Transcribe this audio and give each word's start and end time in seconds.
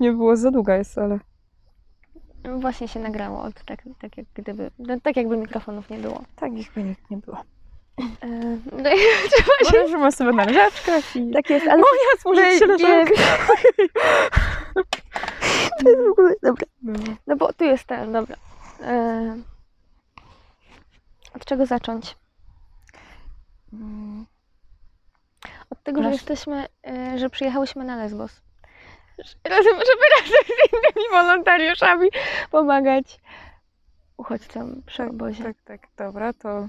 nie 0.00 0.12
było, 0.12 0.36
za 0.36 0.50
długa 0.50 0.76
jest, 0.76 0.98
ale... 0.98 1.18
Właśnie 2.58 2.88
się 2.88 3.00
nagrało, 3.00 3.42
od, 3.42 3.64
tak, 3.64 3.82
tak, 4.00 4.16
jak 4.16 4.26
gdyby, 4.34 4.70
no, 4.78 5.00
tak 5.02 5.16
jakby 5.16 5.36
mikrofonów 5.36 5.90
nie 5.90 5.98
było. 5.98 6.22
Tak, 6.36 6.52
jakby 6.58 6.82
nikt 6.82 7.10
nie 7.10 7.16
było. 7.16 7.36
E, 7.98 8.26
No 8.82 8.90
i. 8.90 8.98
Możemy 9.82 10.12
sobie 10.12 10.32
na 10.32 10.44
leżaczkach 10.44 11.16
i... 11.16 11.30
Tak 11.30 11.50
jest, 11.50 11.66
ale... 11.66 11.76
Moja 11.76 12.20
służyć 12.20 12.58
się 12.58 12.66
nie, 12.66 12.72
leżaczka. 12.76 13.14
to 15.82 15.88
jest 15.88 16.02
w 16.06 16.10
ogóle... 16.10 16.34
Dobra. 16.42 16.66
Dobra. 16.82 17.14
No 17.26 17.36
bo 17.36 17.52
tu 17.52 17.64
jest 17.64 17.84
ten, 17.84 18.12
dobra. 18.12 18.36
E, 18.82 19.36
Od 21.34 21.44
czego 21.44 21.66
zacząć? 21.66 22.16
Mm, 23.72 24.26
Od 25.70 25.82
tego, 25.82 26.02
że 26.02 26.08
Masz- 26.08 26.12
jesteśmy, 26.12 26.66
e, 26.86 27.18
że 27.18 27.30
przyjechałyśmy 27.30 27.84
na 27.84 27.96
Lesbos. 27.96 28.40
Razem, 29.44 29.74
żeby 29.74 30.02
razem 30.20 30.44
z 30.46 30.72
innymi 30.72 31.10
wolontariuszami 31.10 32.08
pomagać 32.50 33.20
uchodźcom 34.16 34.82
przy 34.86 35.02
obozie. 35.02 35.44
Tak, 35.44 35.56
tak, 35.64 35.80
dobra, 35.96 36.32
to 36.32 36.68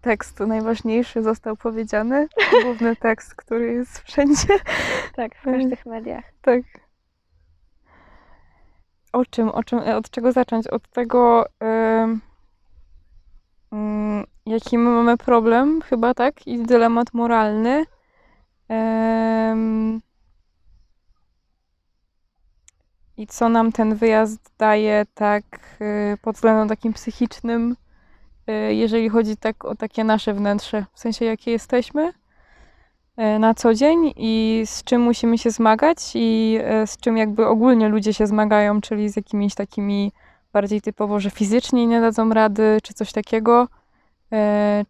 tekst 0.00 0.40
najważniejszy 0.40 1.22
został 1.22 1.56
powiedziany. 1.56 2.28
Główny 2.62 2.96
tekst, 2.96 3.34
który 3.34 3.72
jest 3.72 3.98
wszędzie. 3.98 4.58
Tak, 5.16 5.34
w 5.34 5.44
każdych 5.44 5.86
mediach. 5.86 6.24
Tak. 6.42 6.62
O 9.12 9.24
czym, 9.24 9.48
o 9.48 9.64
czym, 9.64 9.78
od 9.78 10.10
czego 10.10 10.32
zacząć? 10.32 10.66
Od 10.66 10.88
tego, 10.88 11.44
em, 11.60 12.20
mm, 13.72 14.24
jaki 14.46 14.78
my 14.78 14.90
mamy 14.90 15.16
problem, 15.16 15.80
chyba 15.82 16.14
tak, 16.14 16.46
i 16.46 16.62
dylemat 16.62 17.14
moralny. 17.14 17.84
Em, 18.68 20.00
I 23.16 23.26
co 23.26 23.48
nam 23.48 23.72
ten 23.72 23.94
wyjazd 23.94 24.52
daje, 24.58 25.06
tak, 25.14 25.44
y, 25.80 26.16
pod 26.22 26.36
względem 26.36 26.68
takim 26.68 26.92
psychicznym, 26.92 27.76
y, 28.50 28.74
jeżeli 28.74 29.08
chodzi 29.08 29.36
tak 29.36 29.64
o 29.64 29.74
takie 29.74 30.04
nasze 30.04 30.34
wnętrze, 30.34 30.84
w 30.92 31.00
sensie 31.00 31.24
jakie 31.24 31.50
jesteśmy 31.50 32.12
e, 33.16 33.38
na 33.38 33.54
co 33.54 33.74
dzień 33.74 34.12
i 34.16 34.62
z 34.66 34.84
czym 34.84 35.02
musimy 35.02 35.38
się 35.38 35.50
zmagać 35.50 35.98
i 36.14 36.58
z 36.86 36.96
czym 36.96 37.16
jakby 37.16 37.46
ogólnie 37.46 37.88
ludzie 37.88 38.14
się 38.14 38.26
zmagają, 38.26 38.80
czyli 38.80 39.08
z 39.08 39.16
jakimiś 39.16 39.54
takimi 39.54 40.12
bardziej 40.52 40.80
typowo, 40.80 41.20
że 41.20 41.30
fizycznie 41.30 41.86
nie 41.86 42.00
dadzą 42.00 42.30
rady, 42.30 42.78
czy 42.82 42.94
coś 42.94 43.12
takiego, 43.12 43.68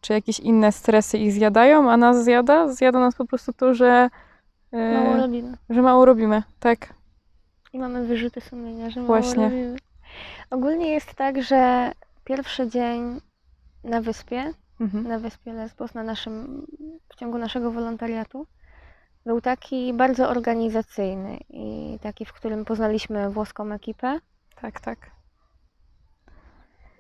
czy 0.01 0.13
jakieś 0.13 0.41
inne 0.41 0.73
stresy 0.73 1.19
ich 1.19 1.33
zjadają, 1.33 1.91
a 1.91 1.97
nas 1.97 2.25
zjada, 2.25 2.69
zjada 2.69 3.01
nas 3.01 3.15
po 3.15 3.25
prostu 3.27 3.53
to, 3.53 3.75
że, 3.75 4.11
Mało 4.73 5.17
robimy. 5.17 5.57
że 5.71 5.83
mało 5.83 6.05
robimy, 6.05 6.43
tak. 6.61 6.95
I 7.75 7.79
mamy 7.79 8.07
wyrzuty 8.07 8.41
sumienia, 8.41 8.91
że 8.91 9.03
Właśnie. 9.03 9.37
mało 9.37 9.49
robimy. 9.51 9.77
Ogólnie 10.51 10.91
jest 10.93 11.15
tak, 11.15 11.43
że 11.43 11.93
pierwszy 12.25 12.69
dzień 12.69 13.21
na 13.85 14.01
wyspie, 14.01 14.53
Mhm. 14.81 15.09
na 15.09 15.19
wyspie 15.19 15.53
Lesbos, 15.53 15.95
na 15.95 16.03
naszym, 16.03 16.67
w 17.09 17.15
ciągu 17.17 17.39
naszego 17.39 17.71
wolontariatu, 17.71 18.47
był 19.27 19.41
taki 19.41 19.93
bardzo 19.95 20.29
organizacyjny 20.29 21.39
i 21.51 21.99
taki, 22.03 22.25
w 22.25 22.33
którym 22.33 22.65
poznaliśmy 22.65 23.31
włoską 23.31 23.73
ekipę 23.73 24.19
Tak, 24.61 24.81
tak. 24.81 24.99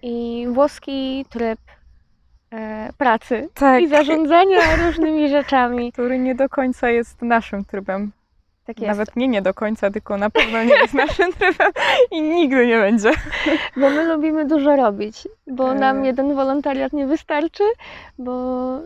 i 0.03 0.47
włoski 0.51 1.25
tryb 1.31 1.59
e, 2.51 2.93
pracy 2.99 3.49
Tak, 3.55 3.83
i 3.83 3.89
zarządzania 3.89 4.77
różnymi 4.87 5.29
rzeczami. 5.29 5.93
który 5.93 6.19
nie 6.19 6.35
do 6.35 6.49
końca 6.49 6.91
jest 6.91 7.23
naszym 7.23 7.65
trybem. 7.65 8.13
Tak. 8.67 8.79
Nawet 8.79 9.17
nie 9.17 9.29
nie 9.29 9.43
do 9.43 9.55
końca, 9.55 9.91
tylko 9.91 10.17
na 10.17 10.31
pewno 10.31 10.65
nie 10.65 10.75
jest 10.75 10.95
naszym 10.95 11.33
trybem 11.39 11.73
i 12.11 12.23
nigdy 12.23 12.67
nie 12.67 12.77
będzie. 12.77 13.11
Bo 13.77 13.91
my 13.91 14.05
lubimy 14.05 14.47
dużo 14.47 14.77
robić, 14.77 15.29
bo 15.47 15.73
E. 15.73 15.75
nam 15.75 16.05
jeden 16.05 16.35
wolontariat 16.35 16.93
nie 16.93 17.07
wystarczy, 17.07 17.65
bo 18.19 18.33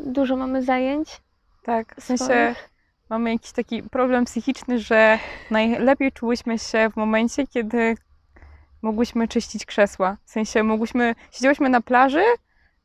dużo 0.04 0.36
mamy 0.36 0.62
zajęć. 0.62 1.20
Tak, 1.62 1.94
w 2.00 2.04
sensie 2.04 2.24
swoich. 2.24 2.70
mamy 3.10 3.32
jakiś 3.32 3.52
taki 3.52 3.82
problem 3.82 4.24
psychiczny, 4.24 4.78
że 4.78 5.18
najlepiej 5.50 6.12
czułyśmy 6.12 6.58
się 6.58 6.90
w 6.92 6.96
momencie, 6.96 7.46
kiedy 7.46 7.94
mogłyśmy 8.82 9.28
czyścić 9.28 9.66
krzesła. 9.66 10.16
W 10.24 10.30
sensie 10.30 10.62
mogłyśmy, 10.62 11.14
siedziałyśmy 11.32 11.68
na 11.68 11.80
plaży 11.80 12.22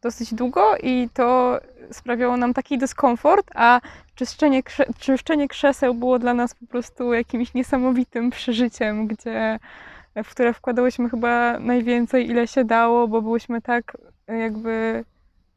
dosyć 0.04 0.34
długo 0.34 0.78
i 0.84 1.10
to 1.14 1.60
sprawiało 1.92 2.38
nam 2.38 2.54
taki 2.54 2.78
dyskomfort, 2.78 3.52
a 3.56 3.82
czyszczenie, 4.16 4.64
krze- 4.64 4.94
czyszczenie 5.00 5.48
krzeseł 5.48 5.94
było 5.94 6.20
dla 6.20 6.34
nas 6.34 6.56
po 6.56 6.66
prostu 6.68 7.14
jakimś 7.14 7.54
niesamowitym 7.54 8.30
przeżyciem, 8.30 9.08
gdzie, 9.08 9.60
w 10.24 10.30
które 10.30 10.54
wkładałyśmy 10.54 11.10
chyba 11.10 11.60
najwięcej, 11.60 12.30
ile 12.30 12.48
się 12.48 12.66
dało, 12.66 13.08
bo 13.08 13.22
byłyśmy 13.22 13.62
tak 13.62 13.98
jakby, 14.28 15.06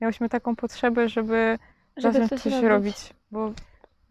miałyśmy 0.01 0.29
taką 0.29 0.57
potrzebę, 0.57 1.09
żeby, 1.09 1.59
Żeby 1.97 2.13
zacząć 2.13 2.31
coś 2.31 2.43
coś 2.43 2.53
robić. 2.53 2.69
robić. 2.69 2.97
Bo 3.31 3.53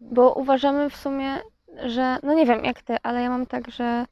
Bo 0.00 0.32
uważamy 0.34 0.90
w 0.90 0.96
sumie, 0.96 1.38
że 1.84 2.18
no 2.22 2.34
nie 2.34 2.46
wiem 2.46 2.64
jak 2.64 2.82
ty, 2.82 2.96
ale 3.02 3.22
ja 3.22 3.30
mam 3.30 3.46
tak, 3.46 3.70
że 3.70 4.04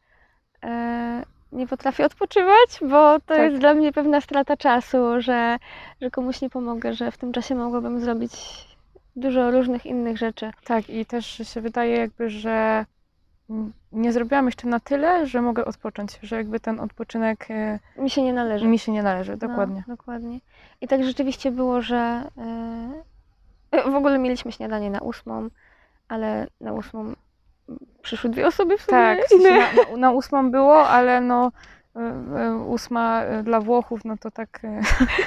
e, 0.64 1.22
nie 1.54 1.66
potrafię 1.66 2.06
odpoczywać, 2.06 2.78
bo 2.80 3.20
to 3.20 3.20
Tak. 3.26 3.38
jest 3.38 3.56
dla 3.60 3.74
mnie 3.74 3.92
pewna 3.92 4.20
strata 4.20 4.56
czasu, 4.56 5.20
że, 5.20 5.56
że 6.00 6.10
komuś 6.10 6.40
nie 6.40 6.50
pomogę, 6.50 6.94
że 6.94 7.10
w 7.10 7.18
tym 7.18 7.32
czasie 7.32 7.54
mogłabym 7.54 8.00
zrobić 8.00 8.32
dużo 9.16 9.50
różnych 9.50 9.86
innych 9.86 10.16
rzeczy. 10.18 10.50
Tak, 10.64 10.90
i 10.90 11.06
też 11.06 11.26
się 11.26 11.60
wydaje 11.60 11.96
jakby, 11.96 12.30
że 12.30 12.84
nie 13.92 14.12
zrobiłam 14.12 14.46
jeszcze 14.46 14.68
na 14.68 14.80
tyle, 14.80 15.26
że 15.26 15.42
mogę 15.42 15.64
odpocząć, 15.64 16.18
że 16.22 16.36
jakby 16.36 16.60
ten 16.60 16.80
odpoczynek 16.80 17.46
e, 17.50 17.78
Mi 17.98 18.10
się 18.10 18.22
nie 18.22 18.32
należy. 18.32 18.66
mi 18.68 18.78
się 18.78 18.92
nie 18.92 19.02
należy, 19.02 19.36
dokładnie. 19.36 19.84
No, 19.88 19.96
dokładnie. 19.96 20.38
I 20.80 20.88
tak 20.88 21.04
rzeczywiście 21.04 21.50
było, 21.50 21.82
że 21.82 22.22
e, 23.72 23.90
w 23.90 23.94
ogóle 23.94 24.18
mieliśmy 24.18 24.52
śniadanie 24.52 24.90
na 24.90 24.98
ósmą, 24.98 25.48
ale 26.08 26.46
na 26.60 26.72
ósmą 26.72 27.12
przyszły 28.04 28.30
dwie 28.30 28.46
osoby 28.46 28.78
w 28.78 28.82
sumie. 28.82 28.98
Tak, 28.98 29.24
w 29.26 29.28
sensie 29.28 29.50
na, 29.50 29.58
na, 29.90 29.96
na 29.96 30.10
ósmą 30.12 30.50
było, 30.50 30.88
ale 30.88 31.20
no 31.20 31.52
e, 31.96 32.00
e, 32.00 32.54
ósma 32.54 33.22
e, 33.22 33.42
dla 33.42 33.60
Włochów, 33.60 34.04
no 34.04 34.16
to 34.16 34.30
tak 34.30 34.60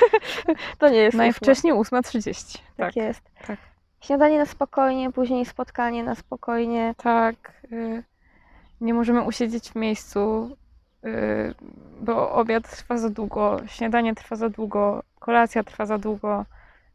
to 0.79 0.89
nie 0.89 0.97
jest 0.97 1.17
najwcześniej 1.17 1.73
ósma 1.73 2.01
trzydzieści. 2.01 2.57
Tak, 2.57 2.87
Tak, 2.87 2.95
jest. 2.95 3.21
tak. 3.47 3.59
Śniadanie 4.01 4.37
na 4.37 4.45
spokojnie, 4.45 5.11
później 5.11 5.45
spotkanie 5.45 6.03
na 6.03 6.15
spokojnie. 6.15 6.95
tak. 6.97 7.35
Nie 8.81 8.93
możemy 8.93 9.21
usiedzieć 9.21 9.69
w 9.69 9.75
miejscu, 9.75 10.55
bo 12.01 12.31
obiad 12.31 12.69
trwa 12.71 12.97
za 12.97 13.09
długo, 13.09 13.61
śniadanie 13.67 14.15
trwa 14.15 14.35
za 14.35 14.49
długo, 14.49 15.03
kolacja 15.19 15.63
trwa 15.63 15.85
za 15.85 15.97
długo. 15.97 16.45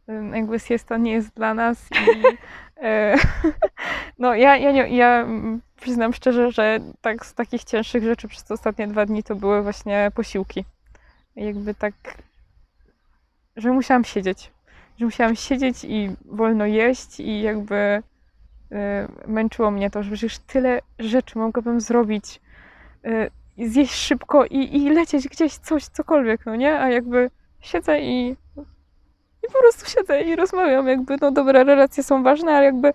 Jakby 0.09 0.59
siesta 0.61 0.97
nie 0.97 1.13
jest 1.13 1.35
dla 1.35 1.55
nas 1.55 1.89
i 1.91 2.23
e, 2.87 3.17
no 4.19 4.35
ja, 4.35 4.57
ja, 4.57 4.73
nie, 4.73 4.97
ja 4.97 5.27
przyznam 5.81 6.13
szczerze, 6.13 6.53
że 6.53 6.79
tak 7.01 7.27
z 7.27 7.35
takich 7.35 7.65
cięższych 7.65 8.05
rzeczy 8.05 8.29
przez 8.29 8.45
te 8.45 8.55
ostatnie 8.55 8.89
dwa 8.89 9.07
dni 9.07 9.23
to 9.23 9.35
były 9.37 9.63
właśnie 9.63 10.11
posiłki. 10.15 10.65
Jakby 11.37 11.75
tak, 11.75 11.95
że 13.57 13.73
musiałam 13.73 14.05
siedzieć. 14.05 14.51
Że 14.99 15.05
musiałam 15.05 15.37
siedzieć 15.37 15.85
i 15.85 16.17
wolno 16.25 16.67
jeść 16.67 17.21
i 17.21 17.43
jakby 17.43 18.03
e, 18.73 19.09
męczyło 19.27 19.71
mnie 19.71 19.91
to, 19.91 20.03
że 20.03 20.11
przecież 20.11 20.39
tyle 20.39 20.81
rzeczy 20.99 21.39
mogłabym 21.39 21.81
zrobić. 21.81 22.41
e, 23.05 23.31
Zjeść 23.59 23.95
szybko 23.95 24.45
i, 24.47 24.77
i 24.77 24.91
lecieć 24.91 25.29
gdzieś, 25.29 25.57
coś, 25.57 25.85
cokolwiek, 25.85 26.47
no 26.47 26.57
nie? 26.57 26.81
A 26.81 26.91
jakby 26.91 27.31
siedzę 27.61 28.01
i 28.01 28.37
i 29.49 29.53
po 29.53 29.59
prostu 29.59 29.91
siedzę 29.91 30.23
i 30.23 30.37
rozmawiam, 30.37 30.89
jakby, 30.89 31.17
no 31.21 31.31
dobra, 31.31 31.65
relacje 31.65 32.03
są 32.03 32.23
ważne, 32.23 32.53
ale 32.53 32.65
jakby 32.65 32.93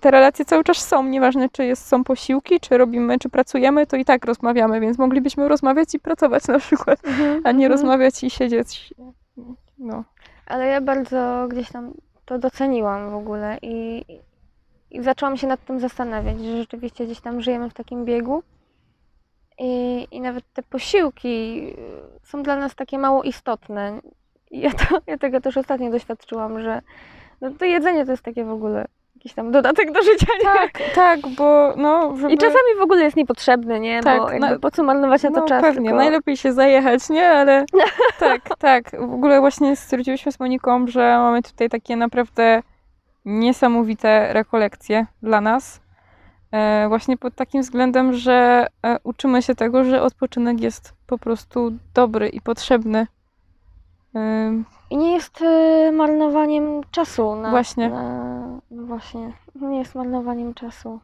te 0.00 0.10
relacje 0.10 0.44
cały 0.44 0.64
czas 0.64 0.76
są, 0.88 1.02
nieważne 1.04 1.48
czy 1.48 1.64
jest, 1.64 1.86
są 1.86 2.04
posiłki, 2.04 2.60
czy 2.60 2.78
robimy, 2.78 3.18
czy 3.18 3.28
pracujemy, 3.28 3.86
to 3.86 3.96
i 3.96 4.04
tak 4.04 4.24
rozmawiamy, 4.24 4.80
więc 4.80 4.98
moglibyśmy 4.98 5.48
rozmawiać 5.48 5.94
i 5.94 5.98
pracować 6.00 6.48
na 6.48 6.58
przykład, 6.58 6.98
a 7.44 7.52
nie 7.52 7.66
Mhm. 7.66 7.72
rozmawiać 7.72 8.24
i 8.24 8.30
siedzieć. 8.30 8.94
No, 9.78 10.04
Ale 10.46 10.66
ja 10.66 10.80
bardzo 10.80 11.46
gdzieś 11.48 11.70
tam 11.72 11.92
to 12.24 12.38
doceniłam 12.38 13.10
w 13.10 13.14
ogóle 13.14 13.58
i, 13.62 14.04
i 14.90 15.02
zaczęłam 15.02 15.36
się 15.36 15.46
nad 15.46 15.64
tym 15.64 15.80
zastanawiać, 15.80 16.40
że 16.40 16.56
rzeczywiście 16.56 17.04
gdzieś 17.04 17.20
tam 17.20 17.40
żyjemy 17.40 17.70
w 17.70 17.74
takim 17.74 18.04
biegu 18.04 18.42
i, 19.58 20.06
i 20.10 20.20
nawet 20.20 20.44
te 20.52 20.62
posiłki 20.62 21.62
są 22.22 22.42
dla 22.42 22.56
nas 22.56 22.74
takie 22.74 22.98
mało 22.98 23.22
istotne. 23.22 24.00
Ja, 24.50 24.70
to, 24.70 24.98
ja 25.06 25.18
tego 25.18 25.40
też 25.40 25.56
ostatnio 25.56 25.90
doświadczyłam, 25.90 26.60
że 26.62 26.82
no 27.40 27.50
to 27.50 27.64
jedzenie 27.64 28.04
to 28.04 28.10
jest 28.10 28.22
takie 28.22 28.44
w 28.44 28.50
ogóle 28.50 28.86
jakiś 29.18 29.34
tam 29.34 29.50
dodatek 29.50 29.92
do 29.92 30.02
życia, 30.02 30.26
nie? 30.38 30.44
tak, 30.44 30.70
tak, 30.94 31.20
bo 31.36 31.74
no, 31.76 32.16
żeby... 32.16 32.32
I 32.32 32.38
czasami 32.38 32.74
w 32.78 32.82
ogóle 32.82 33.04
jest 33.04 33.16
niepotrzebny, 33.16 33.80
nie? 33.80 34.02
Tak, 34.02 34.20
Bo 34.20 34.30
jakby 34.30 34.50
no- 34.50 34.58
po 34.58 34.70
co 34.70 34.82
marnować 34.82 35.22
na 35.22 35.30
to 35.30 35.40
no, 35.40 35.46
czas? 35.46 35.62
pewnie, 35.62 35.88
tylko... 35.88 35.96
najlepiej 35.96 36.36
się 36.36 36.52
zajechać, 36.52 37.08
nie? 37.08 37.28
Ale 37.28 37.64
tak, 38.20 38.40
tak. 38.58 38.90
W 38.90 39.14
ogóle 39.14 39.40
właśnie 39.40 39.76
stwierdziłyśmy 39.76 40.32
z 40.32 40.40
Moniką, 40.40 40.86
że 40.86 41.00
mamy 41.00 41.42
tutaj 41.42 41.68
takie 41.68 41.96
naprawdę 41.96 42.62
niesamowite 43.24 44.32
rekolekcje 44.32 45.06
dla 45.22 45.40
nas. 45.40 45.80
E, 46.52 46.88
właśnie 46.88 47.16
pod 47.16 47.34
takim 47.34 47.62
względem, 47.62 48.12
że 48.12 48.66
e, 48.86 48.96
uczymy 49.04 49.42
się 49.42 49.54
tego, 49.54 49.84
że 49.84 50.02
odpoczynek 50.02 50.60
jest 50.60 50.92
po 51.06 51.18
prostu 51.18 51.72
dobry 51.94 52.28
i 52.28 52.40
potrzebny. 52.40 53.06
I 54.90 54.96
nie 54.96 55.12
jest 55.12 55.40
y, 55.40 55.92
marnowaniem 55.92 56.80
czasu 56.90 57.34
na. 57.36 57.50
Właśnie. 57.50 57.88
Na, 57.88 58.60
no 58.70 58.82
właśnie. 58.86 59.32
Nie 59.54 59.78
jest 59.78 59.94
marnowaniem 59.94 60.54
czasu. 60.54 61.00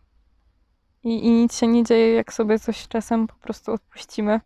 I, 1.04 1.26
I 1.26 1.30
nic 1.30 1.56
się 1.58 1.66
nie 1.66 1.82
dzieje, 1.84 2.14
jak 2.14 2.32
sobie 2.32 2.58
coś 2.58 2.88
czasem 2.88 3.26
po 3.26 3.34
prostu 3.34 3.72
odpuścimy. 3.72 4.40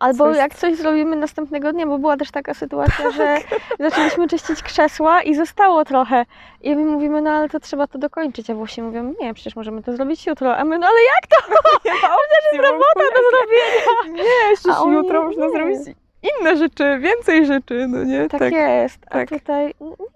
Albo 0.00 0.28
jest- 0.28 0.40
jak 0.40 0.54
coś 0.54 0.76
zrobimy 0.76 1.16
następnego 1.16 1.72
dnia, 1.72 1.86
bo 1.86 1.98
była 1.98 2.16
też 2.16 2.30
taka 2.30 2.54
sytuacja, 2.54 3.10
że 3.10 3.36
zaczęliśmy 3.80 4.28
czyścić 4.28 4.62
krzesła 4.62 5.22
i 5.22 5.34
zostało 5.34 5.84
trochę. 5.84 6.24
I 6.60 6.76
my 6.76 6.84
mówimy, 6.84 7.22
no 7.22 7.30
ale 7.30 7.48
to 7.48 7.60
trzeba 7.60 7.86
to 7.86 7.98
dokończyć. 7.98 8.50
A 8.50 8.54
Włosi 8.54 8.82
mówią, 8.82 9.14
nie, 9.20 9.34
przecież 9.34 9.56
możemy 9.56 9.82
to 9.82 9.92
zrobić 9.96 10.26
jutro. 10.26 10.56
A 10.56 10.64
my, 10.64 10.78
no 10.78 10.86
ale 10.86 10.96
jak 11.14 11.26
to? 11.30 11.52
Nie 11.84 11.90
ma 11.90 12.08
opcji, 12.14 12.58
robota 12.58 13.00
do 13.14 13.20
zrobienia. 13.30 14.24
Nie, 14.64 14.72
oni 14.80 14.92
jutro 14.92 15.22
można 15.22 15.46
nie. 15.46 15.52
zrobić 15.52 15.96
inne 16.40 16.56
rzeczy, 16.56 16.98
więcej 16.98 17.46
rzeczy, 17.46 17.86
no 17.88 18.04
nie? 18.04 18.28
Tak, 18.28 18.52
jest. 18.52 18.98
A 19.06 19.10
tak. 19.10 19.28
tutaj 19.28 19.74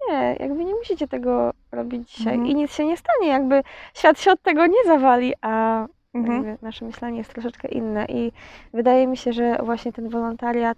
nie, 0.09 0.35
jakby 0.39 0.65
nie 0.65 0.75
musicie 0.75 1.07
tego 1.07 1.53
robić 1.71 2.11
dzisiaj 2.11 2.33
Mhm. 2.33 2.51
i 2.51 2.55
nic 2.55 2.73
się 2.73 2.85
nie 2.85 2.97
stanie. 2.97 3.27
Jakby 3.27 3.63
świat 3.93 4.19
się 4.19 4.31
od 4.31 4.41
tego 4.41 4.65
nie 4.67 4.83
zawali, 4.85 5.33
a 5.41 5.85
Mhm. 6.13 6.57
nasze 6.61 6.85
myślenie 6.85 7.17
jest 7.17 7.33
troszeczkę 7.33 7.67
inne. 7.67 8.05
I 8.05 8.31
wydaje 8.73 9.07
mi 9.07 9.17
się, 9.17 9.33
że 9.33 9.57
właśnie 9.63 9.93
ten 9.93 10.09
wolontariat. 10.09 10.77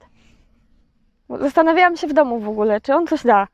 Zastanawiałam 1.30 1.98
się 1.98 2.08
w 2.08 2.14
domu 2.14 2.40
w 2.40 2.50
ogóle, 2.50 2.81
czy 2.81 2.96
on 2.96 3.08
coś 3.08 3.24
da. 3.24 3.48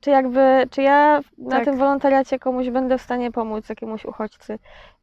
Czy 0.00 0.10
jakby, 0.10 0.66
czy 0.70 0.82
ja 0.82 1.20
na 1.38 1.56
Tak. 1.56 1.64
tym 1.64 1.76
wolontariacie 1.76 2.38
komuś 2.38 2.70
będę 2.70 2.98
w 2.98 3.02
stanie 3.02 3.32
pomóc, 3.32 3.68
jakiemuś 3.68 4.04
uchodźcy. 4.04 4.58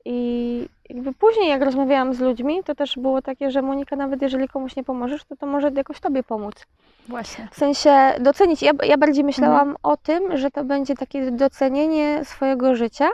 I 0.05 0.69
jakby 0.89 1.13
później, 1.13 1.49
jak 1.49 1.61
rozmawiałam 1.61 2.13
z 2.13 2.19
ludźmi, 2.19 2.63
to 2.63 2.75
też 2.75 2.95
było 2.97 3.21
takie, 3.21 3.51
że 3.51 3.61
Monika, 3.61 3.95
nawet 3.95 4.21
jeżeli 4.21 4.47
komuś 4.47 4.75
nie 4.75 4.83
pomożesz, 4.83 5.23
to 5.23 5.35
to 5.35 5.45
może 5.45 5.71
jakoś 5.75 5.99
tobie 5.99 6.23
pomóc. 6.23 6.65
Właśnie. 7.09 7.47
W 7.51 7.55
sensie 7.55 7.91
docenić. 8.19 8.61
Ja, 8.61 8.71
ja 8.83 8.97
bardziej 8.97 9.23
myślałam 9.23 9.75
o 9.83 9.97
tym, 9.97 10.37
że 10.37 10.51
to 10.51 10.63
będzie 10.63 10.95
takie 10.95 11.31
docenienie 11.31 12.21
swojego 12.25 12.75
życia, 12.75 13.09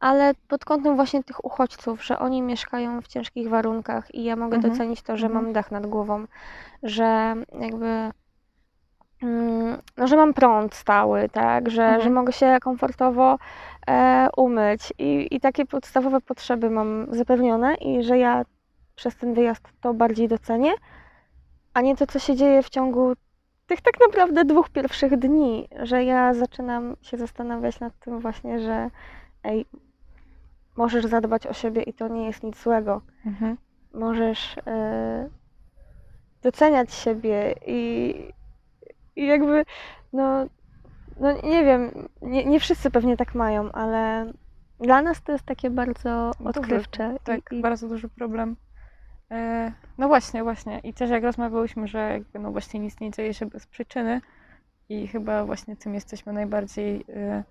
ale 0.00 0.32
pod 0.48 0.64
kątem 0.64 0.96
właśnie 0.96 1.24
tych 1.24 1.44
uchodźców, 1.44 2.04
że 2.04 2.18
oni 2.18 2.42
mieszkają 2.42 3.00
w 3.02 3.08
ciężkich 3.08 3.48
warunkach 3.48 4.14
i 4.14 4.24
ja 4.24 4.36
mogę 4.36 4.56
Mhm. 4.56 4.72
docenić 4.72 5.02
to, 5.02 5.16
że 5.16 5.26
Mhm. 5.26 5.44
mam 5.44 5.52
dach 5.52 5.70
nad 5.70 5.86
głową, 5.86 6.24
że 6.82 7.34
jakby. 7.60 8.10
Mm, 9.22 9.78
No, 9.96 10.06
że 10.06 10.16
mam 10.16 10.34
prąd 10.34 10.74
stały, 10.74 11.28
tak, 11.28 11.70
że, 11.70 11.82
Mhm. 11.82 12.02
że 12.02 12.10
mogę 12.10 12.32
się 12.32 12.58
komfortowo 12.62 13.38
e, 13.88 14.28
umyć 14.36 14.92
i, 14.98 15.28
i 15.30 15.40
takie 15.40 15.66
podstawowe 15.66 16.20
potrzeby 16.20 16.70
mam 16.70 17.06
zapewnione 17.10 17.74
i 17.74 18.02
że 18.02 18.18
ja 18.18 18.44
przez 18.96 19.16
ten 19.16 19.34
wyjazd 19.34 19.68
to 19.80 19.94
bardziej 19.94 20.28
docenię, 20.28 20.72
a 21.74 21.80
nie 21.80 21.96
to, 21.96 22.06
co 22.06 22.18
się 22.18 22.36
dzieje 22.36 22.62
w 22.62 22.70
ciągu 22.70 23.12
tych 23.66 23.80
tak 23.80 23.94
naprawdę 24.06 24.44
dwóch 24.44 24.68
pierwszych 24.70 25.16
dni, 25.16 25.68
że 25.82 26.04
ja 26.04 26.34
zaczynam 26.34 26.96
się 27.02 27.16
zastanawiać 27.16 27.80
nad 27.80 27.98
tym 27.98 28.20
właśnie, 28.20 28.60
że 28.60 28.90
ej, 29.44 29.66
możesz 30.76 31.04
zadbać 31.06 31.46
o 31.46 31.52
siebie 31.52 31.82
i 31.82 31.92
to 31.92 32.08
nie 32.08 32.26
jest 32.26 32.42
nic 32.42 32.62
złego. 32.62 33.00
Mhm. 33.26 33.56
Możesz 33.94 34.56
e, 34.66 35.28
doceniać 36.42 36.94
siebie 36.94 37.54
i, 37.66 38.14
i 39.16 39.26
jakby, 39.26 39.64
no, 40.12 40.46
no 41.20 41.32
nie 41.32 41.64
wiem, 41.64 42.08
nie, 42.22 42.44
nie 42.44 42.60
wszyscy 42.60 42.90
pewnie 42.90 43.16
tak 43.16 43.34
mają, 43.34 43.72
ale 43.72 44.32
dla 44.80 45.02
nas 45.02 45.22
to 45.22 45.32
jest 45.32 45.44
takie 45.44 45.70
bardzo 45.70 46.30
Duży, 46.38 46.48
odkrywcze. 46.48 47.16
Tak, 47.24 47.40
i, 47.52 47.60
bardzo 47.60 47.88
duży 47.88 48.08
problem. 48.08 48.56
E, 49.30 49.72
No 49.98 50.08
właśnie, 50.08 50.42
właśnie. 50.42 50.78
I 50.78 50.94
też 50.94 51.10
jak 51.10 51.22
rozmawiałyśmy, 51.24 51.88
że 51.88 51.98
jakby 51.98 52.38
no 52.38 52.52
właśnie 52.52 52.80
nic 52.80 53.00
nie 53.00 53.10
dzieje 53.10 53.34
się 53.34 53.46
bez 53.46 53.66
przyczyny 53.66 54.20
i 54.88 55.06
chyba 55.06 55.44
właśnie 55.44 55.76
tym 55.76 55.94
jesteśmy 55.94 56.32
najbardziej 56.32 57.04
e, 57.08 57.44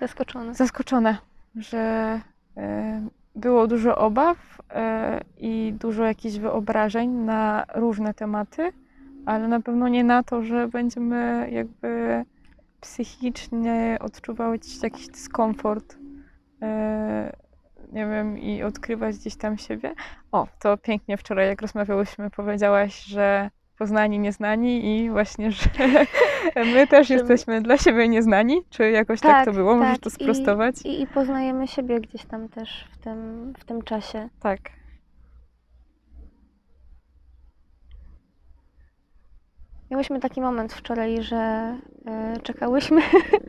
zaskoczona. 0.00 0.54
zaskoczone, 0.54 1.18
że 1.56 2.20
e, 2.56 3.08
było 3.34 3.66
dużo 3.66 3.96
obaw 3.98 4.58
i 5.38 5.74
dużo 5.80 6.04
jakichś 6.04 6.36
wyobrażeń 6.36 7.10
na 7.10 7.66
różne 7.74 8.14
tematy, 8.14 8.72
ale 9.26 9.48
na 9.48 9.60
pewno 9.60 9.88
nie 9.88 10.04
na 10.04 10.22
to, 10.22 10.42
że 10.42 10.68
będziemy 10.68 11.48
jakby 11.52 12.24
psychicznie 12.80 13.96
gdzieś 14.60 14.82
jakiś 14.82 15.06
dyskomfort. 15.08 15.96
e, 16.62 17.36
Nie 17.92 18.06
wiem, 18.06 18.38
i 18.38 18.62
odkrywać 18.62 19.16
gdzieś 19.16 19.36
tam 19.36 19.58
siebie. 19.58 19.94
O, 20.32 20.46
to 20.60 20.76
pięknie 20.76 21.16
wczoraj, 21.16 21.48
jak 21.48 21.62
rozmawiałyśmy, 21.62 22.30
powiedziałaś, 22.30 23.04
że 23.04 23.50
poznani, 23.78 24.18
nieznani 24.18 24.96
i 25.04 25.10
właśnie, 25.10 25.50
że 25.50 25.64
my 26.74 26.86
też 26.86 27.10
jesteśmy 27.10 27.62
dla 27.62 27.78
siebie 27.78 28.08
nieznani. 28.08 28.62
Czy 28.70 28.90
jakoś 28.90 29.20
tak, 29.20 29.44
to 29.44 29.52
było? 29.52 29.76
Możesz 29.76 29.98
to 29.98 30.08
i- 30.08 30.12
sprostować? 30.12 30.74
I, 30.84 31.02
i 31.02 31.06
poznajemy 31.06 31.66
siebie 31.68 32.00
gdzieś 32.00 32.24
tam 32.24 32.48
też 32.48 32.88
w 32.92 32.98
tym, 32.98 33.52
w 33.58 33.64
tym 33.64 33.82
czasie. 33.82 34.28
Tak. 34.40 34.58
Miałyśmy 39.90 40.20
taki 40.20 40.40
moment 40.40 40.72
wczoraj, 40.72 41.22
że 41.22 41.36
e, 42.06 42.36
czekałyśmy, 42.42 43.02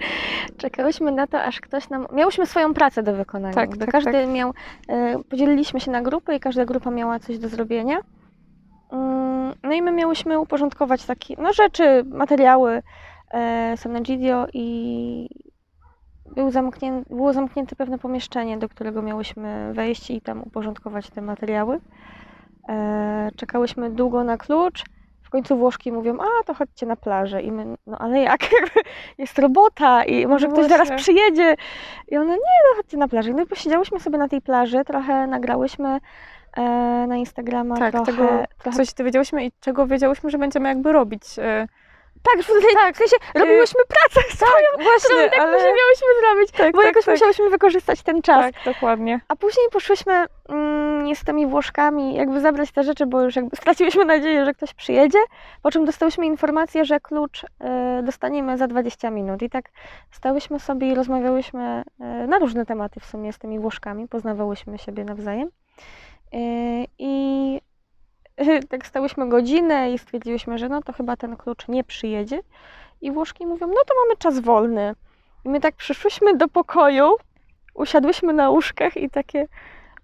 czekałyśmy 0.58 1.12
na 1.12 1.28
to, 1.28 1.44
aż 1.44 1.62
ktoś 1.62 1.90
nam. 1.90 2.08
Miałyśmy 2.14 2.46
swoją 2.46 2.74
pracę 2.74 3.04
do 3.04 3.14
wykonania. 3.14 3.56
Tak, 3.56 3.78
tak, 3.78 3.92
każdy 3.92 4.12
tak. 4.12 4.30
miał. 4.30 4.54
E, 4.90 5.20
podzieliliśmy 5.30 5.80
się 5.80 5.92
na 5.92 6.02
grupy 6.02 6.36
i 6.36 6.40
każda 6.40 6.66
grupa 6.66 6.92
miała 6.92 7.20
coś 7.20 7.40
do 7.40 7.50
zrobienia. 7.50 7.98
Mm, 8.92 9.54
No 9.64 9.74
i 9.74 9.82
my 9.82 9.92
miałyśmy 9.92 10.40
uporządkować 10.40 11.06
takie 11.06 11.36
no, 11.38 11.54
rzeczy, 11.54 12.04
materiały 12.06 12.84
e, 13.32 13.78
Sanegidio 13.78 14.48
i 14.54 15.30
był 16.36 16.52
zamknięty, 16.52 17.16
było 17.16 17.34
zamknięte 17.34 17.76
pewne 17.76 17.98
pomieszczenie, 17.98 18.58
do 18.58 18.70
którego 18.70 19.02
miałyśmy 19.02 19.74
wejść 19.74 20.12
i 20.12 20.22
tam 20.22 20.44
uporządkować 20.44 21.10
te 21.10 21.22
materiały. 21.22 21.80
E, 22.70 23.30
czekałyśmy 23.36 23.90
długo 23.90 24.24
na 24.24 24.38
klucz. 24.38 24.84
Końcu 25.38 25.58
Włoszki 25.58 25.92
mówią, 25.92 26.18
a 26.20 26.44
to 26.44 26.54
chodźcie 26.54 26.86
na 26.86 26.96
plażę. 26.96 27.42
I 27.42 27.52
my, 27.52 27.66
no 27.88 27.98
ale 28.00 28.20
jak? 28.20 28.40
Jest 29.18 29.40
robota 29.40 30.04
i 30.04 30.28
może 30.28 30.48
No 30.48 30.54
ktoś 30.54 30.66
zaraz 30.68 30.92
przyjedzie. 30.92 31.56
I 32.08 32.18
one, 32.18 32.34
nie, 32.34 32.58
no 32.70 32.76
chodźcie 32.76 32.98
na 32.98 33.08
plażę. 33.08 33.32
I 33.32 33.46
posiedziałyśmy 33.46 34.00
sobie 34.00 34.18
na 34.18 34.28
tej 34.28 34.42
plaży, 34.42 34.84
trochę 34.86 35.28
nagrałyśmy 35.28 36.00
e, 36.58 36.62
na 37.08 37.16
Instagrama, 37.16 37.78
Tak, 37.78 37.92
trochę, 37.92 38.12
tego 38.12 38.28
trochę 38.58 38.78
coś 38.78 38.94
dowiedziałyśmy 38.94 39.46
i 39.46 39.52
czego 39.62 39.88
wiedziałyśmy, 39.88 40.30
że 40.30 40.38
będziemy 40.38 40.70
jakby 40.70 40.92
robić. 40.92 41.24
e, 41.40 41.68
Tak, 42.34 42.44
w 42.44 42.48
sensie, 42.48 42.68
Tak, 42.74 42.96
w 42.96 42.98
sensie 42.98 43.16
robiłyśmy 43.36 43.82
pracę 43.88 44.28
swoją, 44.36 44.52
którą 44.74 44.84
Właśnie, 44.84 45.28
i 45.28 45.30
tak 45.30 45.40
ale... 45.40 45.52
miałyśmy 45.52 46.08
zrobić, 46.22 46.52
Tak, 46.52 46.72
bo 46.72 46.78
tak, 46.78 46.88
jakoś 46.88 47.06
tak. 47.06 47.14
musiałyśmy 47.16 47.50
wykorzystać 47.50 48.02
ten 48.04 48.22
czas. 48.22 48.46
Tak, 48.46 48.54
dokładnie. 48.74 49.20
A 49.28 49.36
później 49.36 49.66
poszłyśmy 49.72 50.14
mm, 50.50 50.87
z 51.16 51.24
tymi 51.24 51.48
Włoszkami 51.48 52.16
jakby 52.16 52.42
zabrać 52.42 52.72
te 52.72 52.84
rzeczy, 52.84 53.06
bo 53.06 53.22
już 53.22 53.36
jakby 53.36 53.56
straciłyśmy 53.62 54.06
nadzieję, 54.06 54.46
że 54.46 54.54
ktoś 54.54 54.74
przyjedzie, 54.74 55.20
po 55.62 55.72
czym 55.72 55.86
dostałyśmy 55.86 56.26
informację, 56.26 56.86
że 56.86 57.00
klucz 57.00 57.44
y, 57.44 57.48
dostaniemy 58.04 58.58
za 58.58 58.68
20 58.68 59.10
minut. 59.12 59.42
I 59.42 59.50
tak 59.50 59.70
stałyśmy 60.12 60.60
sobie 60.60 60.88
i 60.92 60.96
rozmawiałyśmy 60.96 61.84
y, 62.24 62.28
na 62.28 62.40
różne 62.40 62.66
tematy 62.66 63.00
w 63.00 63.06
sumie 63.06 63.34
z 63.34 63.38
tymi 63.38 63.60
Włoszkami, 63.60 64.08
poznawałyśmy 64.08 64.78
siebie 64.78 65.06
nawzajem. 65.06 65.48
Y, 65.48 66.88
I 67.00 67.62
tak 68.70 68.88
stałyśmy 68.88 69.30
godzinę 69.30 69.94
i 69.94 69.98
stwierdziłyśmy, 69.98 70.58
że 70.58 70.70
no 70.70 70.82
to 70.82 70.94
chyba 70.94 71.16
ten 71.16 71.38
klucz 71.38 71.68
nie 71.68 71.84
przyjedzie. 71.84 72.40
I 73.02 73.12
Włoszki 73.12 73.46
mówią, 73.46 73.68
no 73.68 73.82
to 73.88 73.94
mamy 74.06 74.18
czas 74.18 74.40
wolny. 74.40 74.96
I 75.46 75.50
my 75.50 75.60
tak 75.60 75.76
przyszłyśmy 75.76 76.38
do 76.38 76.48
pokoju, 76.48 77.16
usiadłyśmy 77.74 78.34
na 78.34 78.50
łóżkach 78.50 78.98
i 78.98 79.10
takie, 79.10 79.48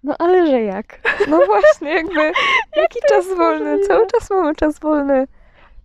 no 0.04 0.14
ale 0.18 0.46
że 0.46 0.60
jak? 0.62 1.00
No 1.28 1.38
właśnie, 1.46 1.94
jakby 1.94 2.32
jaki 2.76 2.98
czas 3.08 3.26
wolny? 3.36 3.64
możliwe? 3.70 3.88
Cały 3.88 4.06
czas 4.06 4.30
mamy 4.30 4.54
czas 4.54 4.78
wolny. 4.78 5.26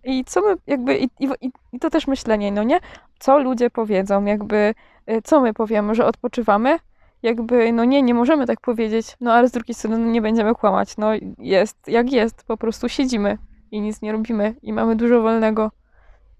I 0.04 0.24
co 0.24 0.40
my 0.40 0.54
jakby, 0.66 0.98
i, 0.98 1.04
i, 1.20 1.28
i- 1.40 1.52
i 1.72 1.78
to 1.78 1.90
też 1.90 2.06
myślenie, 2.06 2.52
no 2.52 2.62
nie? 2.62 2.80
Co 3.18 3.38
ludzie 3.38 3.70
powiedzą, 3.70 4.24
jakby, 4.24 4.74
y, 5.10 5.22
co 5.24 5.40
my 5.40 5.54
powiemy, 5.54 5.94
że 5.94 6.06
odpoczywamy? 6.06 6.78
Jakby, 7.22 7.72
no 7.72 7.84
nie, 7.84 8.02
nie 8.02 8.14
możemy 8.14 8.46
tak 8.46 8.60
powiedzieć, 8.60 9.16
no 9.20 9.32
ale 9.32 9.48
z 9.48 9.52
drugiej 9.52 9.74
strony 9.74 9.98
no 9.98 10.06
nie 10.10 10.22
będziemy 10.22 10.54
kłamać, 10.54 10.96
no 10.96 11.10
jest 11.38 11.88
jak 11.88 12.12
jest, 12.12 12.44
po 12.46 12.56
prostu 12.56 12.88
siedzimy 12.88 13.38
i 13.70 13.80
nic 13.80 14.02
nie 14.02 14.12
robimy 14.12 14.54
i 14.62 14.72
mamy 14.72 14.96
dużo 14.96 15.20
wolnego 15.22 15.70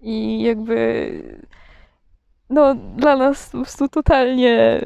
i 0.01 0.41
jakby, 0.41 1.11
no 2.49 2.75
dla 2.75 3.15
nas 3.17 3.49
po 3.49 3.57
prostu 3.57 3.87
totalnie 3.87 4.81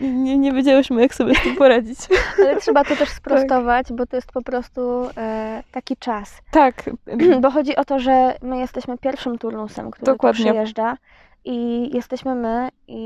nie, 0.00 0.38
nie, 0.38 0.52
wiedziałyśmy, 0.52 1.02
jak 1.02 1.14
sobie 1.14 1.34
z 1.34 1.42
tym 1.42 1.56
poradzić. 1.56 1.98
Ale 2.38 2.60
trzeba 2.60 2.84
to 2.84 2.96
też 2.96 3.08
sprostować, 3.08 3.92
bo 3.92 4.06
to 4.06 4.16
jest 4.16 4.32
po 4.32 4.42
prostu 4.42 4.80
e, 5.16 5.62
taki 5.72 5.96
czas. 5.96 6.38
Tak, 6.50 6.90
Bo 7.42 7.50
chodzi 7.50 7.76
o 7.76 7.84
to, 7.84 7.98
że 7.98 8.34
my 8.42 8.58
jesteśmy 8.58 8.98
pierwszym 8.98 9.38
turnusem, 9.38 9.90
który 9.90 10.12
Dokładnie. 10.12 10.44
tu 10.44 10.50
przyjeżdża 10.50 10.96
I 11.44 11.90
jesteśmy 11.94 12.34
my, 12.34 12.68
i 12.88 13.02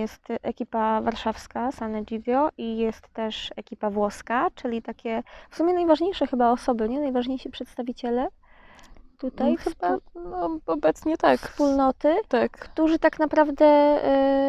jest 0.00 0.28
ekipa 0.42 1.00
warszawska, 1.00 1.72
San 1.72 1.94
Egidio, 1.94 2.48
i 2.58 2.78
jest 2.78 3.08
też 3.08 3.50
ekipa 3.56 3.90
włoska, 3.90 4.46
czyli 4.54 4.82
takie 4.82 5.22
w 5.50 5.56
sumie 5.56 5.74
najważniejsze 5.74 6.26
chyba 6.26 6.50
osoby, 6.50 6.88
nie? 6.88 7.00
Najważniejsi 7.00 7.50
przedstawiciele 7.50 8.28
tutaj 9.18 9.46
Mm, 9.46 9.56
chyba 9.56 9.96
no, 10.30 10.58
obecnie 10.66 11.16
tak. 11.16 11.40
wspólnoty, 11.40 12.14
Tak. 12.28 12.52
którzy 12.52 12.98
tak 12.98 13.18
naprawdę 13.18 13.98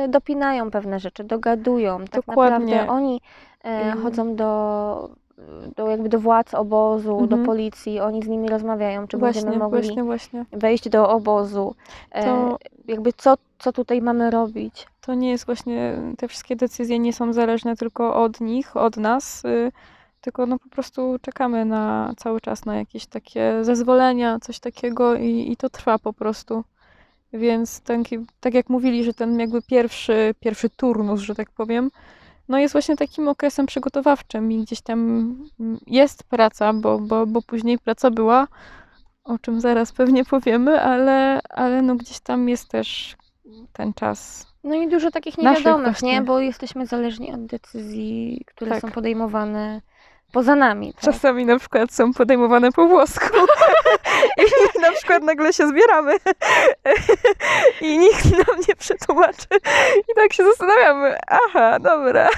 y, 0.05 0.07
dopinają 0.07 0.71
pewne 0.71 0.99
rzeczy, 0.99 1.23
dogadują. 1.23 1.97
Tak 2.05 2.25
Dokładnie. 2.25 2.75
naprawdę 2.75 2.91
oni 2.93 3.21
e, 3.63 3.89
I- 3.89 3.91
chodzą 3.91 4.35
do, 4.35 5.09
do 5.75 5.87
jakby 5.87 6.09
do 6.09 6.19
władz 6.19 6.53
obozu, 6.53 7.17
do 7.17 7.23
Mhm. 7.23 7.45
policji, 7.45 7.99
oni 7.99 8.23
z 8.23 8.27
nimi 8.27 8.49
rozmawiają, 8.49 9.07
czy 9.07 9.17
Właśnie, 9.17 9.41
będziemy 9.41 9.63
mogli 9.63 9.81
właśnie, 9.81 10.03
właśnie. 10.03 10.45
wejść 10.51 10.89
do 10.89 11.09
obozu. 11.09 11.75
E, 12.11 12.23
To, 12.25 12.57
jakby 12.87 13.13
co, 13.13 13.35
co 13.59 13.71
tutaj 13.73 14.01
mamy 14.01 14.31
robić. 14.31 14.87
to 15.01 15.13
nie 15.13 15.29
jest 15.29 15.45
właśnie, 15.45 15.97
te 16.17 16.27
wszystkie 16.27 16.55
decyzje 16.55 16.99
nie 16.99 17.13
są 17.13 17.33
zależne 17.33 17.75
tylko 17.75 18.15
od 18.23 18.41
nich, 18.41 18.77
od 18.77 18.97
nas, 18.97 19.45
y, 19.45 19.71
tylko 20.27 20.45
no 20.45 20.59
po 20.59 20.69
prostu 20.69 21.15
czekamy 21.21 21.65
na 21.65 22.13
cały 22.17 22.41
czas 22.41 22.65
na 22.65 22.75
jakieś 22.75 23.05
takie 23.05 23.63
zezwolenia, 23.63 24.39
coś 24.39 24.59
takiego 24.59 25.15
i, 25.15 25.51
i 25.51 25.57
to 25.57 25.69
trwa 25.69 25.99
po 25.99 26.13
prostu. 26.13 26.63
Więc 27.33 27.81
taki, 27.81 28.17
tak 28.39 28.53
jak 28.53 28.69
mówili, 28.69 29.03
że 29.03 29.13
ten 29.13 29.39
jakby 29.39 29.61
pierwszy, 29.61 30.35
pierwszy 30.39 30.69
turnus, 30.69 31.21
że 31.21 31.35
tak 31.35 31.51
powiem, 31.51 31.91
no 32.47 32.57
jest 32.57 32.71
właśnie 32.71 32.95
takim 32.95 33.27
okresem 33.27 33.65
przygotowawczym 33.65 34.51
i 34.51 34.63
gdzieś 34.63 34.81
tam 34.81 35.35
jest 35.87 36.23
praca, 36.23 36.73
bo, 36.73 36.99
bo, 36.99 37.25
bo 37.25 37.41
później 37.41 37.79
praca 37.79 38.11
była, 38.11 38.47
o 39.23 39.39
czym 39.39 39.61
zaraz 39.61 39.91
pewnie 39.91 40.25
powiemy, 40.25 40.81
ale, 40.81 41.39
ale 41.49 41.81
no 41.81 41.95
gdzieś 41.95 42.19
tam 42.19 42.49
jest 42.49 42.69
też 42.69 43.15
ten 43.73 43.93
czas. 43.93 44.47
No 44.63 44.75
i 44.75 44.89
dużo 44.89 45.11
takich 45.11 45.37
niewiadomych, 45.37 46.01
nie? 46.01 46.21
Bo 46.21 46.39
jesteśmy 46.39 46.85
zależni 46.85 47.33
od 47.33 47.45
decyzji, 47.45 48.43
które 48.47 48.71
Tak. 48.71 48.81
są 48.81 48.91
podejmowane 48.91 49.81
poza 50.31 50.55
nami. 50.55 50.93
Tak? 50.93 51.03
Czasami 51.03 51.45
na 51.45 51.59
przykład 51.59 51.91
są 51.91 52.13
podejmowane 52.13 52.71
po 52.71 52.87
włosku 52.87 53.25
i 54.75 54.79
na 54.81 54.91
przykład 54.91 55.23
nagle 55.23 55.53
się 55.53 55.67
zbieramy 55.67 56.13
i 57.81 57.97
nikt 57.97 58.25
nam 58.25 58.57
nie 58.69 58.75
przetłumaczy 58.75 59.47
i 60.11 60.15
tak 60.15 60.33
się 60.33 60.43
zastanawiamy, 60.43 61.17
aha, 61.27 61.79
dobra, 61.79 62.29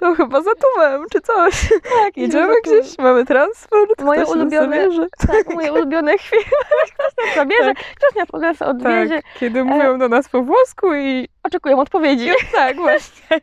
to 0.00 0.14
chyba 0.14 0.42
za 0.42 0.50
tubem 0.54 1.06
czy 1.12 1.20
coś. 1.20 1.68
Tak, 1.70 2.16
Jedziemy 2.16 2.54
gdzieś, 2.64 2.98
mamy 2.98 3.24
transport, 3.26 4.00
Moje 4.02 4.24
ulubione- 4.24 4.50
zabierze. 4.70 5.06
Tak, 5.26 5.54
moje 5.54 5.72
ulubione 5.72 6.18
chwile. 6.18 6.42
Ktoś 6.42 6.98
nas 7.26 7.34
zabierze, 7.36 7.72
ktoś 7.96 8.40
nas 8.42 8.62
odwiedzie. 8.62 9.16
Tak, 9.22 9.24
kiedy 9.40 9.64
mówią 9.64 9.98
do 9.98 10.08
nas 10.08 10.28
po 10.28 10.42
włosku 10.42 10.94
i 10.94 11.28
Oczekuję 11.42 11.76
odpowiedzi. 11.76 12.30
tak 12.52 12.76
właśnie, 12.76 13.40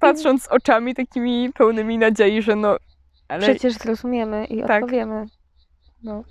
patrząc 0.00 0.48
oczami 0.48 0.94
takimi 0.94 1.50
pełnymi 1.54 1.98
nadziei, 1.98 2.42
że 2.42 2.56
no, 2.56 2.76
ale 3.30 3.40
Przecież 3.40 3.74
zrozumiemy 3.74 4.44
i 4.44 4.62
Tak. 4.62 4.82
odpowiemy. 4.82 5.26
no. 6.02 6.24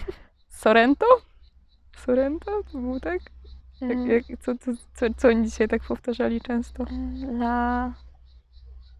Sorrento? 0.48 1.06
Sorrento? 1.96 2.62
To 2.72 2.78
było 2.78 3.00
tak? 3.00 3.20
Jak, 3.80 3.98
E, 3.98 4.06
jak, 4.06 4.24
co, 4.42 4.52
co, 4.58 4.70
co, 4.94 5.06
co 5.16 5.28
oni 5.28 5.44
dzisiaj 5.44 5.68
tak 5.68 5.82
powtarzali 5.82 6.40
często? 6.40 6.84
La... 7.40 7.94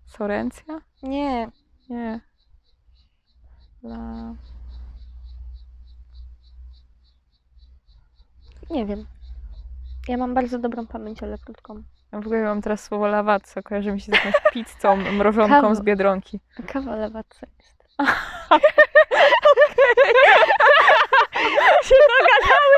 Sorencja? 0.06 0.80
Nie. 1.02 1.50
Nie. 1.88 2.20
La... 3.82 4.34
Nie 8.70 8.86
wiem. 8.86 9.06
Ja 10.08 10.16
mam 10.16 10.34
bardzo 10.34 10.58
dobrą 10.58 10.86
pamięć, 10.86 11.22
ale 11.22 11.38
krótką. 11.38 11.82
Ja 12.16 12.22
w 12.22 12.26
ogóle 12.26 12.42
mam 12.42 12.62
teraz 12.62 12.84
słowo 12.84 13.06
lawazza, 13.06 13.62
kojarzy 13.64 13.92
mi 13.92 14.00
się 14.00 14.12
z 14.12 14.14
jakąś 14.14 14.34
pizzą, 14.52 14.96
mrożonką 14.96 15.60
Kawa. 15.60 15.74
z 15.74 15.80
Biedronki. 15.80 16.40
Kawa 16.72 16.96
lewatca 16.96 17.46
jest. 17.58 17.76
się 21.88 21.94
dogadały. 21.94 22.76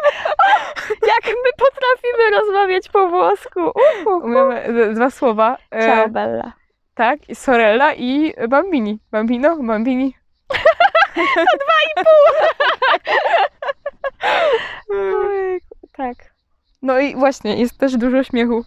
Jak 1.14 1.25
my 1.26 1.50
potrafimy 1.59 2.30
rozmawiać 2.40 2.88
po 2.88 3.09
włosku. 3.09 3.61
Uhu. 3.61 4.16
Umiemy 4.16 4.95
dwa 4.95 5.11
słowa. 5.11 5.57
e, 5.71 5.87
Ciao, 5.87 6.09
Bella. 6.09 6.52
Tak, 6.95 7.28
i 7.28 7.35
Sorella 7.35 7.95
i 7.95 8.35
Bambini. 8.49 8.99
Bambino, 9.11 9.57
Bambini. 9.62 10.14
Ojejku, 15.26 15.76
Tak. 15.97 16.14
No 16.83 16.99
i 16.99 17.16
właśnie, 17.16 17.57
jest 17.61 17.78
też 17.78 17.97
dużo 17.97 18.25
śmiechu. 18.25 18.64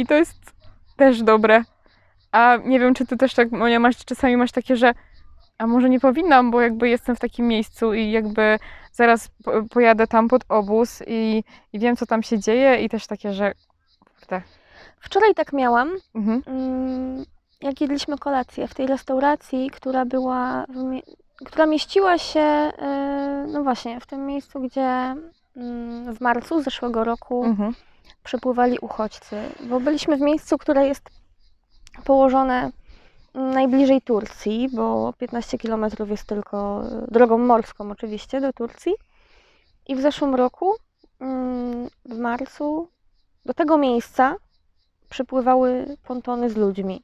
I 0.00 0.06
to 0.06 0.14
jest 0.14 0.52
też 0.96 1.22
dobre. 1.22 1.62
A 2.32 2.56
nie 2.64 2.80
wiem, 2.80 2.94
czy 2.94 3.06
ty 3.06 3.16
też 3.16 3.34
tak, 3.34 3.52
Monia, 3.52 3.80
masz, 3.80 4.04
czasami 4.04 4.36
masz 4.36 4.52
takie, 4.52 4.76
że 4.76 4.94
a 5.58 5.66
może 5.66 5.88
nie 5.88 6.00
powinnam, 6.00 6.50
bo 6.50 6.60
jakby 6.60 6.88
jestem 6.88 7.16
w 7.16 7.20
takim 7.20 7.48
miejscu 7.48 7.94
i 7.94 8.10
jakby 8.10 8.58
zaraz 8.92 9.30
po, 9.44 9.52
pojadę 9.70 10.06
tam 10.06 10.28
pod 10.28 10.44
obóz 10.48 11.02
i, 11.06 11.44
i 11.72 11.78
wiem, 11.78 11.96
co 11.96 12.06
tam 12.06 12.22
się 12.22 12.38
dzieje 12.38 12.80
i 12.80 12.88
też 12.88 13.06
takie, 13.06 13.32
że 13.32 13.52
kurde. 14.18 14.42
Wczoraj 15.00 15.34
tak 15.34 15.52
miałam, 15.52 15.90
Mhm. 16.14 16.42
mm, 16.46 17.24
jak 17.60 17.80
jedliśmy 17.80 18.18
kolację 18.18 18.68
w 18.68 18.74
tej 18.74 18.86
restauracji, 18.86 19.70
która 19.70 20.04
była, 20.04 20.64
która 21.44 21.66
mieściła 21.66 22.18
się, 22.18 22.40
e, 22.40 23.46
no 23.52 23.62
właśnie, 23.62 24.00
w 24.00 24.06
tym 24.06 24.26
miejscu, 24.26 24.60
gdzie 24.60 25.14
w 26.14 26.20
marcu 26.20 26.62
zeszłego 26.62 27.04
roku 27.04 27.44
Mhm. 27.44 27.74
przypływali 28.24 28.78
uchodźcy, 28.78 29.36
bo 29.68 29.80
byliśmy 29.80 30.16
w 30.16 30.20
miejscu, 30.20 30.58
które 30.58 30.88
jest 30.88 31.10
położone 32.04 32.70
mm, 33.34 33.54
najbliżej 33.54 34.02
Turcji, 34.02 34.68
bo 34.72 35.12
15 35.18 35.58
km 35.58 35.86
jest 36.10 36.26
tylko 36.26 36.82
e, 36.82 37.06
drogą 37.10 37.38
morską 37.38 37.90
oczywiście 37.90 38.40
do 38.40 38.52
Turcji. 38.52 38.92
I 39.88 39.96
w 39.96 40.00
zeszłym 40.00 40.34
roku, 40.34 40.74
mm, 41.20 41.88
w 42.04 42.18
marcu, 42.18 42.88
do 43.44 43.54
tego 43.54 43.78
miejsca 43.78 44.36
przypływały 45.08 45.96
pontony 46.04 46.50
z 46.50 46.56
ludźmi. 46.56 47.02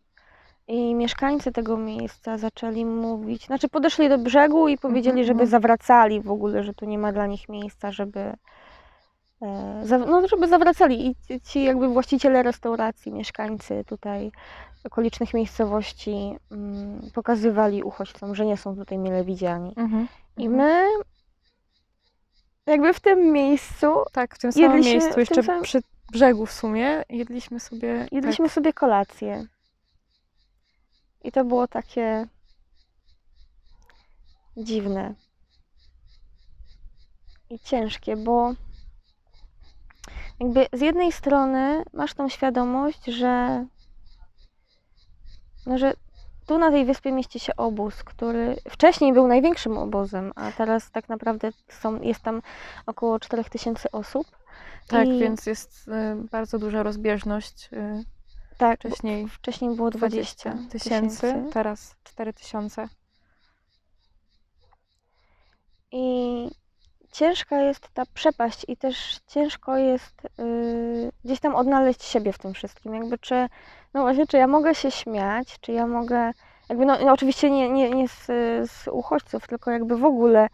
I 0.68 0.94
mieszkańcy 0.94 1.52
tego 1.52 1.76
miejsca 1.76 2.38
zaczęli 2.38 2.84
mówić, 2.84 3.46
znaczy 3.46 3.68
podeszli 3.68 4.08
do 4.08 4.18
brzegu 4.18 4.68
i 4.68 4.78
powiedzieli, 4.78 5.20
Mhm, 5.20 5.26
żeby 5.26 5.42
mhm. 5.42 5.50
zawracali 5.50 6.20
w 6.20 6.30
ogóle, 6.30 6.62
że 6.62 6.74
tu 6.74 6.84
nie 6.84 6.98
ma 6.98 7.12
dla 7.12 7.26
nich 7.26 7.48
miejsca, 7.48 7.92
żeby, 7.92 8.20
e, 9.42 9.84
no, 10.06 10.28
żeby 10.28 10.48
zawracali. 10.48 11.06
I 11.30 11.40
ci- 11.40 11.64
jakby 11.64 11.88
właściciele 11.88 12.42
restauracji, 12.42 13.12
mieszkańcy 13.12 13.84
tutaj 13.86 14.32
okolicznych 14.84 15.34
miejscowości 15.34 16.36
mm, 16.52 17.00
pokazywali 17.14 17.82
uchodźcom, 17.82 18.34
że 18.34 18.46
nie 18.46 18.56
są 18.56 18.76
tutaj 18.76 18.98
mile 18.98 19.24
widziani. 19.24 19.72
Mhm. 19.76 20.08
I 20.36 20.48
my 20.48 20.84
jakby 22.66 22.92
w 22.92 23.00
tym 23.00 23.32
miejscu 23.32 23.86
Tak, 24.12 24.34
w 24.34 24.38
tym 24.38 24.52
samym 24.52 24.70
Jedliśmy 24.70 24.92
miejscu, 25.00 25.20
jeszcze 25.20 25.42
samym- 25.42 25.62
przy 25.62 25.80
brzegu 26.12 26.46
w 26.46 26.52
sumie, 26.52 27.02
jedliśmy 27.10 27.60
sobie. 27.60 28.06
jedliśmy 28.12 28.48
sobie 28.48 28.72
kolację. 28.72 29.46
I 31.24 31.32
to 31.32 31.44
było 31.44 31.68
takie 31.68 32.26
dziwne 34.56 35.14
i 37.50 37.58
ciężkie, 37.58 38.16
bo 38.16 38.52
jakby 40.40 40.66
z 40.72 40.80
jednej 40.80 41.12
strony 41.12 41.82
masz 41.92 42.14
tą 42.14 42.28
świadomość, 42.28 43.04
że 43.04 43.66
no, 45.66 45.78
że 45.78 45.94
tu 46.46 46.58
na 46.58 46.70
tej 46.70 46.84
wyspie 46.84 47.12
mieści 47.12 47.40
się 47.40 47.56
obóz, 47.56 48.04
który 48.04 48.56
wcześniej 48.70 49.12
był 49.12 49.26
największym 49.26 49.78
obozem, 49.78 50.32
a 50.34 50.52
teraz 50.52 50.90
tak 50.90 51.08
naprawdę 51.08 51.50
są, 51.68 52.00
jest 52.00 52.22
tam 52.22 52.42
około 52.86 53.20
4000 53.20 53.92
osób. 53.92 54.26
Tak, 54.88 55.08
I- 55.08 55.18
więc 55.18 55.46
jest 55.46 55.88
y, 55.88 56.28
bardzo 56.30 56.58
duża 56.58 56.82
rozbieżność. 56.82 57.70
Tak, 58.58 58.78
wcześniej 58.78 59.28
wcześniej 59.28 59.76
było 59.76 59.90
20 59.90 60.50
20 60.50 60.70
tysięcy, 60.70 61.44
teraz 61.52 61.96
4 62.04 62.32
tysiące. 62.32 62.88
I 65.92 66.50
ciężka 67.12 67.60
jest 67.60 67.88
ta 67.88 68.02
przepaść 68.14 68.64
i 68.68 68.76
też 68.76 69.20
ciężko 69.26 69.76
jest 69.76 70.22
yy, 70.38 71.12
gdzieś 71.24 71.40
tam 71.40 71.54
odnaleźć 71.54 72.02
siebie 72.02 72.32
w 72.32 72.38
tym 72.38 72.54
wszystkim. 72.54 72.94
Jakby 72.94 73.18
czy, 73.18 73.48
no 73.94 74.02
właśnie, 74.02 74.26
czy 74.26 74.36
ja 74.36 74.46
mogę 74.46 74.74
się 74.74 74.90
śmiać, 74.90 75.56
czy 75.60 75.72
ja 75.72 75.86
mogę, 75.86 76.32
jakby 76.68 76.86
no, 76.86 76.98
no 77.04 77.12
oczywiście 77.12 77.50
nie, 77.50 77.68
nie, 77.70 77.90
nie 77.90 78.08
z, 78.08 78.26
z 78.70 78.88
uchodźców, 78.88 79.46
tylko 79.46 79.70
jakby 79.70 79.96
w 79.96 80.04
ogóle. 80.04 80.48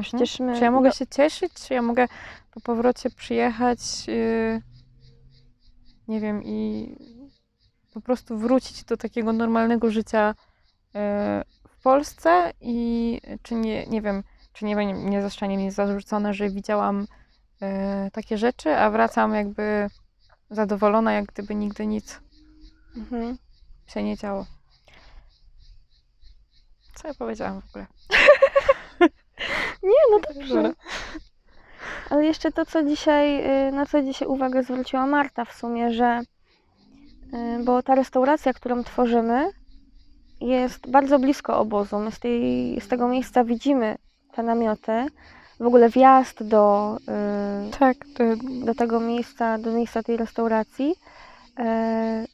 Przecież 0.00 0.40
my, 0.40 0.58
Czy 0.58 0.64
ja 0.64 0.70
mogę 0.70 0.88
no, 0.88 0.94
się 0.94 1.06
cieszyć, 1.06 1.52
czy 1.54 1.74
ja 1.74 1.82
mogę 1.82 2.06
po 2.54 2.60
powrocie 2.60 3.10
przyjechać, 3.10 3.78
y, 4.08 4.62
nie 6.08 6.20
wiem, 6.20 6.42
i 6.44 6.96
po 7.94 8.00
prostu 8.00 8.38
wrócić 8.38 8.84
do 8.84 8.96
takiego 8.96 9.32
normalnego 9.32 9.90
życia 9.90 10.30
y, 10.30 10.34
w 11.68 11.82
Polsce 11.82 12.52
i 12.60 13.20
czy 13.42 13.54
nie, 13.54 13.86
nie 13.86 14.02
wiem, 14.02 14.22
czy 14.52 14.64
nie, 14.64 14.74
nie 14.92 15.22
zostanie 15.22 15.56
mi 15.56 15.70
zarzucone, 15.70 16.34
że 16.34 16.50
widziałam 16.50 17.06
y, 17.62 18.10
takie 18.10 18.38
rzeczy, 18.38 18.76
a 18.76 18.90
wracam 18.90 19.34
jakby 19.34 19.90
zadowolona, 20.50 21.12
jak 21.12 21.24
gdyby 21.26 21.54
nigdy 21.54 21.86
nic 21.86 22.20
Mhm. 22.96 23.38
się 23.86 24.02
nie 24.02 24.16
działo. 24.16 24.46
Co 26.94 27.08
ja 27.08 27.14
powiedziałam 27.14 27.60
w 27.60 27.68
ogóle? 27.68 27.86
Nie, 29.82 30.02
no 30.10 30.18
dobrze. 30.34 30.72
Ale 32.10 32.24
jeszcze 32.24 32.52
to, 32.52 32.66
co 32.66 32.82
dzisiaj, 32.82 33.46
y, 33.68 33.72
na 33.72 33.86
co 33.86 34.02
dzisiaj 34.02 34.28
uwagę 34.28 34.62
zwróciła 34.62 35.06
Marta 35.06 35.44
w 35.44 35.52
sumie, 35.52 35.92
że 35.92 36.20
bo 37.64 37.82
ta 37.82 37.94
restauracja, 37.94 38.52
którą 38.52 38.84
tworzymy, 38.84 39.50
jest 40.40 40.90
bardzo 40.90 41.18
blisko 41.18 41.58
obozu. 41.58 41.98
My 41.98 42.10
z, 42.10 42.18
tej, 42.18 42.80
z 42.80 42.88
tego 42.88 43.08
miejsca 43.08 43.44
widzimy 43.44 43.98
te 44.32 44.42
namioty. 44.42 45.06
W 45.60 45.66
ogóle 45.66 45.88
wjazd 45.88 46.42
do, 46.42 46.96
y, 47.68 47.78
Tak, 47.78 47.96
to, 48.14 48.24
do 48.64 48.74
tego 48.74 49.00
miejsca, 49.00 49.58
do 49.58 49.72
miejsca 49.72 50.02
tej 50.02 50.16
restauracji 50.16 50.94
e, 51.58 52.26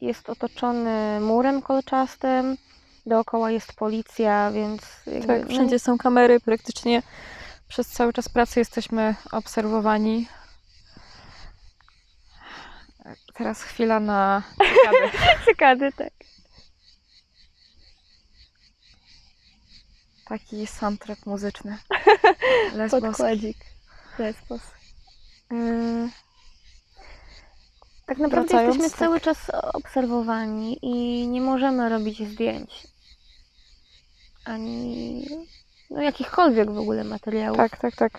jest 0.00 0.30
otoczony 0.30 1.20
murem 1.20 1.62
kolczastym. 1.62 2.56
Dookoła 3.06 3.50
jest 3.50 3.72
policja, 3.72 4.50
więc 4.50 4.82
jakby, 5.06 5.26
tak 5.26 5.42
no, 5.42 5.48
wszędzie 5.48 5.78
są 5.78 5.98
kamery, 5.98 6.40
praktycznie 6.40 7.02
przez 7.68 7.88
cały 7.88 8.12
czas 8.12 8.28
pracy 8.28 8.60
jesteśmy 8.60 9.14
obserwowani. 9.32 10.26
Teraz 13.34 13.62
chwila 13.62 14.00
na 14.00 14.42
cykady. 14.58 15.18
cykady, 15.44 15.92
tak. 15.92 16.12
Taki 20.24 20.66
soundtrack 20.66 21.26
muzyczny. 21.26 21.78
Lesbos. 22.74 23.00
Podkładzik. 23.00 23.56
Lesbos. 24.18 24.60
Yy, 25.50 26.10
Tak 28.06 28.18
naprawdę 28.18 28.48
Wracając, 28.48 28.76
jesteśmy 28.76 28.90
tak. 28.90 28.98
cały 28.98 29.20
czas 29.20 29.50
obserwowani 29.72 30.78
i 30.82 31.26
nie 31.28 31.40
możemy 31.40 31.88
robić 31.88 32.28
zdjęć. 32.28 32.86
Ani 34.44 35.24
no, 35.90 36.02
jakichkolwiek 36.02 36.70
w 36.70 36.78
ogóle 36.78 37.04
materiałów. 37.04 37.56
tak, 37.56 37.76
tak, 37.76 37.96
tak. 37.96 38.12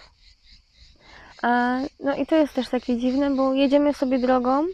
No 2.00 2.16
i 2.16 2.26
to 2.26 2.36
jest 2.36 2.54
też 2.54 2.70
takie 2.70 2.98
dziwne, 2.98 3.30
bo 3.30 3.54
jedziemy 3.54 3.94
sobie 3.94 4.20
drogą. 4.20 4.66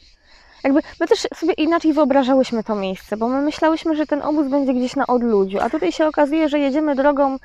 Jakby 0.64 0.82
my 1.00 1.08
też 1.08 1.28
sobie 1.36 1.54
inaczej 1.54 1.94
wyobrażałyśmy 1.94 2.64
to 2.64 2.76
miejsce, 2.76 3.18
bo 3.18 3.28
my 3.28 3.42
myślałyśmy, 3.42 3.96
że 3.96 4.06
ten 4.06 4.22
obóz 4.22 4.48
będzie 4.48 4.74
gdzieś 4.74 4.96
na 4.96 5.08
odludziu, 5.08 5.60
a 5.62 5.70
tutaj 5.70 5.92
się 5.92 6.08
okazuje, 6.08 6.50
że 6.50 6.60
jedziemy 6.60 6.96
drogą 6.96 7.38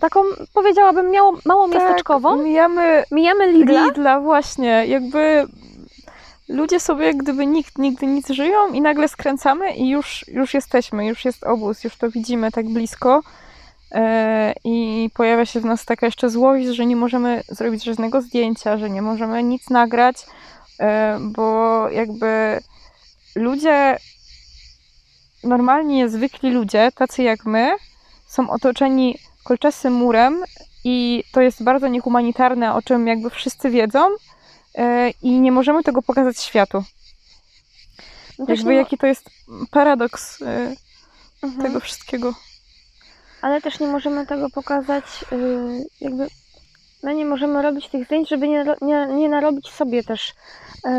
taką, 0.00 0.20
powiedziałabym, 0.54 1.10
miało, 1.10 1.38
mało 1.44 1.68
miasteczkową. 1.68 2.36
Tak, 2.36 2.46
mijamy 2.46 3.04
Mijamy 3.10 3.52
Lidla. 3.52 3.86
Lidla, 3.86 4.20
właśnie. 4.20 4.86
Jakby 4.86 5.46
ludzie 6.48 6.80
sobie, 6.80 7.14
gdyby 7.14 7.46
nikt 7.46 7.78
nigdy 7.78 8.06
nic 8.06 8.28
żyją 8.28 8.68
i 8.68 8.80
nagle 8.80 9.08
skręcamy 9.08 9.74
i 9.74 9.88
już, 9.88 10.24
już 10.28 10.54
jesteśmy, 10.54 11.06
już 11.06 11.24
jest 11.24 11.44
obóz, 11.44 11.84
już 11.84 11.96
to 11.96 12.10
widzimy 12.10 12.52
tak 12.52 12.66
blisko. 12.66 13.22
E, 13.96 14.54
I 14.64 15.10
pojawia 15.14 15.46
się 15.46 15.60
w 15.60 15.64
nas 15.64 15.84
taka 15.84 16.06
jeszcze 16.06 16.30
złość, 16.30 16.66
że 16.66 16.86
nie 16.86 16.96
możemy 16.96 17.42
zrobić 17.48 17.84
żadnego 17.84 18.22
zdjęcia, 18.22 18.78
że 18.78 18.90
nie 18.90 19.02
możemy 19.02 19.42
nic 19.42 19.70
nagrać, 19.70 20.16
e, 20.80 21.18
bo 21.20 21.88
jakby 21.90 22.60
ludzie, 23.34 23.98
normalnie 25.44 26.08
zwykli 26.08 26.50
ludzie, 26.50 26.92
tacy 26.94 27.22
jak 27.22 27.46
my, 27.46 27.76
są 28.26 28.50
otoczeni 28.50 29.18
kolczastym 29.44 29.92
murem 29.92 30.42
i 30.84 31.24
to 31.32 31.40
jest 31.40 31.64
bardzo 31.64 31.88
niehumanitarne, 31.88 32.74
o 32.74 32.82
czym 32.82 33.06
jakby 33.06 33.30
wszyscy 33.30 33.70
wiedzą 33.70 34.08
e, 34.74 35.10
i 35.22 35.40
nie 35.40 35.52
możemy 35.52 35.82
tego 35.82 36.02
pokazać 36.02 36.40
światu. 36.40 36.84
No 38.38 38.46
też 38.46 38.58
Jakby 38.58 38.72
nie, 38.72 38.78
jaki 38.78 38.98
to 38.98 39.06
jest 39.06 39.30
paradoks 39.70 40.42
mhm. 40.42 41.62
tego 41.62 41.80
wszystkiego. 41.80 42.34
Ale 43.46 43.60
też 43.60 43.80
nie 43.80 43.86
możemy 43.86 44.26
tego 44.26 44.50
pokazać, 44.50 45.04
yy, 45.32 45.86
jakby 46.00 46.26
my 47.02 47.14
nie 47.14 47.24
możemy 47.24 47.62
robić 47.62 47.88
tych 47.88 48.04
zdjęć, 48.04 48.28
żeby 48.28 48.48
nie, 48.48 48.64
nie, 48.82 49.06
nie 49.06 49.28
narobić 49.28 49.68
sobie 49.70 50.04
też 50.04 50.34
yy, 50.84 50.90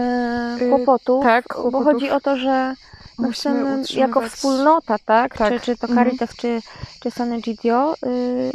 Yy, 0.66 0.70
kłopotów, 0.70 1.24
tak, 1.24 1.46
bo 1.48 1.54
kłopotów. 1.62 1.86
chodzi 1.86 2.10
o 2.12 2.20
to, 2.20 2.38
że 2.38 2.74
Musimy 3.18 3.84
chcemy 3.84 4.00
jako 4.00 4.22
wspólnota, 4.30 4.96
tak, 5.06 5.38
Tak. 5.38 5.54
Czy, 5.54 5.60
czy 5.60 5.78
to 5.78 5.88
Mhm. 5.88 6.06
Caritas, 6.08 6.36
czy, 6.36 6.62
czy 7.02 7.12
San 7.12 7.34
Egidio, 7.34 7.94
yy, 8.04 8.52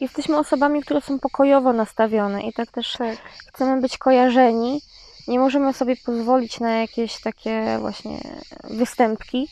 jesteśmy 0.00 0.38
osobami, 0.38 0.82
które 0.82 1.00
są 1.00 1.18
pokojowo 1.18 1.72
nastawione 1.72 2.42
i 2.42 2.52
tak 2.52 2.70
też 2.70 2.92
Tak. 2.98 3.16
chcemy 3.54 3.80
być 3.80 3.98
kojarzeni. 3.98 4.80
Nie 5.28 5.38
możemy 5.38 5.72
sobie 5.72 5.96
pozwolić 6.06 6.60
na 6.60 6.70
jakieś 6.70 7.20
takie 7.20 7.78
właśnie 7.80 8.18
występki. 8.70 9.48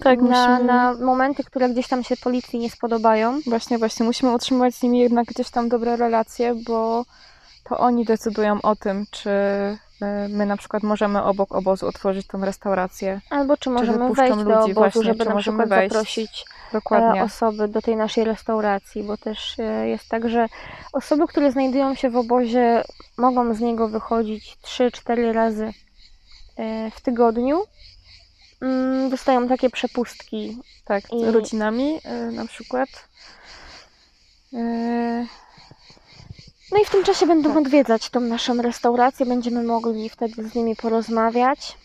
Tak, 0.00 0.20
na, 0.20 0.48
musimy- 0.48 0.64
na 0.64 0.94
momenty, 0.94 1.44
które 1.44 1.68
gdzieś 1.68 1.88
tam 1.88 2.04
się 2.04 2.16
policji 2.16 2.58
nie 2.58 2.70
spodobają. 2.70 3.40
Właśnie, 3.46 3.78
właśnie. 3.78 4.06
Musimy 4.06 4.34
utrzymywać 4.34 4.74
z 4.74 4.82
nimi 4.82 4.98
jednak 4.98 5.26
gdzieś 5.26 5.50
tam 5.50 5.68
dobre 5.68 5.96
relacje, 5.96 6.54
bo 6.66 7.04
to 7.64 7.78
oni 7.78 8.04
decydują 8.04 8.62
o 8.62 8.76
tym, 8.76 9.04
czy 9.10 9.30
e, 9.30 9.78
my 10.28 10.46
na 10.46 10.56
przykład 10.56 10.82
możemy 10.82 11.22
obok 11.22 11.52
obozu 11.54 11.86
otworzyć 11.88 12.26
tą 12.26 12.44
restaurację. 12.44 13.20
Albo 13.30 13.56
czy 13.56 13.70
możemy 13.70 13.98
wypuszczą 13.98 14.22
wejść 14.22 14.36
do 14.36 14.44
ludzi, 14.44 14.72
obozu, 14.72 14.74
właśnie, 14.74 15.02
żeby 15.02 15.18
czy 15.18 15.28
na 15.28 15.34
możemy 15.34 15.58
przykład 15.58 15.78
wejść. 15.78 15.94
zaprosić 15.94 16.44
e, 16.68 16.72
Dokładnie. 16.72 17.22
osoby 17.24 17.68
do 17.68 17.82
tej 17.82 17.96
naszej 17.96 18.24
restauracji, 18.24 19.02
bo 19.02 19.16
też 19.16 19.58
e, 19.58 19.88
jest 19.88 20.08
tak, 20.08 20.28
że 20.28 20.46
osoby, 20.92 21.26
które 21.26 21.52
znajdują 21.52 21.94
się 21.94 22.10
w 22.10 22.16
obozie, 22.16 22.84
mogą 23.18 23.54
z 23.54 23.60
niego 23.60 23.88
wychodzić 23.88 24.56
3-4 24.62 25.32
razy 25.32 25.72
w 26.92 27.00
tygodniu. 27.00 27.60
Mm, 28.60 29.10
Dostają 29.10 29.48
takie 29.48 29.70
przepustki. 29.70 30.58
Tak, 30.84 31.12
i- 31.12 31.24
z 31.24 31.28
rodzinami 31.28 32.00
e, 32.04 32.14
na 32.30 32.46
przykład. 32.46 32.88
E, 34.52 35.26
No 36.72 36.78
i 36.82 36.84
w 36.84 36.90
tym 36.90 37.04
czasie 37.04 37.26
będą 37.26 37.48
Tak. 37.48 37.58
odwiedzać 37.58 38.10
tą 38.10 38.20
naszą 38.20 38.62
restaurację, 38.62 39.26
będziemy 39.26 39.62
mogli 39.62 40.08
wtedy 40.08 40.48
z 40.48 40.54
nimi 40.54 40.76
porozmawiać, 40.76 41.78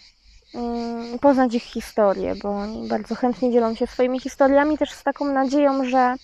mm, 0.53 1.19
poznać 1.19 1.53
ich 1.53 1.63
historię, 1.63 2.35
bo 2.35 2.49
oni 2.49 2.87
bardzo 2.87 3.15
chętnie 3.15 3.51
dzielą 3.51 3.75
się 3.75 3.87
swoimi 3.87 4.19
historiami, 4.19 4.77
też 4.77 4.91
z 4.91 5.03
taką 5.03 5.25
nadzieją, 5.25 5.89
że 5.89 6.15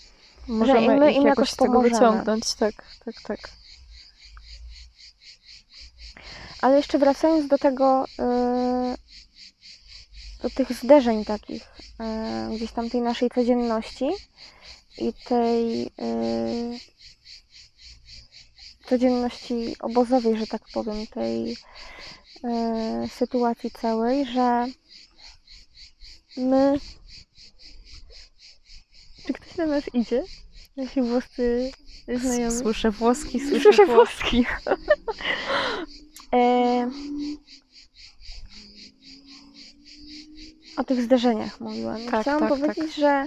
Możemy 0.47 0.99
my 0.99 1.11
ich 1.11 1.17
im 1.17 1.23
jakoś 1.25 1.37
jakoś 1.37 1.49
z 1.49 1.55
tego 1.55 1.73
pomożemy. 1.73 1.93
wyciągnąć. 1.95 2.53
Tak, 2.55 2.73
tak, 3.05 3.15
tak. 3.27 3.39
Ale 6.61 6.77
jeszcze 6.77 6.99
wracając 6.99 7.47
do 7.47 7.57
tego, 7.57 8.05
yy, 8.19 8.95
do 10.41 10.49
tych 10.49 10.73
zderzeń 10.73 11.25
takich, 11.25 11.63
yy, 12.49 12.57
gdzieś 12.57 12.71
tam 12.71 12.89
tej 12.89 13.01
naszej 13.01 13.29
codzienności 13.29 14.09
i 14.97 15.13
tej 15.13 15.81
yy, 15.83 16.79
codzienności 18.85 19.75
obozowej, 19.79 20.37
że 20.37 20.47
tak 20.47 20.61
powiem, 20.73 21.07
tej 21.07 21.57
yy, 22.43 23.07
sytuacji 23.09 23.71
całej, 23.71 24.25
że 24.25 24.67
my. 26.37 26.79
Czy 29.25 29.33
ktoś 29.33 29.57
na 29.57 29.65
nas 29.65 29.83
idzie? 29.93 30.23
Nasi 30.77 31.01
włoscy 31.01 31.71
znajomi. 32.15 32.59
Słyszę 32.59 32.91
włoski, 32.91 33.39
słyszę, 33.39 33.63
Słyszę 33.63 33.85
włoski. 33.85 34.45
E, 36.33 36.91
o 40.77 40.83
tych 40.83 41.01
zderzeniach 41.01 41.59
mówiłam. 41.59 42.05
Tak, 42.05 42.21
Chciałam 42.21 42.39
tak, 42.39 42.49
powiedzieć, 42.49 42.95
że 42.95 43.25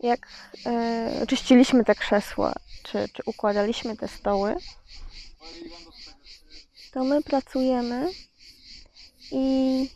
jak 0.00 0.28
e, 0.66 1.26
czyściliśmy 1.26 1.84
te 1.84 1.94
krzesła, 1.94 2.52
czy, 2.82 3.08
czy 3.12 3.22
układaliśmy 3.26 3.96
te 3.96 4.08
stoły, 4.08 4.56
to 6.92 7.04
my 7.04 7.22
pracujemy 7.22 8.08
i 9.30 9.88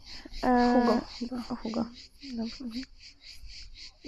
e, 0.43 1.01
Hugo. 1.21 1.57
Hugo. 1.57 1.85
Dobrze. 2.33 2.65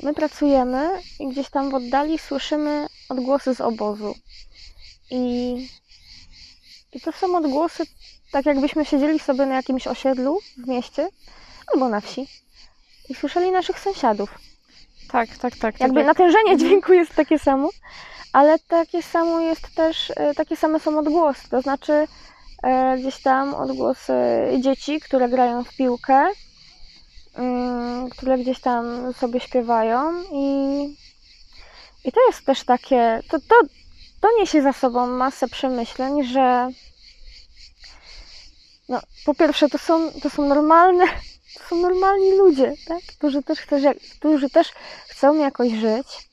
My 0.02 0.14
pracujemy 0.14 1.02
i 1.20 1.28
gdzieś 1.28 1.50
tam 1.50 1.70
w 1.70 1.74
oddali 1.74 2.18
słyszymy 2.18 2.86
odgłosy 3.08 3.54
z 3.54 3.60
obozu. 3.60 4.14
I, 5.10 5.54
I 6.92 7.00
to 7.00 7.12
są 7.12 7.36
odgłosy, 7.36 7.84
tak 8.30 8.46
jakbyśmy 8.46 8.84
siedzieli 8.84 9.18
sobie 9.18 9.46
na 9.46 9.54
jakimś 9.54 9.86
osiedlu 9.86 10.38
w 10.56 10.68
mieście 10.68 11.08
albo 11.72 11.88
na 11.88 12.00
wsi 12.00 12.28
i 13.08 13.14
słyszeli 13.14 13.50
naszych 13.50 13.78
sąsiadów. 13.78 14.38
Tak, 15.12 15.36
tak, 15.36 15.56
tak. 15.56 15.80
Jakby 15.80 16.00
tak. 16.00 16.06
natężenie 16.06 16.56
dźwięku 16.56 16.92
jest 16.92 17.14
takie 17.14 17.38
samo, 17.38 17.68
ale 18.32 18.58
takie 18.58 19.02
samo 19.02 19.40
jest 19.40 19.74
też, 19.74 20.12
e, 20.16 20.34
takie 20.34 20.56
same 20.56 20.80
są 20.80 20.98
odgłosy. 20.98 21.48
To 21.50 21.62
znaczy 21.62 22.06
e, 22.62 22.98
gdzieś 22.98 23.22
tam 23.22 23.54
odgłosy 23.54 24.12
dzieci, 24.60 25.00
które 25.00 25.28
grają 25.28 25.64
w 25.64 25.76
piłkę, 25.76 26.26
mm, 27.34 28.10
które 28.10 28.38
gdzieś 28.38 28.60
tam 28.60 29.14
sobie 29.14 29.40
śpiewają 29.40 30.22
i, 30.32 30.84
i 32.04 32.12
to 32.12 32.26
jest 32.26 32.44
też 32.44 32.64
takie, 32.64 33.22
to, 33.30 33.38
to, 33.38 33.54
to 34.20 34.28
niesie 34.38 34.62
za 34.62 34.72
sobą 34.72 35.06
masę 35.06 35.48
przemyśleń, 35.48 36.24
że 36.24 36.68
no, 38.88 39.00
po 39.24 39.34
pierwsze, 39.34 39.68
to 39.68 39.78
są, 39.78 40.12
to 40.22 40.30
są 40.30 40.48
normalne, 40.48 41.04
są 41.68 41.76
normalni 41.76 42.32
ludzie, 42.32 42.74
tak? 42.86 43.02
Którzy 43.02 43.42
też, 43.42 43.58
chcesz, 43.58 43.82
którzy 44.18 44.50
też 44.50 44.68
chcą 45.08 45.34
jakoś 45.34 45.72
żyć. 45.72 46.28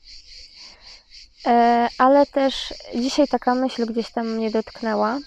E, 1.46 1.88
ale 1.98 2.26
też 2.26 2.74
dzisiaj 2.94 3.28
taka 3.28 3.54
myśl 3.54 3.86
gdzieś 3.86 4.10
tam 4.10 4.28
mnie 4.28 4.50
dotknęła, 4.50 5.18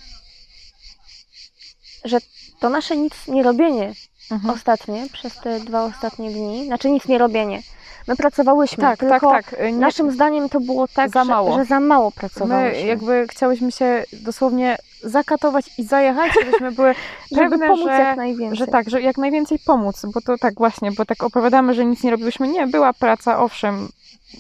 że 2.04 2.18
to 2.60 2.70
nasze 2.70 2.98
nic 2.98 3.14
nie 3.28 3.44
robienie 3.44 3.94
Mhm. 4.32 4.54
ostatnie, 4.56 5.08
przez 5.14 5.36
te 5.36 5.60
dwa 5.60 5.84
ostatnie 5.86 6.32
dni, 6.32 6.66
znaczy 6.66 6.90
nic 6.90 7.06
nie 7.06 7.18
robienie. 7.18 7.64
My 8.10 8.16
pracowałyśmy, 8.16 8.82
Tak, 8.82 9.00
tak, 9.00 9.10
tylko 9.10 9.32
tak. 9.32 9.56
Nie, 9.66 9.72
naszym 9.74 10.12
zdaniem 10.12 10.50
to 10.50 10.60
było 10.60 10.88
tak, 10.88 11.12
Za 11.12 11.24
że, 11.24 11.30
mało. 11.30 11.58
że 11.58 11.66
za 11.66 11.80
mało 11.80 12.06
My 12.06 12.12
pracowałyśmy. 12.12 12.82
jakby 12.88 13.26
chciałyśmy 13.32 13.72
się 13.72 14.04
dosłownie 14.14 14.78
zakatować 15.04 15.66
i 15.78 15.84
zajechać, 15.84 16.32
żebyśmy 16.46 16.72
były 16.72 16.94
żeby 17.32 17.50
pewne, 17.50 17.68
pomóc 17.68 17.86
że, 17.86 17.92
jak 17.92 18.18
najwięcej. 18.18 18.58
że 18.58 18.68
tak, 18.68 18.90
że 18.90 19.02
jak 19.02 19.18
najwięcej 19.18 19.60
pomóc, 19.66 20.06
bo 20.14 20.22
to 20.22 20.38
tak 20.38 20.54
właśnie, 20.58 20.92
bo 20.92 21.06
tak 21.06 21.24
opowiadamy, 21.24 21.74
że 21.74 21.86
nic 21.86 22.04
nie 22.04 22.12
robiłyśmy. 22.12 22.48
Nie, 22.48 22.68
była 22.68 22.94
praca, 22.94 23.40
owszem, 23.40 23.88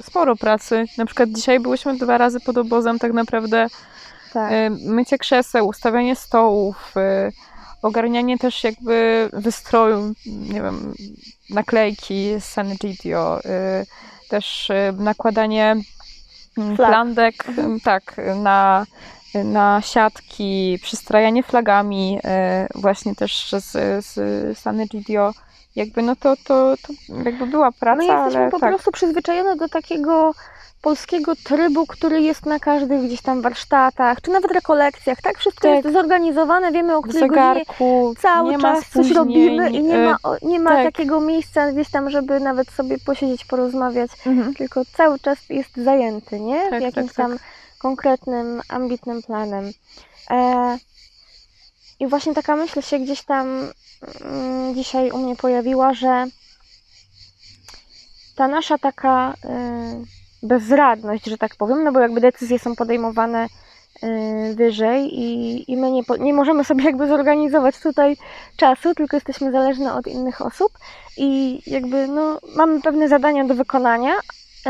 sporo 0.03 0.36
pracy. 0.36 0.86
Na 0.97 1.05
przykład 1.05 1.29
dzisiaj 1.29 1.60
byłyśmy 1.60 1.97
dwa 1.97 2.17
razy 2.17 2.39
pod 2.39 2.58
obozem 2.58 2.99
tak 2.99 3.13
naprawdę 3.13 3.67
tak. 4.34 4.51
y, 4.51 4.69
mycie 4.86 5.17
krzeseł, 5.17 5.67
ustawianie 5.67 6.15
stołów, 6.15 6.93
y, 6.97 7.32
ogarnianie 7.81 8.37
też 8.37 8.63
jakby 8.63 9.29
wystroju, 9.33 10.13
nie 10.25 10.61
wiem, 10.61 10.93
naklejki 11.49 12.39
z 12.39 12.43
Sanegitio, 12.43 13.39
y, 13.39 14.29
też 14.29 14.69
y, 14.69 14.93
nakładanie 14.97 15.75
mm, 16.57 16.75
Flag. 16.75 16.89
plandek, 16.89 17.49
y, 17.49 17.79
tak, 17.83 18.15
na, 18.35 18.85
na 19.43 19.81
siatki, 19.81 20.79
przystrajanie 20.83 21.43
flagami, 21.43 22.19
właśnie 22.75 23.15
też 23.15 23.55
z, 23.59 23.71
z 24.05 24.59
Sanegitio. 24.59 25.33
Jakby 25.75 26.01
no 26.01 26.15
to, 26.15 26.35
to, 26.35 26.75
to 26.77 26.93
jakby 27.25 27.47
była 27.47 27.71
praca, 27.71 27.97
My 27.97 28.05
jesteśmy 28.05 28.41
ale 28.41 28.51
po 28.51 28.59
tak. 28.59 28.69
prostu 28.69 28.91
przyzwyczajone 28.91 29.55
do 29.55 29.69
takiego 29.69 30.33
polskiego 30.81 31.35
trybu, 31.35 31.85
który 31.87 32.21
jest 32.21 32.45
na 32.45 32.59
każdych 32.59 33.01
gdzieś 33.01 33.21
tam 33.21 33.41
warsztatach, 33.41 34.21
czy 34.21 34.31
nawet 34.31 34.51
rekolekcjach, 34.51 35.21
tak? 35.21 35.37
Wszystko 35.37 35.67
Tak. 35.67 35.83
jest 35.83 35.93
zorganizowane, 35.93 36.71
wiemy 36.71 36.95
o 36.95 37.01
której 37.01 37.29
godzinie 37.29 37.53
zegarku, 37.53 38.13
cały 38.19 38.51
nie 38.51 38.57
ma 38.57 38.75
czas 38.75 38.89
coś 38.89 39.11
robimy 39.11 39.69
i 39.69 39.83
nie 39.83 39.97
ma, 39.97 40.17
o- 40.23 40.37
nie 40.41 40.59
ma 40.59 40.69
tak. 40.69 40.83
takiego 40.85 41.19
miejsca 41.19 41.71
gdzieś 41.71 41.89
tam, 41.89 42.09
żeby 42.09 42.39
nawet 42.39 42.69
sobie 42.71 42.97
posiedzieć, 42.97 43.45
porozmawiać, 43.45 44.11
y, 44.27 44.29
mhm. 44.29 44.53
tylko 44.53 44.81
cały 44.85 45.19
czas 45.19 45.37
jest 45.49 45.77
zajęty, 45.77 46.39
nie? 46.39 46.69
Tak, 46.69 46.81
Jakimś 46.81 47.07
tak, 47.07 47.15
tak. 47.15 47.27
tam 47.27 47.37
konkretnym, 47.79 48.61
ambitnym 48.69 49.21
planem. 49.21 49.71
E, 50.29 50.77
I 51.99 52.07
właśnie 52.07 52.33
taka 52.33 52.55
myśl 52.55 52.81
się 52.81 52.99
gdzieś 52.99 53.23
tam 53.23 53.67
mm, 54.21 54.75
dzisiaj 54.75 55.11
u 55.11 55.17
mnie 55.17 55.35
pojawiła, 55.35 55.93
że 55.93 56.25
ta 58.35 58.47
nasza 58.47 58.77
taka 58.77 59.33
y, 59.45 60.18
bezradność, 60.43 61.25
że 61.25 61.38
tak 61.38 61.56
powiem, 61.56 61.84
no 61.84 61.91
bo 61.91 61.99
jakby 61.99 62.21
decyzje 62.21 62.60
są 62.60 62.75
podejmowane 62.75 63.47
y, 64.04 64.56
wyżej 64.56 65.19
i, 65.19 65.71
i 65.71 65.78
my 65.78 65.91
nie, 65.91 66.02
nie 66.19 66.34
możemy 66.34 66.63
sobie 66.63 66.84
jakby 66.84 67.08
zorganizować 67.08 67.80
tutaj 67.80 68.17
czasu, 68.58 68.95
tylko 68.95 69.17
jesteśmy 69.17 69.52
zależne 69.52 69.93
od 69.93 70.08
innych 70.08 70.41
osób 70.41 70.71
i 71.17 71.62
jakby 71.67 72.08
no, 72.08 72.39
mamy 72.56 72.82
pewne 72.82 73.10
zadania 73.10 73.45
do 73.45 73.56
wykonania 73.56 74.13
y, 74.13 74.69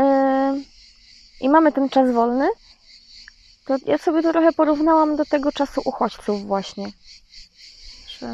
i 1.40 1.48
mamy 1.48 1.72
ten 1.72 1.88
czas 1.88 2.12
wolny, 2.12 2.48
to 3.66 3.76
ja 3.86 3.98
sobie 3.98 4.22
to 4.22 4.32
trochę 4.32 4.52
porównałam 4.52 5.16
do 5.16 5.24
tego 5.24 5.52
czasu 5.52 5.82
uchodźców 5.84 6.46
właśnie. 6.46 6.86
Że, 8.08 8.26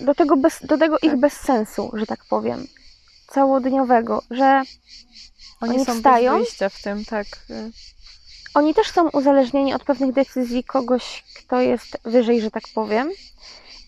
y, 0.00 0.04
do 0.04 0.14
tego, 0.14 0.36
bez, 0.36 0.66
do 0.66 0.78
tego 0.78 0.96
ich 1.02 1.10
Tak. 1.10 1.20
bezsensu, 1.20 1.90
że 1.94 2.06
tak 2.06 2.20
powiem. 2.30 2.66
Całodniowego, 3.26 4.22
że 4.30 4.62
Oni, 5.60 5.76
Oni 5.76 5.84
są 5.84 5.94
wstają? 5.94 6.32
bez 6.32 6.42
wyjścia 6.42 6.68
w 6.68 6.82
tym, 6.82 7.04
tak. 7.04 7.26
y, 7.50 7.70
oni 8.54 8.74
też 8.74 8.90
są 8.90 9.08
uzależnieni 9.08 9.74
od 9.74 9.84
pewnych 9.84 10.12
decyzji 10.12 10.64
kogoś, 10.64 11.24
kto 11.36 11.60
jest 11.60 11.98
wyżej, 12.04 12.40
że 12.40 12.50
tak 12.50 12.62
powiem. 12.74 13.10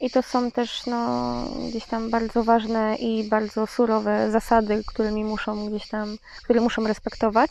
I 0.00 0.11
to 0.11 0.22
są 0.22 0.50
też 0.50 0.87
no, 0.87 1.44
gdzieś 1.68 1.85
tam 1.85 2.11
bardzo 2.11 2.44
ważne 2.44 2.96
i 2.96 3.24
bardzo 3.24 3.66
surowe 3.66 4.30
zasady, 4.30 4.83
którymi 4.87 5.24
muszą 5.24 5.70
gdzieś 5.70 5.88
tam, 5.88 6.18
które 6.44 6.61
muszą 6.61 6.87
respektować. 6.87 7.50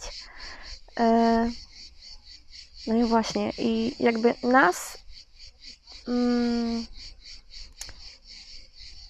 E, 0.99 1.49
No 2.88 2.95
i 2.95 3.03
właśnie, 3.03 3.51
i 3.58 3.95
jakby 3.99 4.36
nas 4.43 4.97
mm, 6.08 6.86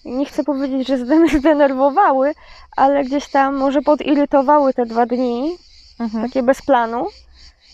nie 0.04 0.26
chcę 0.26 0.44
powiedzieć, 0.44 0.88
że 0.88 0.98
zden- 0.98 1.38
zdenerwowały, 1.40 2.34
ale 2.76 3.04
gdzieś 3.04 3.28
tam 3.28 3.56
może 3.56 3.82
podirytowały 3.82 4.74
te 4.74 4.86
dwa 4.86 5.06
dni, 5.06 5.56
Mhm. 5.98 6.24
takie 6.28 6.42
bez 6.42 6.62
planu. 6.62 7.06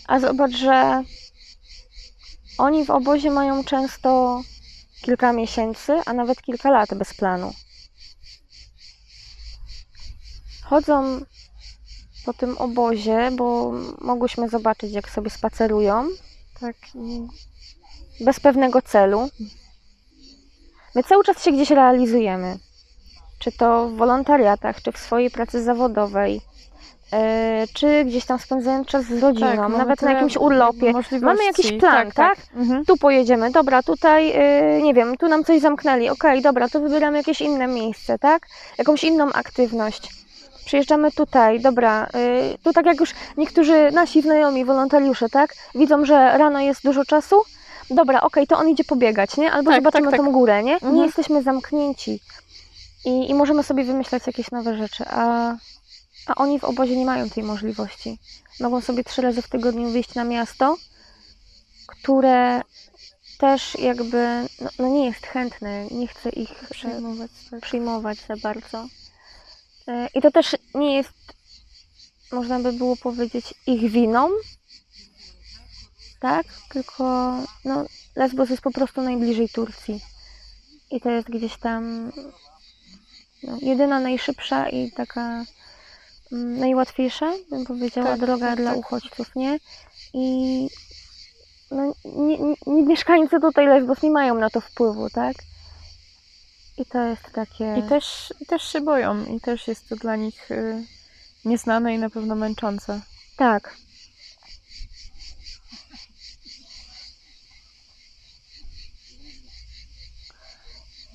A 0.07 0.19
zobacz, 0.19 0.51
że 0.51 1.03
oni 2.57 2.85
w 2.85 2.89
obozie 2.89 3.31
mają 3.31 3.63
często 3.63 4.41
kilka 5.01 5.33
miesięcy, 5.33 5.93
a 6.05 6.13
nawet 6.13 6.41
kilka 6.41 6.71
lat 6.71 6.93
bez 6.93 7.13
planu. 7.13 7.53
Chodzą 10.63 11.21
po 12.25 12.33
tym 12.33 12.57
obozie, 12.57 13.31
bo 13.31 13.71
mogłyśmy 14.01 14.49
zobaczyć, 14.49 14.91
jak 14.93 15.09
sobie 15.09 15.29
spacerują, 15.29 16.07
Tak. 16.59 16.75
bez 18.21 18.39
pewnego 18.39 18.81
celu. 18.81 19.29
My 20.95 21.03
cały 21.03 21.23
czas 21.23 21.43
się 21.43 21.51
gdzieś 21.51 21.69
realizujemy. 21.69 22.59
Czy 23.39 23.51
to 23.51 23.87
w 23.87 23.95
wolontariatach, 23.95 24.81
czy 24.81 24.91
w 24.91 24.97
swojej 24.97 25.31
pracy 25.31 25.63
zawodowej, 25.63 26.41
e, 27.13 27.65
czy 27.73 28.05
gdzieś 28.05 28.25
tam 28.25 28.39
spędzając 28.39 28.87
czas 28.87 29.05
z 29.05 29.23
rodziną, 29.23 29.55
tak, 29.57 29.77
nawet 29.77 30.01
na 30.01 30.11
jakimś 30.11 30.37
urlopie. 30.37 30.93
Mamy 31.21 31.45
jakiś 31.45 31.73
plan, 31.73 32.11
tak? 32.11 32.37
Mhm. 32.55 32.85
Tu 32.85 32.97
pojedziemy, 32.97 33.51
dobra, 33.51 33.83
tutaj, 33.83 34.33
y, 34.77 34.81
nie 34.81 34.93
wiem, 34.93 35.17
tu 35.17 35.27
nam 35.27 35.43
coś 35.43 35.61
zamknęli, 35.61 36.09
okej, 36.09 36.41
dobra, 36.41 36.69
to 36.69 36.79
wybieramy 36.79 37.17
jakieś 37.17 37.41
inne 37.41 37.67
miejsce, 37.67 38.19
tak? 38.19 38.47
Jakąś 38.77 39.03
inną 39.03 39.31
aktywność. 39.33 40.09
Przyjeżdżamy 40.65 41.11
tutaj, 41.11 41.59
dobra, 41.59 42.07
y, 42.53 42.57
tu 42.63 42.73
tak 42.73 42.85
jak 42.85 42.99
już 42.99 43.13
niektórzy 43.37 43.91
nasi 43.91 44.21
znajomi, 44.21 44.65
wolontariusze, 44.65 45.29
tak? 45.29 45.53
Widzą, 45.75 46.05
że 46.05 46.37
rano 46.37 46.59
jest 46.59 46.83
dużo 46.83 47.05
czasu, 47.05 47.41
dobra, 47.89 48.21
okej, 48.21 48.47
to 48.47 48.57
on 48.57 48.69
idzie 48.69 48.83
pobiegać, 48.83 49.37
nie? 49.37 49.51
Albo 49.51 49.71
Tak, 49.71 49.79
zobaczymy 49.79 50.11
tak, 50.11 50.17
tak. 50.17 50.25
tą 50.25 50.31
górę, 50.31 50.63
nie? 50.63 50.73
Mhm. 50.73 50.95
Nie 50.95 51.05
jesteśmy 51.05 51.43
zamknięci 51.43 52.19
i, 53.07 53.29
i 53.29 53.33
możemy 53.33 53.63
sobie 53.63 53.83
wymyślać 53.83 54.27
jakieś 54.27 54.51
nowe 54.51 54.77
rzeczy, 54.77 55.03
a, 55.07 55.55
a 56.27 56.35
oni 56.35 56.59
w 56.59 56.63
obozie 56.63 56.97
nie 56.97 57.05
mają 57.05 57.29
tej 57.29 57.43
możliwości. 57.43 58.19
Mogą 58.59 58.81
sobie 58.81 59.03
trzy 59.03 59.21
razy 59.21 59.41
w 59.41 59.49
tygodniu 59.49 59.89
wyjść 59.89 60.15
na 60.15 60.23
miasto, 60.23 60.77
które 61.87 62.61
też 63.37 63.75
jakby 63.79 64.47
no, 64.61 64.69
no 64.79 64.87
nie 64.87 65.05
jest 65.05 65.25
chętne, 65.25 65.87
nie 65.87 66.07
chce 66.07 66.29
ich 66.29 66.63
e, 66.63 66.67
Przyjmować, 66.67 67.31
tak. 67.51 67.61
przyjmować 67.61 68.17
za 68.27 68.37
bardzo. 68.37 68.87
E, 69.87 70.07
I 70.13 70.21
to 70.21 70.31
też 70.31 70.55
nie 70.75 70.95
jest, 70.95 71.13
można 72.31 72.59
by 72.59 72.73
było 72.73 72.95
powiedzieć, 72.95 73.53
ich 73.67 73.91
winą, 73.91 74.29
tak? 76.19 76.45
Tylko 76.69 77.33
no, 77.65 77.85
Lesbos 78.15 78.49
jest 78.49 78.61
po 78.61 78.71
prostu 78.71 79.01
najbliżej 79.01 79.49
Turcji. 79.49 80.01
I 80.91 81.01
to 81.01 81.09
jest 81.09 81.29
gdzieś 81.29 81.57
tam 81.57 82.11
no, 83.43 83.57
jedyna, 83.61 83.99
najszybsza 83.99 84.69
i 84.69 84.91
taka 84.91 85.45
mm, 86.31 86.59
najłatwiejsza, 86.59 87.31
bym 87.49 87.65
powiedziała, 87.65 88.07
Tak, 88.07 88.19
droga 88.19 88.47
tak, 88.47 88.57
dla 88.59 88.69
tak. 88.69 88.79
uchodźców, 88.79 89.35
nie? 89.35 89.59
I 90.13 90.67
no, 91.71 91.93
nie, 92.05 92.37
nie, 92.37 92.55
nie, 92.67 92.83
mieszkańcy 92.83 93.39
tutaj 93.39 93.67
Lesbos 93.67 94.01
nie 94.03 94.11
mają 94.11 94.35
na 94.35 94.49
to 94.49 94.61
wpływu, 94.61 95.09
tak? 95.09 95.35
I 96.77 96.85
to 96.85 97.03
jest 97.03 97.31
takie... 97.33 97.77
I 97.77 97.89
też, 97.89 98.33
też 98.47 98.63
się 98.63 98.81
boją, 98.81 99.25
i 99.25 99.39
też 99.39 99.67
jest 99.67 99.89
to 99.89 99.95
dla 99.95 100.15
nich 100.15 100.51
y, 100.51 100.83
nieznane 101.45 101.95
i 101.95 101.97
na 101.97 102.09
pewno 102.09 102.35
męczące. 102.35 103.01
Tak. 103.37 103.77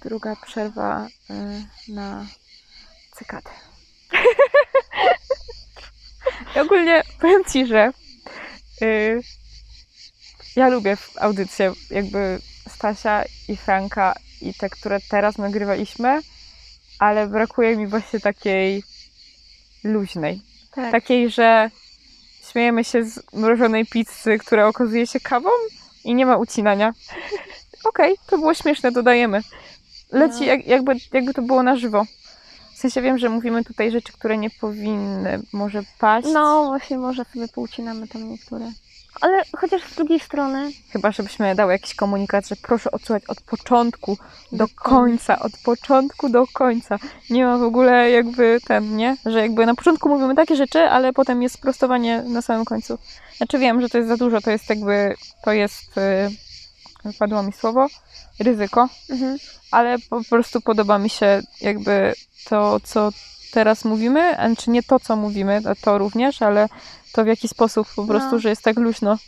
Druga 0.05 0.37
przerwa 0.37 1.07
y, 1.31 1.93
na 1.93 2.27
cykadę. 3.17 3.51
I 6.57 6.61
ogólnie 6.65 7.03
powiem 7.21 7.45
Ci, 7.45 7.67
że 7.67 7.93
y, 8.83 9.21
ja 10.57 10.69
lubię 10.69 10.97
audycje 11.21 11.73
jakby 11.91 12.39
Stasia 12.69 13.25
i 13.49 13.57
Franka 13.57 14.15
i 14.41 14.55
te, 14.55 14.71
które 14.71 14.99
teraz 15.11 15.39
nagrywaliśmy, 15.39 16.21
ale 16.99 17.27
brakuje 17.27 17.77
mi 17.77 17.87
właśnie 17.87 18.21
takiej 18.21 18.83
luźnej. 19.85 20.41
Tak. 20.75 20.93
Takiej, 20.93 21.31
że 21.31 21.71
śmiejemy 22.51 22.85
się 22.85 23.05
z 23.05 23.33
mrożonej 23.33 23.87
pizzy, 23.87 24.39
która 24.39 24.67
okazuje 24.67 25.07
się 25.07 25.21
kawą 25.21 25.51
i 26.05 26.15
nie 26.15 26.27
ma 26.27 26.37
ucinania. 26.37 26.93
okej, 27.85 28.17
to 28.27 28.39
było 28.39 28.55
śmieszne, 28.55 28.93
dodajemy. 28.93 29.41
Leci 30.13 30.41
No. 30.41 30.47
jak, 30.47 30.67
jakby, 30.67 30.95
jakby 31.13 31.35
to 31.35 31.43
było 31.43 31.63
na 31.63 31.77
żywo. 31.77 32.05
W 32.75 32.79
sensie 32.79 33.03
wiem, 33.03 33.19
że 33.19 33.29
mówimy 33.29 33.65
tutaj 33.65 33.91
rzeczy, 33.91 34.13
które 34.13 34.39
nie 34.39 34.51
powinny 34.51 35.41
może 35.53 35.83
paść. 35.99 36.29
No, 36.33 36.65
właśnie 36.67 36.99
może 36.99 37.25
sobie 37.25 37.49
poucinamy 37.49 38.09
tam 38.09 38.31
niektóre. 38.31 38.73
Ale 39.21 39.43
chociaż 39.57 39.83
z 39.83 39.95
drugiej 39.95 40.21
strony, 40.21 40.71
Chyba, 40.91 41.13
żebyśmy 41.13 41.55
dały 41.55 41.73
jakiś 41.73 41.95
komunikat, 41.95 42.49
że 42.49 42.57
proszę 42.57 42.91
odsłuchać 42.91 43.23
od 43.29 43.41
początku 43.41 44.17
do 44.53 44.59
Do 44.59 44.67
końca, 44.75 45.39
od 45.39 45.53
początku 45.65 46.29
do 46.29 46.47
końca. 46.53 46.99
Nie 47.31 47.45
ma 47.45 47.59
w 47.59 47.63
ogóle 47.63 48.11
jakby 48.11 48.59
ten, 48.67 48.97
nie? 48.97 49.17
Że 49.27 49.41
jakby 49.41 49.67
na 49.67 49.75
początku 49.75 50.09
mówimy 50.09 50.35
takie 50.35 50.57
rzeczy, 50.57 50.79
ale 50.79 51.13
potem 51.13 51.43
jest 51.43 51.55
sprostowanie 51.55 52.23
na 52.23 52.43
samym 52.43 52.65
końcu. 52.65 52.99
Znaczy 53.37 53.59
wiem, 53.59 53.81
że 53.81 53.89
to 53.89 53.99
jest 53.99 54.09
za 54.09 54.17
dużo, 54.17 54.41
to 54.41 54.51
jest 54.51 54.69
jakby, 54.71 55.15
to 55.45 55.53
jest, 55.53 55.97
yy, 55.97 56.31
wypadło 57.05 57.43
mi 57.43 57.53
słowo, 57.53 57.87
ryzyko, 58.39 58.89
mhm. 59.11 59.39
ale 59.71 59.99
po 60.11 60.25
prostu 60.25 60.61
podoba 60.61 60.99
mi 60.99 61.11
się 61.11 61.43
jakby 61.61 62.15
to, 62.45 62.81
co 62.81 63.11
teraz 63.53 63.85
mówimy, 63.85 64.39
a 64.39 64.57
czy 64.57 64.71
nie 64.71 64.83
to, 64.83 65.01
co 65.01 65.17
mówimy, 65.17 65.63
to, 65.63 65.75
to 65.75 65.99
również, 65.99 66.43
ale 66.43 66.69
to 67.13 67.25
w 67.25 67.27
jaki 67.27 67.49
sposób 67.49 67.89
po 67.97 68.05
prostu, 68.05 68.33
No. 68.33 68.39
że 68.39 68.49
jest 68.49 68.63
tak 68.63 68.77
luźno. 68.79 69.19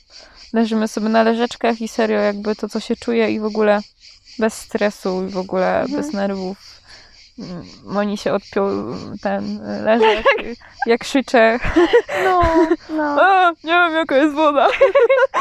Leżymy 0.53 0.89
sobie 0.89 1.09
na 1.09 1.23
leżeczkach 1.23 1.81
i 1.81 1.89
serio 1.89 2.19
jakby 2.19 2.57
to, 2.57 2.69
co 2.69 2.81
się 2.81 2.97
czuje 2.97 3.31
i 3.31 3.41
w 3.41 3.45
ogóle 3.45 3.81
bez 4.39 4.55
stresu 4.55 5.27
i 5.27 5.31
w 5.31 5.39
ogóle 5.39 5.81
Mhm. 5.81 6.03
bez 6.03 6.13
nerwów. 6.13 6.84
Mm, 7.39 7.65
Moni 7.85 8.19
się 8.19 8.33
odpiął 8.33 8.67
ten 9.23 9.61
leżek, 9.85 10.27
jak 10.87 11.01
krzyczę. 11.01 11.59
no, 12.25 12.43
no. 12.97 13.23
A, 13.23 13.51
nie 13.51 13.73
wiem 13.73 13.93
jaka 13.93 14.17
jest 14.17 14.35
woda. 14.35 14.69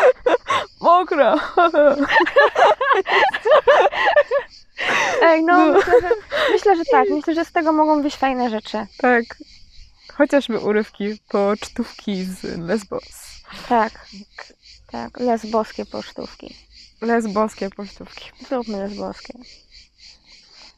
Mokra. 0.82 1.36
Ej, 5.22 5.44
no, 5.44 5.58
No. 5.66 5.74
myślę 5.74 5.94
że, 6.02 6.10
myślę, 6.52 6.76
że 6.76 6.84
tak. 6.92 7.10
Myślę, 7.10 7.36
że 7.36 7.46
z 7.46 7.52
tego 7.52 7.72
mogą 7.74 8.02
wyjść 8.02 8.18
fajne 8.18 8.50
rzeczy. 8.50 8.88
Tak. 8.98 9.24
Chociażby 10.14 10.60
urywki 10.60 11.20
pocztówki 11.30 12.24
z 12.26 12.44
Lesbos. 12.58 13.04
Tak. 13.70 13.92
Tak, 14.92 15.20
lesboskie 15.20 15.86
pocztówki. 15.86 16.56
Lesboskie 17.02 17.70
pocztówki. 17.70 18.32
Zróbmy 18.50 18.78
lesboskie. 18.78 19.34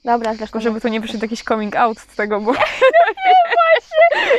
Dobra, 0.05 0.29
zresztą... 0.33 0.45
Tylko 0.45 0.59
żeby 0.59 0.81
to 0.81 0.89
nie 0.89 0.99
wyszedł 0.99 1.19
jakiś 1.23 1.43
coming 1.43 1.75
out 1.75 1.99
z 1.99 2.15
tego, 2.15 2.41
bo... 2.41 2.51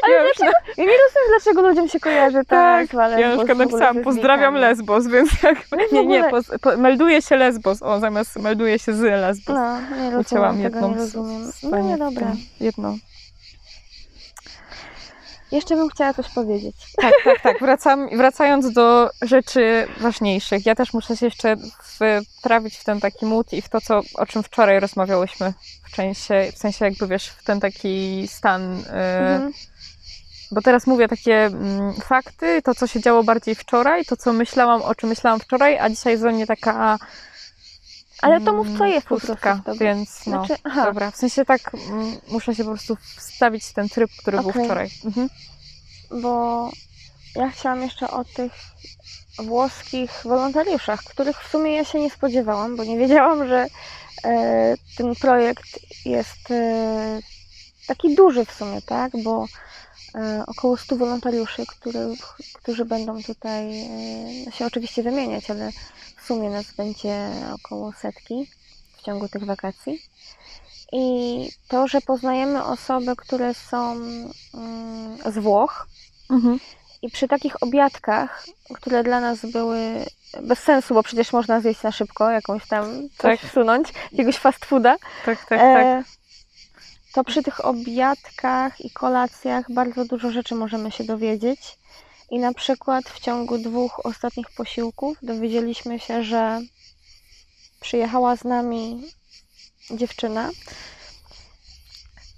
Ale 0.03 0.15
ja 0.15 0.23
już, 0.29 0.39
na, 0.39 0.47
Ja 0.47 0.85
nie 0.85 0.85
rozumiem, 0.85 1.29
dlaczego 1.29 1.63
ludziom 1.69 1.89
się 1.89 2.01
kojarzy 2.01 2.39
ta 2.39 2.43
tak, 2.45 2.81
nazwa 2.93 3.09
ja 3.09 3.29
na 3.29 3.37
przykład 3.37 3.59
napisałam 3.59 3.97
pozdrawiam. 4.03 4.55
Lesbos, 4.55 5.07
więc 5.07 5.43
jakby... 5.43 5.89
w 5.89 5.93
Nie, 5.93 6.07
nie, 6.07 6.19
ogóle- 6.27 6.31
poz, 6.31 6.51
po, 6.61 6.77
melduje 6.77 7.23
się 7.23 7.37
Lesbos, 7.37 7.83
o, 7.83 8.01
zamiast 8.01 8.37
melduje 8.37 8.79
się 8.79 8.93
z 8.93 9.01
Lesbos. 9.01 9.55
No, 9.57 9.81
nie 10.11 10.19
Ucięłam 10.19 10.51
rozumiem, 10.51 10.73
tego 10.73 10.77
jedną 10.77 10.89
nie 10.91 10.97
rozumiem. 10.97 11.53
z 11.53 11.63
No 11.63 11.79
nie, 11.79 11.97
dobra. 11.99 12.33
Jedną. 12.61 12.99
Jeszcze 15.57 15.77
bym 15.77 15.89
chciała 15.89 16.15
coś 16.15 16.29
powiedzieć. 16.29 16.77
Tak, 16.97 17.15
tak, 17.25 17.41
tak. 17.43 17.61
Wracam, 17.61 18.09
wracając 18.17 18.73
do 18.73 19.11
rzeczy 19.23 19.87
ważniejszych. 20.01 20.67
Ja 20.67 20.75
też 20.75 20.93
muszę 20.93 21.17
się 21.17 21.27
jeszcze 21.27 21.57
wprawić 22.39 22.77
w 22.77 22.85
ten 22.85 23.01
taki 23.01 23.27
mód 23.27 23.53
i 23.53 23.63
w 23.63 23.69
to, 23.69 23.81
co, 23.81 24.01
o 24.15 24.27
czym 24.27 24.43
wczoraj 24.43 24.81
rozmawiałyśmy. 24.81 25.53
W 25.93 25.97
sensie, 25.97 26.53
w 26.55 26.59
sensie 26.59 26.85
jakby 26.85 27.07
wiesz, 27.07 27.29
w 27.29 27.45
ten 27.45 27.61
taki 27.61 28.29
stan. 28.29 28.83
e, 28.91 29.35
Mhm. 29.35 29.53
Bo 30.51 30.63
teraz 30.63 30.87
mówię 30.87 31.09
takie 31.09 31.45
mm, 31.45 31.95
fakty, 31.95 32.63
to 32.63 32.75
co 32.75 32.87
się 32.87 33.01
działo 33.01 33.25
bardziej 33.25 33.55
wczoraj, 33.55 34.05
to 34.05 34.17
co 34.17 34.33
myślałam, 34.33 34.83
o 34.83 34.95
czym 34.95 35.09
myślałam 35.09 35.41
wczoraj, 35.41 35.79
a 35.79 35.89
dzisiaj 35.91 36.13
jest 36.13 36.23
ze 36.23 36.31
mnie 36.33 36.47
taka. 36.47 36.99
Ale 38.23 38.41
to 38.41 38.53
mów, 38.53 38.67
co 38.67 38.85
mm, 38.85 38.89
jest 38.89 39.07
pustka, 39.07 39.61
więc 39.81 40.27
no. 40.27 40.47
Znaczy, 40.47 40.63
aha, 40.65 40.85
Dobra, 40.85 41.11
w 41.11 41.17
sensie 41.17 41.45
tak 41.45 41.75
mm, 41.75 42.17
muszę 42.29 42.55
się 42.55 42.65
po 42.65 42.71
prostu 42.71 42.97
wstawić 43.17 43.65
w 43.65 43.73
ten 43.73 43.89
tryb, 43.89 44.11
który 44.19 44.39
był 44.39 44.51
Okej. 44.51 44.65
wczoraj. 44.65 44.91
Mhm. 45.05 45.29
bo 46.11 46.71
ja 47.37 47.51
chciałam 47.51 47.83
jeszcze 47.83 48.11
o 48.11 48.25
tych 48.25 48.53
włoskich 49.39 50.11
wolontariuszach, 50.25 51.05
których 51.05 51.43
w 51.43 51.51
sumie 51.51 51.73
ja 51.73 51.85
się 51.85 52.01
nie 52.01 52.11
spodziewałam, 52.11 52.77
bo 52.77 52.85
nie 52.85 52.99
wiedziałam, 52.99 53.49
że 53.49 53.67
e, 54.25 54.75
ten 54.97 55.15
projekt 55.15 55.79
jest 56.05 56.51
e, 56.51 57.21
taki 57.87 58.15
duży 58.15 58.45
w 58.45 58.53
sumie, 58.53 58.83
tak? 58.83 59.13
Bo 59.23 59.47
około 60.47 60.77
100 60.77 60.97
wolontariuszy, 60.97 61.67
których, 61.67 62.19
którzy 62.53 62.85
będą 62.85 63.23
tutaj 63.23 63.81
e, 64.49 64.53
się 64.53 64.67
oczywiście 64.67 65.03
wymieniać, 65.03 65.51
ale 65.51 65.71
w 66.17 66.27
sumie 66.27 66.51
nas 66.51 66.73
będzie 66.77 67.31
około 67.55 67.93
setki 67.93 68.49
w 68.99 69.03
ciągu 69.03 69.29
tych 69.29 69.45
wakacji. 69.45 70.03
I 70.93 71.49
to, 71.69 71.89
że 71.89 72.01
poznajemy 72.01 72.65
osoby, 72.65 73.17
które 73.17 73.55
są 73.55 73.93
mm, 74.55 75.19
z 75.33 75.39
Włoch, 75.39 75.87
Mhm. 76.31 76.59
i 77.03 77.11
przy 77.11 77.29
takich 77.29 77.63
obiadkach, 77.63 78.47
które 78.75 79.03
dla 79.03 79.21
nas 79.21 79.39
były 79.53 79.79
bez 80.43 80.59
sensu, 80.59 80.95
bo 80.95 81.03
przecież 81.03 81.33
można 81.33 81.61
zjeść 81.61 81.83
na 81.83 81.93
szybko, 81.93 82.31
jakąś 82.31 82.69
tam 82.69 83.09
coś 83.19 83.41
Tak. 83.41 83.51
wsunąć, 83.51 83.89
jakiegoś 84.13 84.37
fast 84.37 84.65
fooda, 84.65 84.97
Tak, 85.25 85.39
tak, 85.39 85.49
tak. 85.49 85.59
e, 85.61 86.05
to 87.17 87.25
przy 87.25 87.43
tych 87.43 87.65
obiadkach 87.65 88.81
i 88.81 88.91
kolacjach 88.91 89.73
bardzo 89.73 90.05
dużo 90.05 90.31
rzeczy 90.31 90.55
możemy 90.55 90.91
się 90.91 91.05
dowiedzieć. 91.05 91.79
I 92.31 92.39
na 92.39 92.55
przykład 92.55 93.05
w 93.09 93.21
ciągu 93.21 93.59
dwóch 93.59 94.07
ostatnich 94.07 94.47
posiłków 94.51 95.19
dowiedzieliśmy 95.23 96.01
się, 96.01 96.23
że 96.25 96.61
przyjechała 97.81 98.37
z 98.37 98.45
nami 98.45 99.03
dziewczyna, 99.91 100.51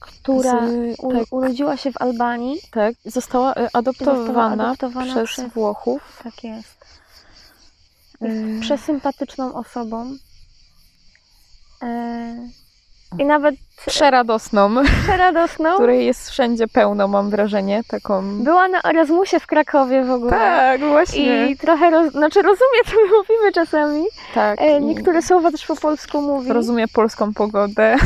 która 0.00 0.68
Z- 0.68 0.98
u, 0.98 1.12
tak, 1.12 1.22
urodziła 1.30 1.76
się 1.76 1.92
w 1.92 2.02
Albanii. 2.02 2.60
tak, 2.70 2.94
została 3.04 3.54
e, 3.54 3.68
adoptowana, 3.72 4.24
Została 4.26 4.52
adoptowana 4.52 5.12
przez 5.14 5.30
przez- 5.30 5.52
Włochów. 5.52 6.20
Tak 6.24 6.44
jest. 6.44 6.84
E, 8.22 8.60
Przesympatyczną 8.60 9.54
osobą. 9.54 10.16
E, 11.82 12.48
I 13.18 13.24
nawet 13.24 13.54
Przeradosną, 13.86 14.74
przeradosną. 15.02 15.74
której 15.74 16.06
jest 16.06 16.30
wszędzie 16.30 16.68
pełno, 16.68 17.08
mam 17.08 17.30
wrażenie, 17.30 17.82
taką... 17.88 18.44
Była 18.44 18.68
na 18.68 18.80
Erasmusie 18.82 19.40
w 19.40 19.46
Krakowie 19.46 20.04
w 20.04 20.10
ogóle. 20.10 20.30
Tak, 20.30 20.80
właśnie. 20.80 21.50
I 21.50 21.56
trochę, 21.56 21.90
roz... 21.90 22.12
znaczy 22.12 22.42
rozumie, 22.42 22.80
co 22.86 22.92
my 22.96 23.18
mówimy 23.18 23.52
czasami. 23.52 24.04
tak. 24.34 24.60
E, 24.60 24.78
i 24.78 24.84
niektóre 24.84 25.22
słowa 25.22 25.50
też 25.50 25.66
po 25.66 25.76
polsku 25.76 26.22
mówi. 26.22 26.52
Rozumie 26.52 26.88
polską 26.88 27.34
pogodę. 27.34 27.96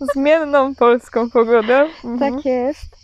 Zmienną 0.14 0.74
polską 0.74 1.30
pogodę. 1.30 1.88
Mhm. 2.04 2.18
Tak 2.18 2.44
jest. 2.44 2.96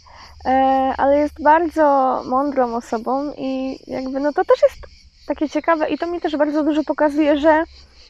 E, 0.46 0.50
ale 0.96 1.18
jest 1.18 1.42
bardzo 1.42 2.22
mądrą 2.26 2.74
osobą 2.74 3.32
i 3.36 3.78
jakby 3.86 4.20
no 4.20 4.32
to 4.32 4.44
też 4.44 4.62
jest 4.62 4.86
takie 5.26 5.48
ciekawe 5.48 5.88
i 5.88 5.98
to 5.98 6.06
mi 6.06 6.20
też 6.20 6.36
bardzo 6.36 6.64
dużo 6.64 6.84
pokazuje, 6.84 7.38
że 7.38 7.64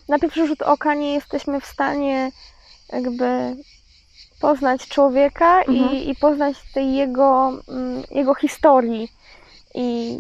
na 0.09 0.19
pierwszy 0.19 0.47
rzut 0.47 0.63
oka 0.63 0.95
nie 0.95 1.15
jesteśmy 1.15 1.61
w 1.61 1.67
stanie 1.67 2.31
jakby 2.93 3.57
poznać 4.41 4.89
człowieka 4.89 5.59
Mhm. 5.61 5.77
i, 5.93 6.11
i 6.11 6.15
poznać 6.17 6.57
tej 6.75 6.95
jego, 6.95 7.53
mm, 7.69 8.03
jego 8.11 8.35
historii 8.35 9.09
i, 9.75 10.19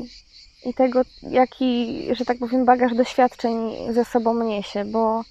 i 0.65 0.75
tego, 0.75 1.01
jaki, 1.23 2.03
że 2.13 2.25
tak 2.25 2.39
powiem, 2.39 2.65
bagaż 2.65 2.95
doświadczeń 2.95 3.77
ze 3.91 4.05
sobą 4.05 4.45
niesie, 4.45 4.85
bo 4.85 5.23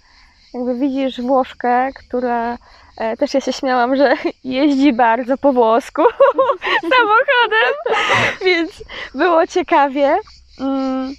jakby 0.54 0.76
widzisz 0.76 1.22
Włoszkę, 1.22 1.90
która 1.96 2.58
e, 2.98 3.18
też 3.18 3.34
ja 3.34 3.42
się 3.42 3.54
śmiałam, 3.54 3.96
że 3.96 4.14
jeździ 4.44 4.94
bardzo 4.94 5.38
po 5.38 5.54
włosku 5.54 6.02
samochodem, 6.96 7.74
więc 8.46 8.72
było 9.16 9.48
ciekawie. 9.48 10.18
Mm, 10.60 11.14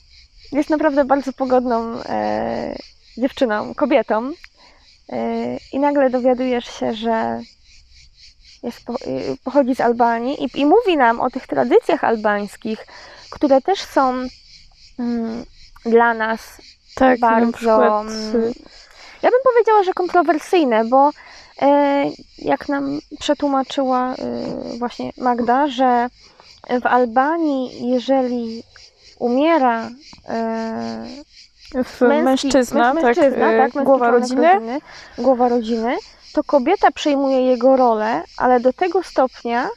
Jest 0.52 0.70
naprawdę 0.70 1.04
bardzo 1.04 1.32
pogodną 1.32 2.02
e, 2.02 2.76
dziewczyną, 3.18 3.74
kobietą. 3.74 4.32
E, 5.12 5.56
I 5.72 5.78
nagle 5.78 6.10
dowiadujesz 6.10 6.64
się, 6.64 6.94
że 6.94 7.40
jest, 8.62 8.80
y, 8.90 9.36
pochodzi 9.44 9.74
z 9.74 9.80
Albanii 9.80 10.44
i, 10.44 10.60
i 10.60 10.66
mówi 10.66 10.96
nam 10.96 11.20
o 11.20 11.30
tych 11.30 11.46
tradycjach 11.46 12.04
albańskich, 12.04 12.86
które 13.30 13.60
też 13.60 13.80
są 13.80 14.14
mm, 14.98 15.44
dla 15.84 16.14
nas 16.14 16.40
Tak, 16.94 17.20
bardzo. 17.20 17.52
przykład... 17.52 18.06
mm, 18.06 18.52
Ja 19.22 19.30
bym 19.30 19.40
powiedziała, 19.44 19.82
że 19.82 19.92
kontrowersyjne, 19.92 20.84
bo 20.84 21.10
e, 21.62 22.04
jak 22.38 22.68
nam 22.68 22.98
przetłumaczyła 23.20 24.14
e, 24.14 24.78
właśnie 24.78 25.12
Magda, 25.16 25.68
że 25.68 26.08
w 26.82 26.86
Albanii, 26.86 27.90
jeżeli 27.90 28.62
umiera 29.18 29.90
e, 30.28 31.06
w 31.84 32.00
męski- 32.00 32.22
mężczyzna, 32.24 32.94
męż- 32.94 33.02
tak, 33.02 33.04
mężczyzna, 33.16 33.52
e, 33.52 33.58
tak, 33.70 33.84
głowa 33.84 34.10
rodziny, 34.10 34.54
rodziny, 34.54 34.80
głowa 35.18 35.48
rodziny, 35.48 35.96
to 36.32 36.44
kobieta 36.44 36.90
przejmuje 36.90 37.40
jego 37.40 37.76
rolę, 37.76 38.22
ale 38.36 38.60
do 38.60 38.72
tego 38.72 39.02
stopnia, 39.02 39.68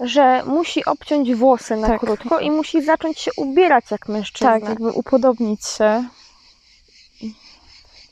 że 0.00 0.42
musi 0.46 0.84
obciąć 0.84 1.34
włosy 1.34 1.76
na 1.76 1.88
Tak. 1.88 2.00
krótko 2.00 2.40
i 2.40 2.50
musi 2.50 2.82
zacząć 2.82 3.18
się 3.18 3.30
ubierać 3.36 3.84
jak 3.90 4.08
mężczyzna. 4.08 4.52
tak, 4.52 4.68
jakby 4.68 4.90
upodobnić 4.90 5.66
się. 5.66 6.04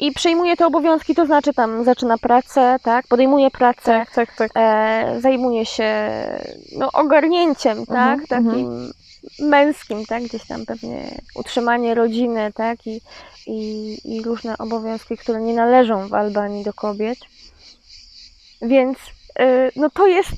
I 0.00 0.12
przejmuje 0.12 0.56
te 0.56 0.66
obowiązki, 0.66 1.14
to 1.14 1.26
znaczy 1.26 1.54
tam 1.54 1.84
zaczyna 1.84 2.18
pracę, 2.18 2.76
tak, 2.82 3.06
podejmuje 3.06 3.50
pracę, 3.50 4.06
tak, 4.14 4.36
tak. 4.36 4.50
e, 4.56 5.20
zajmuje 5.20 5.66
się 5.66 6.10
no, 6.78 6.92
ogarnięciem, 6.92 7.86
tak, 7.86 8.20
Mhm, 8.20 8.26
takim 8.26 8.92
męskim, 9.38 10.06
tak, 10.06 10.22
gdzieś 10.22 10.46
tam 10.46 10.66
pewnie 10.66 11.20
utrzymanie 11.34 11.94
rodziny, 11.94 12.52
tak, 12.54 12.86
i, 12.86 13.00
i, 13.46 13.98
i 14.16 14.22
różne 14.22 14.58
obowiązki, 14.58 15.16
które 15.16 15.40
nie 15.40 15.54
należą 15.54 16.08
w 16.08 16.14
Albanii 16.14 16.64
do 16.64 16.72
kobiet. 16.72 17.18
Więc 18.62 18.98
y, 18.98 19.72
no 19.76 19.90
to 19.90 20.06
jest 20.06 20.36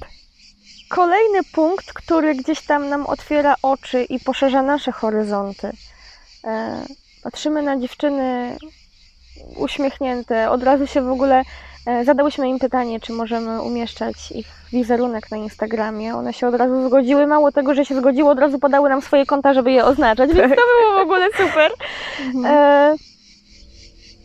kolejny 0.88 1.38
punkt, 1.52 1.92
który 1.92 2.34
gdzieś 2.34 2.60
tam 2.66 2.88
nam 2.88 3.06
otwiera 3.06 3.56
oczy 3.62 4.04
i 4.04 4.20
poszerza 4.20 4.62
nasze 4.62 4.92
horyzonty. 4.92 5.72
E, 6.44 6.84
Patrzymy 7.22 7.62
na 7.62 7.78
dziewczyny 7.80 8.56
uśmiechnięte, 9.56 10.50
od 10.50 10.62
razu 10.62 10.86
się 10.86 11.02
w 11.02 11.10
ogóle 11.10 11.42
e, 11.86 12.04
zadałyśmy 12.04 12.48
im 12.48 12.58
pytanie, 12.58 13.00
czy 13.00 13.12
możemy 13.12 13.62
umieszczać 13.62 14.32
ich 14.32 14.46
wizerunek 14.72 15.30
na 15.30 15.36
Instagramie. 15.36 16.14
One 16.14 16.32
się 16.32 16.48
od 16.48 16.54
razu 16.54 16.88
zgodziły, 16.88 17.26
mało 17.26 17.52
tego, 17.52 17.74
że 17.74 17.84
się 17.84 17.96
zgodziły, 17.96 18.30
od 18.30 18.38
razu 18.38 18.58
podały 18.58 18.88
nam 18.88 19.02
swoje 19.02 19.26
konta, 19.26 19.54
żeby 19.54 19.72
je 19.72 19.84
oznaczać, 19.84 20.32
więc 20.32 20.50
to 20.56 20.62
było 20.78 20.98
w 20.98 21.02
ogóle 21.02 21.28
super. 21.36 21.72
E, 22.44 22.94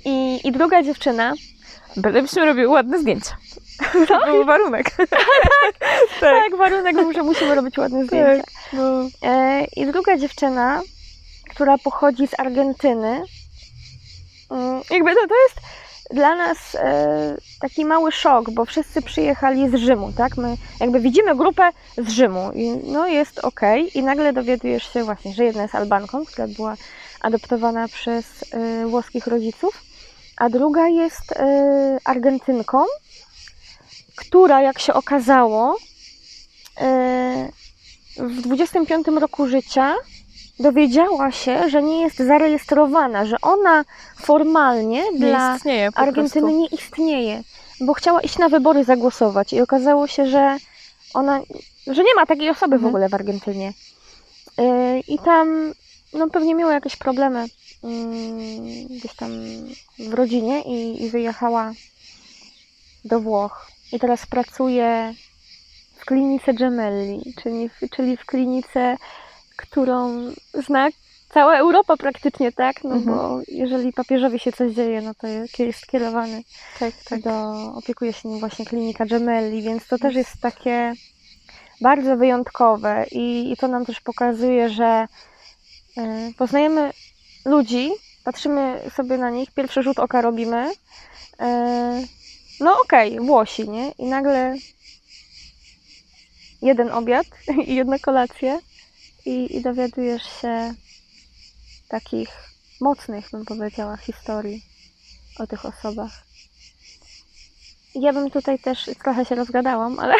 i, 0.05 0.47
I 0.47 0.51
druga 0.51 0.83
dziewczyna, 0.83 1.33
Będziemy 1.97 2.45
robiły 2.45 2.67
ładne 2.67 2.99
zdjęcia. 2.99 3.37
To 4.07 4.25
był 4.25 4.45
warunek. 4.45 4.91
tak, 6.19 6.55
warunek 6.57 6.95
był, 6.95 7.13
że 7.13 7.23
musimy 7.23 7.55
robić 7.55 7.77
ładne 7.77 8.05
zdjęcia. 8.05 8.43
No. 8.73 9.07
E, 9.23 9.65
I 9.75 9.85
druga 9.85 10.17
dziewczyna, 10.17 10.81
która 11.49 11.77
pochodzi 11.77 12.27
z 12.27 12.39
Argentyny, 12.39 13.21
jakby 14.89 15.15
to, 15.15 15.27
to 15.27 15.35
jest 15.43 15.67
dla 16.11 16.35
nas 16.35 16.57
e, 16.75 17.37
taki 17.61 17.85
mały 17.85 18.11
szok, 18.11 18.51
bo 18.51 18.65
wszyscy 18.65 19.01
przyjechali 19.01 19.69
z 19.69 19.75
Rzymu, 19.75 20.13
tak? 20.17 20.37
My 20.37 20.57
jakby 20.79 20.99
widzimy 20.99 21.35
grupę 21.35 21.69
z 21.97 22.09
Rzymu 22.09 22.51
i 22.55 22.69
no 22.83 23.07
jest 23.07 23.39
ok, 23.39 23.61
i 23.95 24.03
nagle 24.03 24.33
dowiadujesz 24.33 24.93
się 24.93 25.03
właśnie, 25.03 25.33
że 25.33 25.43
jedna 25.43 25.61
jest 25.61 25.75
Albanką, 25.75 26.25
która 26.25 26.47
była 26.47 26.75
adoptowana 27.21 27.87
przez 27.87 28.25
e, 28.51 28.85
włoskich 28.87 29.27
rodziców, 29.27 29.83
a 30.37 30.49
druga 30.49 30.87
jest 30.87 31.31
e, 31.31 31.97
Argentynką, 32.03 32.83
która 34.15 34.61
jak 34.61 34.79
się 34.79 34.93
okazało 34.93 35.77
e, 36.81 37.49
w 38.17 38.41
25 38.41 39.07
roku 39.07 39.47
życia 39.47 39.95
dowiedziała 40.59 41.31
się, 41.31 41.69
że 41.69 41.83
nie 41.83 42.01
jest 42.01 42.17
zarejestrowana, 42.17 43.25
że 43.25 43.35
ona 43.41 43.85
formalnie 44.15 45.03
Nie 45.11 45.19
dla 45.19 45.55
istnieje 45.55 45.89
Argentyny 45.95 46.41
prostu. 46.41 46.59
nie 46.59 46.67
istnieje, 46.67 47.43
bo 47.81 47.93
chciała 47.93 48.21
iść 48.21 48.37
na 48.37 48.49
wybory 48.49 48.83
zagłosować 48.83 49.53
i 49.53 49.61
okazało 49.61 50.07
się, 50.07 50.27
że 50.27 50.57
ona, 51.13 51.41
że 51.87 52.03
nie 52.03 52.15
ma 52.15 52.25
takiej 52.25 52.49
osoby 52.49 52.71
w 52.71 52.73
Mhm. 52.83 52.89
ogóle 52.89 53.09
w 53.09 53.13
Argentynie. 53.13 53.73
Yy, 54.57 54.99
I 55.07 55.19
tam 55.19 55.73
no 56.13 56.29
pewnie 56.29 56.55
miała 56.55 56.73
jakieś 56.73 56.95
problemy 56.95 57.45
yy, 57.83 58.97
gdzieś 58.97 59.13
tam 59.15 59.31
w 59.99 60.13
rodzinie 60.13 60.61
i, 60.61 61.03
i 61.03 61.09
wyjechała 61.09 61.71
do 63.05 63.19
Włoch. 63.19 63.71
I 63.91 63.99
teraz 63.99 64.25
pracuje 64.25 65.13
w 65.97 66.05
klinice 66.05 66.53
Gemelli, 66.53 67.33
czyli, 67.43 67.69
w- 67.69 67.89
czyli 67.95 68.17
w 68.17 68.25
klinice, 68.25 68.97
którą 69.57 70.31
zna 70.53 70.87
cała 71.33 71.57
Europa 71.57 71.97
praktycznie, 71.97 72.51
tak? 72.51 72.83
No 72.83 72.95
Mhm. 72.95 73.17
bo 73.17 73.41
jeżeli 73.47 73.93
papieżowi 73.93 74.39
się 74.39 74.51
coś 74.51 74.73
dzieje, 74.73 75.01
no 75.01 75.13
to 75.13 75.27
jest- 75.27 75.53
skierowany 75.79 76.43
Tak, 76.79 76.93
tak. 77.09 77.21
do, 77.21 77.51
opiekuje 77.75 78.13
się 78.13 78.29
nim 78.29 78.39
właśnie 78.39 78.65
klinika 78.65 79.05
Gemelli, 79.05 79.61
więc 79.61 79.87
to 79.87 79.97
też 79.97 80.15
jest 80.15 80.41
takie 80.41 80.93
bardzo 81.81 82.17
wyjątkowe 82.17 83.05
i, 83.11 83.51
i 83.51 83.57
to 83.57 83.67
nam 83.67 83.85
też 83.85 84.01
pokazuje, 84.01 84.69
że 84.69 85.07
y, 85.97 86.01
poznajemy 86.37 86.91
ludzi, 87.45 87.91
patrzymy 88.23 88.81
sobie 88.95 89.17
na 89.17 89.29
nich, 89.29 89.51
pierwszy 89.51 89.83
rzut 89.83 89.99
oka 89.99 90.21
robimy, 90.21 90.71
y, 90.71 91.45
no 92.59 92.75
okej, 92.83 93.19
Włosi, 93.19 93.69
nie? 93.69 93.91
I 93.91 94.05
nagle 94.05 94.55
jeden 96.61 96.91
obiad 96.91 97.25
i 97.67 97.75
jedna 97.75 97.99
kolacja 97.99 98.59
i, 99.27 99.57
i 99.57 99.61
dowiadujesz 99.61 100.23
się 100.41 100.73
takich 101.89 102.29
mocnych, 102.81 103.25
bym 103.31 103.45
powiedziała, 103.45 103.97
historii 103.97 104.61
o 105.39 105.47
tych 105.47 105.65
osobach. 105.65 106.11
Ja 107.95 108.13
bym 108.13 108.31
tutaj 108.31 108.59
też 108.59 108.89
trochę 109.03 109.25
się 109.25 109.35
rozgadałam, 109.35 109.99
ale 109.99 110.15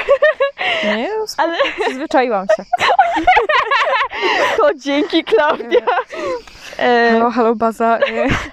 Nie, 0.84 1.10
ale... 1.12 1.26
Ale- 1.38 1.58
przyzwyczaiłam 1.86 2.46
się. 2.58 2.64
to 4.58 4.74
dzięki 4.76 5.24
Klaudia. 5.24 5.86
E, 6.80 7.12
Halo, 7.12 7.32
halo 7.32 7.56
baza. 7.56 8.00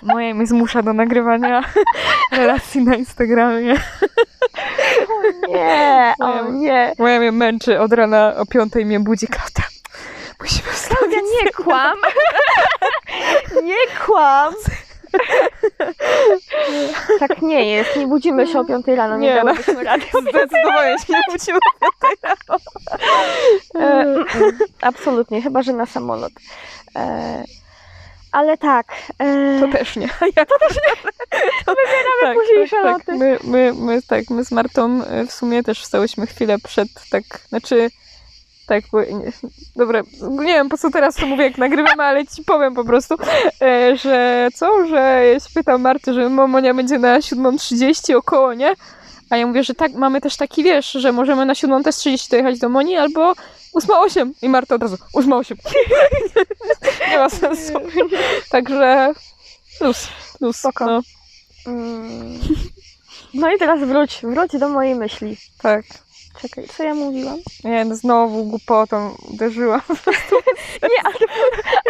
Moja 0.03 0.35
mnie 0.35 0.47
zmusza 0.47 0.83
do 0.83 0.93
nagrywania 0.93 1.63
relacji 2.33 2.85
na 2.85 2.95
Instagramie. 2.95 3.75
nie, 5.49 6.15
o 6.21 6.51
nie. 6.51 6.93
Moja 6.99 7.19
mnie 7.21 7.33
męczy 7.33 7.81
od 7.81 7.93
rana 7.93 8.35
o 8.37 8.47
piątej 8.47 8.85
mnie 8.87 9.01
budzi. 9.01 9.27
Klaudia, 9.27 9.65
musimy 10.45 10.63
Klaudia, 10.63 10.75
wstawić. 10.75 11.17
nie 11.45 11.51
kłam. 11.65 11.99
nie 13.69 13.77
kłam. 14.07 14.55
tak 17.21 17.43
nie 17.43 17.71
jest. 17.71 17.97
Nie 17.97 18.07
budzimy 18.07 18.47
się 18.47 18.61
o 18.61 18.65
5 18.65 18.87
rano, 18.87 19.17
nie, 19.17 19.29
Nie, 19.29 19.35
no. 19.37 19.45
dałybyśmy 19.45 19.85
rady. 19.85 20.05
Zdecydowanie 20.31 20.99
się 20.99 21.13
nie 21.13 21.21
budziła. 21.33 21.59
E, 23.75 23.79
mm, 23.79 24.25
absolutnie, 24.81 25.43
chyba 25.43 25.63
że 25.63 25.73
na 25.73 25.87
samolot. 25.87 26.33
E, 26.97 27.45
ale 28.33 28.59
tak. 28.59 28.87
E, 29.19 29.61
To 29.61 29.69
też 29.79 29.97
nie. 29.97 30.09
Ja 30.37 30.47
to 30.47 30.59
też 30.59 30.77
nie. 30.77 31.11
Wybieramy 31.67 32.41
późniejsze 32.41 32.81
loty. 32.81 33.13
My, 33.13 33.39
my, 33.45 33.73
my, 33.77 34.03
tak, 34.03 34.31
my 34.31 34.45
z 34.45 34.53
Martą 34.53 35.01
e, 35.05 35.27
w 35.27 35.33
sumie 35.33 35.63
też 35.63 35.83
wstałyśmy 35.83 36.27
chwilę 36.27 36.57
przed, 36.65 36.89
tak, 37.11 37.23
znaczy, 37.49 37.91
tak, 38.67 38.85
bo, 38.93 39.01
nie, 39.01 39.33
dobra, 39.77 40.03
nie 40.31 40.55
wiem 40.55 40.69
po 40.69 40.79
co 40.79 40.91
teraz 40.91 41.15
to 41.15 41.27
mówię, 41.27 41.45
jak 41.45 41.59
nagrywamy, 41.59 42.03
ale 42.03 42.27
ci 42.27 42.45
powiem 42.45 42.75
po 42.75 42.85
prostu, 42.85 43.17
e, 43.63 43.97
że 43.97 44.49
co, 44.55 44.87
że 44.87 45.27
ja 45.33 45.41
się 45.41 45.49
pytam 45.55 45.83
Marty, 45.83 46.15
że 46.15 46.29
Momonia 46.29 46.75
będzie 46.75 46.99
na 46.99 47.19
7.30 47.19 48.15
około, 48.15 48.55
nie? 48.55 48.75
A 49.31 49.37
ja 49.37 49.47
mówię, 49.47 49.65
że 49.65 49.75
tak, 49.75 49.93
mamy 49.93 50.21
też 50.21 50.37
taki, 50.37 50.63
wiesz, 50.63 50.93
że 50.93 51.13
możemy 51.13 51.47
na 51.47 51.53
7.30 51.53 52.31
dojechać 52.31 52.59
do 52.59 52.69
Moni 52.69 52.97
albo 52.97 53.33
8.08 53.75 54.31
i 54.43 54.49
Marta 54.49 54.75
od 54.75 54.83
razu 54.83 54.97
8.08. 55.17 55.57
nie 57.11 57.19
ma 57.19 57.31
sensu. 57.31 57.73
Także 58.51 59.13
luz, 59.81 60.09
luz. 60.41 60.57
Spoko. 60.57 60.87
No, 60.87 61.03
mm, 61.67 62.41
no 63.35 63.55
i 63.55 63.59
teraz 63.59 63.81
wróć, 63.81 64.21
wróć 64.23 64.59
do 64.59 64.69
mojej 64.69 64.95
myśli. 64.95 65.37
tak. 65.63 65.85
Czekaj, 66.45 66.65
co 66.77 66.83
ja 66.83 66.95
mówiłam? 66.95 67.39
Nie, 67.65 67.85
no 67.85 67.97
znowu 67.97 68.45
głupotą 68.45 69.17
uderzyłam. 69.33 69.81
Nie, 70.93 71.01
ale 71.05 71.15
to, 71.15 71.25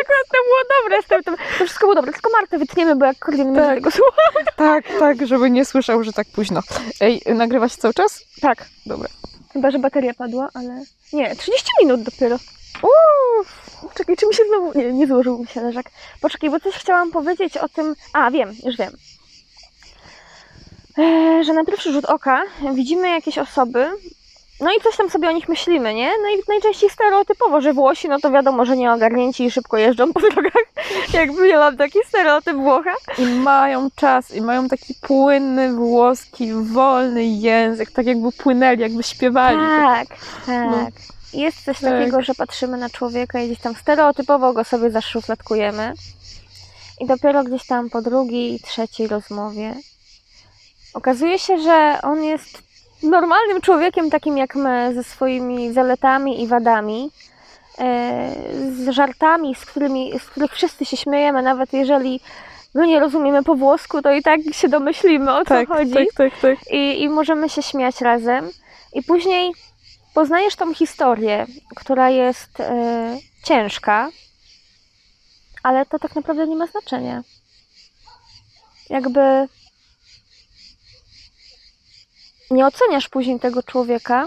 akurat 0.01 0.27
to 0.33 0.39
było 0.45 0.61
dobre 0.83 1.03
z 1.03 1.07
tym, 1.07 1.23
to, 1.23 1.31
to 1.59 1.65
wszystko 1.65 1.87
było 1.87 1.95
dobre, 1.95 2.13
tylko 2.13 2.31
Martę 2.33 2.59
wytniemy, 2.59 2.97
bo 2.97 3.07
jak 3.07 3.29
nie 3.29 3.45
będzie 3.45 3.61
Tak. 3.61 3.75
tego 3.75 3.91
słuchał. 3.91 4.55
tak, 4.57 4.85
tak, 4.99 5.27
żeby 5.27 5.51
nie 5.51 5.65
słyszał, 5.65 6.05
że 6.05 6.13
tak 6.13 6.27
późno. 6.35 6.61
Ej, 7.01 7.23
nagrywa 7.27 7.69
się 7.69 7.77
cały 7.77 7.95
czas? 7.95 8.25
Tak, 8.41 8.67
Dobra. 8.87 9.09
chyba, 9.53 9.71
że 9.71 9.79
bateria 9.79 10.15
padła, 10.15 10.49
ale... 10.55 10.85
Nie, 11.13 11.37
30 11.37 11.71
minut 11.83 12.03
dopiero. 12.03 12.37
Uff, 12.83 13.71
czekaj, 13.95 14.17
czy 14.17 14.27
mi 14.27 14.35
się 14.35 14.43
znowu... 14.49 14.79
Nie, 14.79 14.93
nie 14.93 15.07
złożył 15.07 15.39
mi 15.39 15.47
się 15.47 15.61
leżak. 15.61 15.87
Poczekaj, 16.21 16.51
bo 16.51 16.61
coś 16.61 16.75
chciałam 16.75 17.11
powiedzieć 17.11 17.57
o 17.57 17.69
tym... 17.69 17.95
A, 18.13 18.31
wiem, 18.31 18.55
już 18.67 18.77
wiem. 18.77 18.93
E, 20.99 21.45
że 21.45 21.53
na 21.53 21.65
pierwszy 21.65 21.93
rzut 21.93 22.05
oka 22.05 22.43
widzimy 22.75 23.09
jakieś 23.09 23.39
osoby, 23.39 23.91
no 24.61 24.71
i 24.73 24.81
coś 24.81 24.97
tam 24.97 25.11
sobie 25.11 25.29
o 25.29 25.33
nich 25.33 25.49
myślimy, 25.49 25.95
nie? 25.95 26.11
No 26.23 26.29
i 26.29 26.43
najczęściej 26.49 26.91
stereotypowo, 26.91 27.61
że 27.61 27.73
Włosi, 27.73 28.09
no 28.09 28.21
to 28.21 28.31
wiadomo, 28.31 28.65
że 28.65 28.77
nie 28.77 28.93
ogarnięci 28.93 29.45
i 29.45 29.51
szybko 29.51 29.79
jeżdżą 29.79 30.13
po 30.13 30.21
drogach. 30.21 30.53
Jakby 31.13 31.49
ja 31.49 31.59
mam 31.59 31.77
taki 31.77 31.99
stereotyp 32.09 32.57
Włocha. 32.57 32.95
I 33.19 33.27
mają 33.27 33.89
czas, 33.97 34.31
i 34.31 34.41
mają 34.41 34.69
taki 34.69 34.95
płynny, 34.95 35.73
włoski, 35.75 36.53
wolny 36.53 37.25
język, 37.25 37.91
tak 37.91 38.07
jakby 38.07 38.33
płynęli, 38.33 38.81
jakby 38.81 39.03
śpiewali. 39.03 39.59
Tak, 39.59 40.09
tak. 40.47 40.71
No. 40.71 40.89
Jest 41.33 41.65
coś 41.65 41.81
Tak. 41.81 41.91
takiego, 41.91 42.23
że 42.23 42.35
patrzymy 42.35 42.77
na 42.77 42.91
człowieka 42.91 43.41
i 43.41 43.47
gdzieś 43.47 43.61
tam 43.61 43.75
stereotypowo 43.75 44.53
go 44.53 44.65
sobie 44.65 44.91
zaszufladkujemy. 44.91 45.93
I 47.01 47.07
dopiero 47.07 47.45
gdzieś 47.45 47.67
tam 47.67 47.91
po 47.91 48.03
drugiej, 48.03 48.61
trzeciej 48.61 49.07
rozmowie 49.07 49.75
okazuje 50.95 51.39
się, 51.39 51.59
że 51.59 51.99
on 52.03 52.25
jest 52.25 52.63
normalnym 53.05 53.61
człowiekiem, 53.61 54.11
takim 54.11 54.39
jak 54.39 54.55
my, 54.55 54.95
ze 54.95 55.05
swoimi 55.05 55.73
zaletami 55.73 56.43
i 56.43 56.47
wadami, 56.47 57.11
e, 57.79 58.33
z 58.73 58.89
żartami, 58.89 59.55
z, 59.55 59.65
którymi, 59.65 60.19
z 60.19 60.25
których 60.25 60.53
wszyscy 60.53 60.85
się 60.85 60.97
śmiejemy, 60.97 61.43
nawet 61.43 61.73
jeżeli 61.73 62.21
no 62.75 62.85
nie 62.85 63.01
rozumiemy 63.01 63.43
po 63.43 63.55
włosku, 63.55 64.03
to 64.03 64.13
i 64.13 64.23
tak 64.23 64.41
się 64.53 64.69
domyślimy 64.69 65.33
o 65.33 65.39
co 65.39 65.45
Tak, 65.45 65.69
chodzi. 65.69 65.93
tak, 65.93 66.07
tak, 66.17 66.33
tak. 66.43 66.59
I, 66.73 67.03
I 67.03 67.09
możemy 67.09 67.49
się 67.49 67.63
śmiać 67.63 68.01
razem. 68.01 68.51
I 68.93 69.03
później 69.03 69.53
poznajesz 70.15 70.57
tą 70.57 70.75
historię, 70.75 71.47
która 71.77 72.11
jest 72.11 72.61
e, 72.61 73.17
ciężka, 73.45 74.09
ale 75.63 75.87
to 75.87 75.99
tak 75.99 76.17
naprawdę 76.17 76.47
nie 76.47 76.57
ma 76.57 76.67
znaczenia. 76.67 77.23
Jakby 78.91 79.49
nie 82.55 82.67
oceniasz 82.67 83.09
później 83.09 83.41
tego 83.41 83.63
człowieka, 83.63 84.27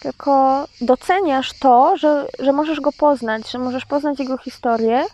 tylko 0.00 0.64
doceniasz 0.80 1.52
to, 1.52 1.96
że, 1.96 2.26
że 2.38 2.52
możesz 2.52 2.80
go 2.80 2.92
poznać, 2.92 3.50
że 3.50 3.58
możesz 3.58 3.84
poznać 3.84 4.18
jego 4.18 4.38
historię. 4.38 5.04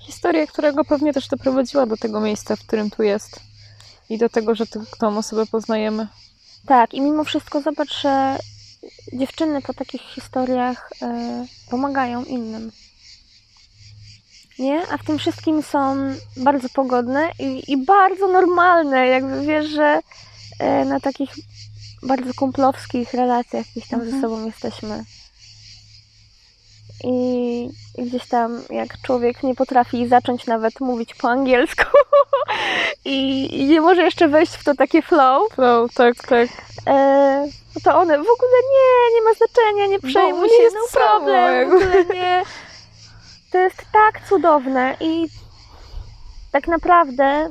Historia, 0.00 0.46
która 0.46 0.72
go 0.72 0.84
pewnie 0.84 1.12
też 1.12 1.28
doprowadziła 1.28 1.86
do 1.86 1.96
tego 1.96 2.20
miejsca, 2.20 2.56
w 2.56 2.60
którym 2.60 2.90
tu 2.90 3.02
jest. 3.02 3.40
I 4.08 4.18
do 4.18 4.28
tego, 4.28 4.54
że 4.54 4.64
tą 4.98 5.18
osobę 5.18 5.46
poznajemy. 5.46 6.08
Tak, 6.66 6.94
i 6.94 7.00
mimo 7.00 7.24
wszystko 7.24 7.60
zobacz, 7.60 8.00
że 8.00 8.38
dziewczyny 9.12 9.62
po 9.62 9.74
takich 9.74 10.02
historiach 10.02 10.90
e, 11.02 11.46
pomagają 11.70 12.24
innym. 12.24 12.72
Nie? 14.58 14.82
A 14.90 14.98
w 14.98 15.04
tym 15.04 15.18
wszystkim 15.18 15.62
są 15.62 15.96
bardzo 16.36 16.68
pogodne 16.68 17.30
i, 17.38 17.72
i 17.72 17.76
bardzo 17.76 18.28
normalne. 18.28 19.06
Jakby 19.06 19.46
wiesz, 19.46 19.66
że 19.66 20.00
na 20.84 21.00
takich 21.00 21.30
bardzo 22.02 22.34
kumplowskich 22.34 23.14
relacjach 23.14 23.66
gdzieś 23.66 23.88
tam 23.88 24.00
ze 24.00 24.06
Mhm. 24.06 24.22
sobą 24.22 24.46
jesteśmy. 24.46 25.04
I, 27.04 27.68
I 27.98 28.02
gdzieś 28.04 28.28
tam, 28.28 28.62
jak 28.70 29.02
człowiek 29.02 29.42
nie 29.42 29.54
potrafi 29.54 30.08
zacząć 30.08 30.46
nawet 30.46 30.80
mówić 30.80 31.14
po 31.14 31.30
angielsku 31.30 31.84
i, 33.04 33.48
i 33.60 33.64
nie 33.64 33.80
może 33.80 34.02
jeszcze 34.02 34.28
wejść 34.28 34.52
w 34.52 34.64
to 34.64 34.74
takie 34.74 35.02
flow, 35.02 35.52
Flow, 35.54 35.94
tak, 35.94 36.14
tak. 36.16 36.48
E, 36.86 37.48
to 37.84 37.98
one 37.98 38.18
w 38.18 38.20
ogóle 38.20 38.58
nie, 38.72 39.14
nie 39.14 39.22
ma 39.22 39.30
znaczenia, 39.34 39.86
nie 39.86 39.98
przejmuj 39.98 40.48
nie 40.48 40.56
się, 40.56 40.74
no 40.74 41.00
problem, 41.00 41.70
w 41.70 41.74
ogóle 41.74 42.04
nie. 42.04 42.42
To 43.52 43.58
jest 43.58 43.82
tak 43.92 44.28
cudowne 44.28 44.96
i 45.00 45.26
tak 46.52 46.68
naprawdę 46.68 47.50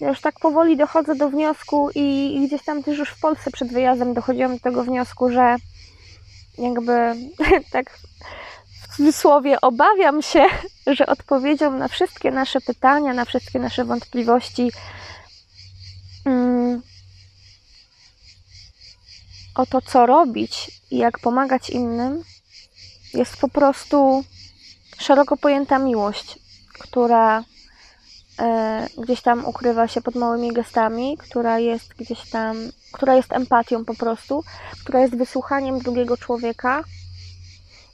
ja 0.00 0.08
już 0.08 0.20
tak 0.20 0.40
powoli 0.40 0.76
dochodzę 0.76 1.14
do 1.14 1.28
wniosku 1.28 1.90
i, 1.94 2.36
i 2.36 2.46
gdzieś 2.46 2.62
tam 2.62 2.82
też 2.82 2.98
już 2.98 3.10
w 3.10 3.20
Polsce 3.20 3.50
przed 3.50 3.72
wyjazdem 3.72 4.14
dochodziłam 4.14 4.54
do 4.54 4.60
tego 4.60 4.84
wniosku, 4.84 5.30
że 5.30 5.56
jakby 6.58 7.14
tak 7.72 7.98
w 8.82 8.96
cudzysłowie 8.96 9.60
obawiam 9.60 10.22
się, 10.22 10.44
że 10.96 11.06
odpowiedzią 11.06 11.70
na 11.70 11.88
wszystkie 11.88 12.30
nasze 12.30 12.60
pytania, 12.60 13.14
na 13.14 13.24
wszystkie 13.24 13.58
nasze 13.58 13.84
wątpliwości 13.84 14.72
mm, 16.24 16.82
o 19.54 19.66
to, 19.66 19.80
co 19.80 20.06
robić 20.06 20.70
i 20.90 20.96
jak 20.96 21.18
pomagać 21.18 21.70
innym, 21.70 22.24
jest 23.14 23.36
po 23.36 23.48
prostu 23.48 24.24
szeroko 24.98 25.36
pojęta 25.36 25.78
miłość, 25.78 26.38
która 26.78 27.44
gdzieś 28.98 29.22
tam 29.22 29.44
ukrywa 29.46 29.88
się 29.88 30.02
pod 30.02 30.14
małymi 30.14 30.52
gestami, 30.52 31.16
która 31.18 31.58
jest 31.58 31.94
gdzieś 31.94 32.30
tam, 32.30 32.56
która 32.92 33.14
jest 33.14 33.32
empatią 33.32 33.84
po 33.84 33.94
prostu, 33.94 34.44
która 34.82 35.00
jest 35.00 35.16
wysłuchaniem 35.16 35.78
drugiego 35.78 36.16
człowieka 36.16 36.84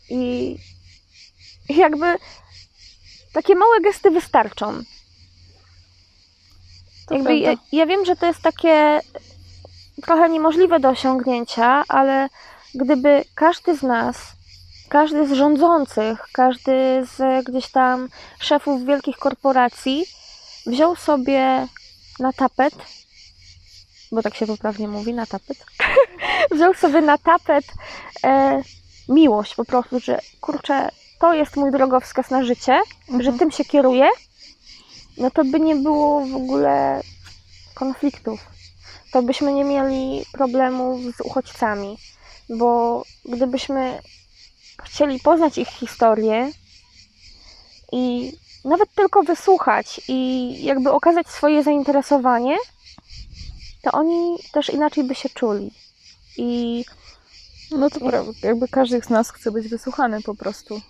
i 0.09 0.57
jakby 1.69 2.17
takie 3.33 3.55
małe 3.55 3.81
gesty 3.81 4.11
wystarczą. 4.11 4.83
To 7.07 7.15
Jakby 7.15 7.37
ja, 7.37 7.55
ja 7.73 7.87
wiem, 7.87 8.05
że 8.05 8.17
to 8.17 8.27
jest 8.27 8.43
takie 8.43 9.01
trochę 10.03 10.29
niemożliwe 10.29 10.81
do 10.81 10.89
osiągnięcia, 10.89 11.85
ale 11.89 12.29
gdyby 12.75 13.25
każdy 13.35 13.77
z 13.77 13.83
nas, 13.83 14.17
każdy 14.89 15.27
z 15.29 15.33
rządzących, 15.33 16.29
każdy 16.33 17.07
z 17.17 17.47
gdzieś 17.47 17.71
tam 17.71 18.09
szefów 18.41 18.85
wielkich 18.85 19.17
korporacji 19.17 20.05
wziął 20.67 20.97
sobie 20.97 21.69
na 22.19 22.33
tapet, 22.33 22.75
bo 24.13 24.23
tak 24.23 24.35
się 24.35 24.47
poprawnie 24.47 24.89
mówi, 24.89 25.15
na 25.15 25.27
tapet, 25.27 25.65
wziął 26.55 26.75
sobie 26.75 27.01
na 27.01 27.19
tapet 27.19 27.65
e, 28.25 28.63
miłość 29.09 29.55
po 29.55 29.65
prostu, 29.65 30.01
że 30.01 30.21
kurczę, 30.41 30.89
to 31.21 31.35
jest 31.35 31.57
mój 31.57 31.71
drogowskaz 31.73 32.31
na 32.31 32.45
życie, 32.45 32.81
że 33.09 33.15
Mhm. 33.15 33.39
tym 33.39 33.51
się 33.51 33.65
kieruję, 33.65 34.09
no 35.17 35.31
to 35.31 35.45
by 35.45 35.61
nie 35.61 35.77
było 35.77 36.27
w 36.27 36.37
ogóle 36.37 37.03
konfliktów. 37.75 38.41
To 39.13 39.23
byśmy 39.23 39.53
nie 39.53 39.65
mieli 39.65 40.25
problemów 40.33 41.01
z 41.17 41.21
uchodźcami, 41.21 41.99
bo 42.49 43.03
gdybyśmy 43.25 44.03
chcieli 44.85 45.21
poznać 45.21 45.59
ich 45.59 45.69
historię 45.69 46.51
i 47.93 48.33
nawet 48.67 48.95
tylko 48.95 49.23
wysłuchać 49.23 50.01
i 50.09 50.51
jakby 50.65 50.93
okazać 50.93 51.29
swoje 51.29 51.63
zainteresowanie, 51.63 52.57
to 53.83 53.93
oni 53.93 54.37
też 54.53 54.69
inaczej 54.71 55.05
by 55.05 55.15
się 55.15 55.29
czuli. 55.29 55.71
I 56.37 56.85
No 57.71 57.91
to 57.91 58.01
prawda. 58.01 58.33
Jakby 58.43 58.69
każdy 58.69 59.03
z 59.03 59.11
nas 59.11 59.31
chce 59.31 59.51
być 59.51 59.69
wysłuchany 59.69 60.23
po 60.23 60.35
prostu. 60.35 60.81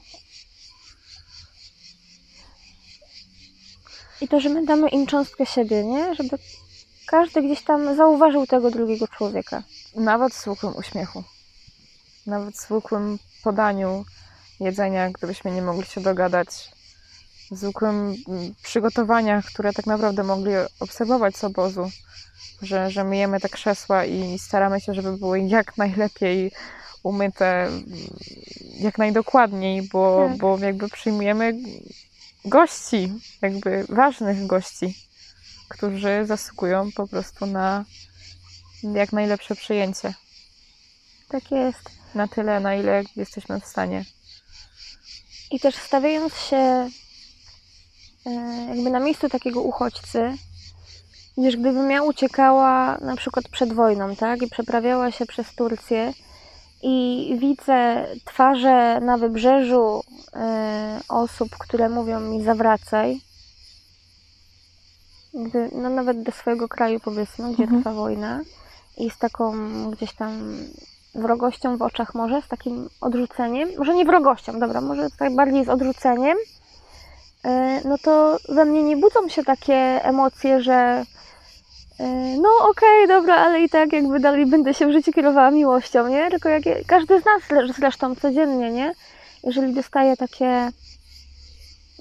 I 4.21 4.29
to, 4.29 4.41
że 4.41 4.49
my 4.49 4.65
damy 4.65 4.89
im 4.89 5.07
cząstkę 5.07 5.47
siebie, 5.47 5.85
nie? 5.85 6.15
Żeby 6.15 6.39
każdy 7.07 7.43
gdzieś 7.43 7.63
tam 7.63 7.97
zauważył 7.97 8.47
tego 8.47 8.71
drugiego 8.71 9.09
człowieka. 9.09 9.63
Nawet 9.95 10.35
w 10.35 10.43
zwykłym 10.43 10.77
uśmiechu. 10.77 11.25
Nawet 12.27 12.55
w 12.55 12.61
zwykłym 12.61 13.19
podaniu 13.43 14.05
jedzenia, 14.61 15.11
gdybyśmy 15.11 15.51
nie 15.51 15.63
mogli 15.63 15.85
się 15.87 16.01
dogadać. 16.01 16.76
Zwykłym 17.51 18.15
mm, 18.29 18.55
przygotowaniach, 18.63 19.45
które 19.45 19.73
tak 19.73 19.87
naprawdę 19.87 20.23
mogli 20.23 20.53
obserwować 20.81 21.37
z 21.37 21.45
obozu. 21.45 21.91
Że, 22.63 22.91
że 22.91 23.05
myjemy 23.05 23.41
te 23.41 23.49
krzesła 23.49 24.05
i 24.05 24.39
staramy 24.39 24.81
się, 24.81 24.95
żeby 24.95 25.17
były 25.17 25.41
jak 25.41 25.77
najlepiej 25.77 26.53
umyte, 27.03 27.71
jak 28.81 28.99
najdokładniej, 28.99 29.83
bo, 29.83 30.27
Tak. 30.29 30.39
bo 30.39 30.59
jakby 30.59 30.89
przyjmujemy 30.89 31.55
gości, 32.45 33.13
jakby 33.43 33.87
ważnych 33.89 34.47
gości, 34.47 34.95
którzy 35.69 36.27
zasługują 36.27 36.93
po 36.93 37.07
prostu 37.07 37.47
na 37.47 37.85
jak 38.83 39.13
najlepsze 39.13 39.57
przyjęcie. 39.57 40.15
Tak 41.29 41.51
jest. 41.51 41.91
Na 42.15 42.29
tyle, 42.29 42.61
na 42.61 42.75
ile 42.75 43.03
jesteśmy 43.17 43.61
w 43.61 43.67
stanie. 43.67 44.05
I 45.51 45.61
też 45.61 45.75
stawiając 45.75 46.35
się 46.35 46.91
jakby 48.69 48.91
na 48.91 49.01
miejscu 49.01 49.29
takiego 49.29 49.63
uchodźcy, 49.63 50.33
wiesz, 51.39 51.57
gdybym 51.57 51.91
ja 51.91 52.03
uciekała 52.03 52.99
na 52.99 53.17
przykład 53.17 53.49
przed 53.49 53.73
wojną, 53.73 54.17
tak, 54.17 54.43
i 54.43 54.51
przeprawiała 54.51 55.11
się 55.11 55.27
przez 55.27 55.55
Turcję 55.55 56.13
i 56.83 57.37
widzę 57.39 58.07
twarze 58.25 59.01
na 59.01 59.19
wybrzeżu 59.19 60.03
e, 60.35 61.01
osób, 61.09 61.49
które 61.59 61.89
mówią 61.89 62.21
mi 62.21 62.43
zawracaj, 62.45 63.21
gdy, 65.35 65.71
no 65.73 65.91
nawet 65.91 66.23
do 66.23 66.33
swojego 66.33 66.69
kraju 66.69 67.01
powiedzmy, 67.01 67.53
gdzie 67.55 67.63
Mhm. 67.63 67.83
trwa 67.83 67.95
wojna 67.95 68.41
i 68.97 69.11
z 69.11 69.19
taką 69.19 69.55
gdzieś 69.91 70.13
tam 70.15 70.57
wrogością 71.15 71.77
w 71.77 71.83
oczach 71.83 72.15
może, 72.15 72.43
z 72.43 72.49
takim 72.49 72.89
odrzuceniem, 73.01 73.69
może 73.79 73.95
nie 73.95 74.05
wrogością, 74.05 74.59
dobra, 74.61 74.81
może 74.81 75.07
tak 75.19 75.35
bardziej 75.35 75.65
z 75.65 75.69
odrzuceniem, 75.69 76.37
e, 76.39 76.56
no 77.85 77.99
to 77.99 78.39
we 78.49 78.65
mnie 78.65 78.83
nie 78.83 78.97
budzą 78.97 79.29
się 79.29 79.45
takie 79.45 80.05
emocje, 80.05 80.63
że 80.63 81.05
e, 81.99 82.07
no 82.41 82.49
okej, 82.71 83.09
dobra, 83.09 83.37
ale 83.37 83.63
i 83.63 83.69
tak 83.69 83.93
jakby 83.93 84.21
dalej 84.21 84.47
będę 84.47 84.75
się 84.75 84.87
w 84.87 84.93
życiu 84.93 85.13
kierowała 85.13 85.51
miłością, 85.51 86.09
nie? 86.09 86.31
Tylko 86.31 86.49
jak 86.49 86.63
każdy 86.87 87.21
z 87.21 87.25
nas 87.25 87.43
zre- 87.51 87.73
zresztą 87.73 88.15
codziennie, 88.15 88.71
nie? 88.71 88.95
Jeżeli 89.45 89.75
dostaje 89.75 90.17
takie 90.17 90.71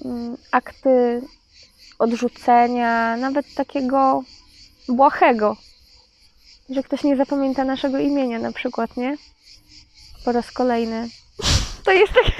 mm, 0.04 0.36
akty 0.52 1.22
odrzucenia, 1.98 3.16
nawet 3.16 3.54
takiego 3.54 4.22
błahego, 4.88 5.56
że 6.70 6.82
ktoś 6.82 7.04
nie 7.04 7.16
zapamięta 7.16 7.64
naszego 7.64 7.98
imienia 7.98 8.38
na 8.38 8.52
przykład, 8.52 8.96
nie? 8.96 9.16
Po 10.24 10.32
raz 10.32 10.52
kolejny. 10.52 11.08
To 11.86 11.92
jest 11.92 12.12
taki, 12.12 12.32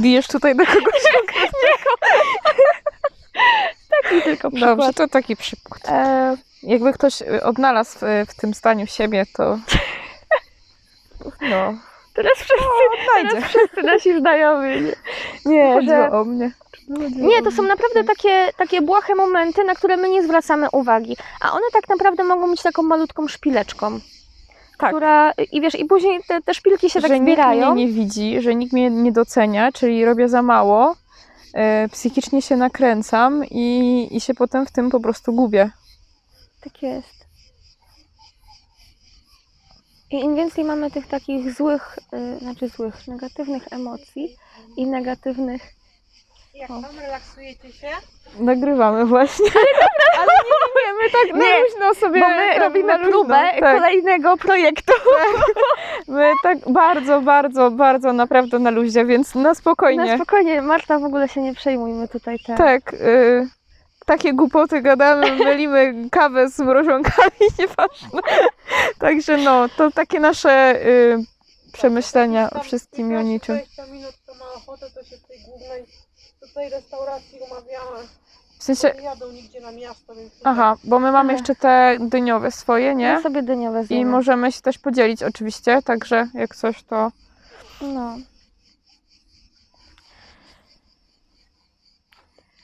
Bijesz 0.00 0.26
tutaj 0.26 0.56
do 0.56 0.66
kogoś? 0.66 1.02
taki 4.02 4.22
tylko 4.22 4.50
przykład. 4.50 4.76
Dobrze, 4.78 4.92
to 4.92 5.08
taki 5.08 5.36
przykład. 5.36 5.88
E, 5.88 6.36
Jakby 6.62 6.92
ktoś 6.92 7.22
odnalazł 7.42 7.98
w, 7.98 8.02
w 8.28 8.34
tym 8.40 8.54
staniu 8.54 8.86
siebie, 8.86 9.26
to 9.36 9.58
no, 11.40 11.74
teraz 12.14 12.34
wszyscy, 12.34 12.64
odnajdzie. 13.00 13.30
teraz 13.30 13.44
wszyscy 13.50 13.82
nasi 13.82 14.18
znajomi. 14.20 14.68
Nie, 15.46 15.64
nie 15.64 15.74
Chodziło 15.74 15.96
że, 15.96 16.10
o 16.10 16.24
mnie. 16.24 16.50
Nie, 17.16 17.42
to 17.42 17.50
są 17.50 17.62
naprawdę 17.62 18.04
takie, 18.04 18.52
takie 18.56 18.82
błahe 18.82 19.14
momenty, 19.14 19.64
na 19.64 19.74
które 19.74 19.96
my 19.96 20.08
nie 20.08 20.22
zwracamy 20.22 20.66
uwagi. 20.72 21.16
A 21.40 21.52
one 21.52 21.66
tak 21.72 21.88
naprawdę 21.88 22.24
mogą 22.24 22.50
być 22.50 22.62
taką 22.62 22.82
malutką 22.82 23.28
szpileczką. 23.28 24.00
Tak. 24.78 24.90
Która, 24.90 25.32
I 25.52 25.60
wiesz, 25.60 25.74
i 25.74 25.84
później 25.84 26.20
te, 26.28 26.42
te 26.42 26.54
szpilki 26.54 26.90
się 26.90 27.00
tak 27.00 27.10
że 27.10 27.18
zbierają. 27.18 27.60
nikt 27.60 27.72
mnie 27.74 27.86
nie 27.86 27.92
widzi, 27.92 28.40
że 28.42 28.54
nikt 28.54 28.72
mnie 28.72 28.90
nie 28.90 29.12
docenia, 29.12 29.72
czyli 29.72 30.04
robię 30.04 30.28
za 30.28 30.42
mało, 30.42 30.96
e, 31.54 31.88
psychicznie 31.88 32.42
się 32.42 32.56
nakręcam 32.56 33.44
i, 33.44 34.08
i 34.10 34.20
się 34.20 34.34
potem 34.34 34.66
w 34.66 34.72
tym 34.72 34.90
po 34.90 35.00
prostu 35.00 35.32
gubię. 35.32 35.70
Tak 36.60 36.82
jest. 36.82 37.18
I 40.10 40.16
im 40.20 40.36
więcej 40.36 40.64
mamy 40.64 40.90
tych 40.90 41.06
takich 41.06 41.54
złych, 41.54 41.98
y, 42.14 42.38
znaczy 42.38 42.68
złych, 42.68 43.08
negatywnych 43.08 43.72
emocji 43.72 44.36
i 44.76 44.86
negatywnych. 44.86 45.62
Jak 46.58 46.68
tam 46.68 46.98
relaksujecie 47.00 47.72
się? 47.72 47.88
Nagrywamy 48.40 49.04
właśnie. 49.06 49.46
Ale 50.20 50.32
nie, 50.88 50.92
my 51.02 51.10
tak 51.10 51.36
na 51.36 51.44
Nie, 51.44 51.60
luźno 51.60 51.94
sobie... 51.94 52.20
Bo 52.20 52.28
my 52.28 52.52
tam 52.52 52.62
robimy 52.62 52.88
na 52.88 52.96
luźno, 52.96 53.10
próbę 53.10 53.34
tak. 53.60 53.74
kolejnego 53.74 54.36
projektu. 54.36 54.92
My 56.08 56.32
tak 56.42 56.58
bardzo, 56.66 57.20
bardzo, 57.20 57.70
bardzo 57.70 58.12
naprawdę 58.12 58.58
na 58.58 58.70
luzie, 58.70 59.04
więc 59.04 59.34
na 59.34 59.54
spokojnie. 59.54 60.04
Na 60.04 60.16
spokojnie, 60.16 60.62
Marta 60.62 60.98
w 60.98 61.04
ogóle 61.04 61.28
się 61.28 61.40
nie 61.40 61.54
przejmujmy 61.54 62.08
tutaj. 62.08 62.38
Te... 62.46 62.56
Tak, 62.56 62.92
y, 62.94 63.48
takie 64.06 64.32
głupoty 64.32 64.82
gadamy, 64.82 65.32
mylimy 65.44 65.94
kawę 66.10 66.48
z 66.48 66.58
mrożonkami, 66.58 67.46
nieważne. 67.58 68.20
Także 68.98 69.36
no, 69.36 69.68
to 69.76 69.90
takie 69.90 70.20
nasze 70.20 70.82
y, 70.86 71.18
przemyślenia 71.72 72.50
o 72.50 72.60
wszystkim 72.60 73.12
i 73.12 73.16
o 73.16 73.18
15, 73.18 73.32
niczym. 73.32 73.56
20 73.56 73.86
minut, 73.86 74.14
kto 74.24 74.34
ma 74.34 74.52
ochotę, 74.52 74.86
to 74.94 75.04
się 75.04 75.16
w 75.16 75.26
tej 75.26 75.38
głównej 75.40 75.86
tutaj 76.58 76.70
restauracji 76.70 77.38
umawiamy. 77.40 78.08
W 78.58 78.62
sensie, 78.62 78.92
Nie 78.96 79.02
jadą 79.02 79.32
nigdzie 79.32 79.60
na 79.60 79.72
miasto, 79.72 80.14
więc... 80.14 80.34
nie 80.34 80.40
aha, 80.44 80.76
bo 80.84 80.98
my 80.98 81.12
mamy 81.12 81.32
jeszcze 81.32 81.54
te 81.54 81.96
dyniowe 82.00 82.50
swoje, 82.50 82.94
nie? 82.94 83.20
sobie 83.22 83.42
dyniowe 83.42 83.82
I 83.82 83.86
zjemy. 83.86 84.10
możemy 84.10 84.52
się 84.52 84.60
też 84.60 84.78
podzielić 84.78 85.22
oczywiście, 85.22 85.82
także 85.82 86.28
jak 86.34 86.56
coś 86.56 86.82
to... 86.82 87.12
No. 87.82 88.16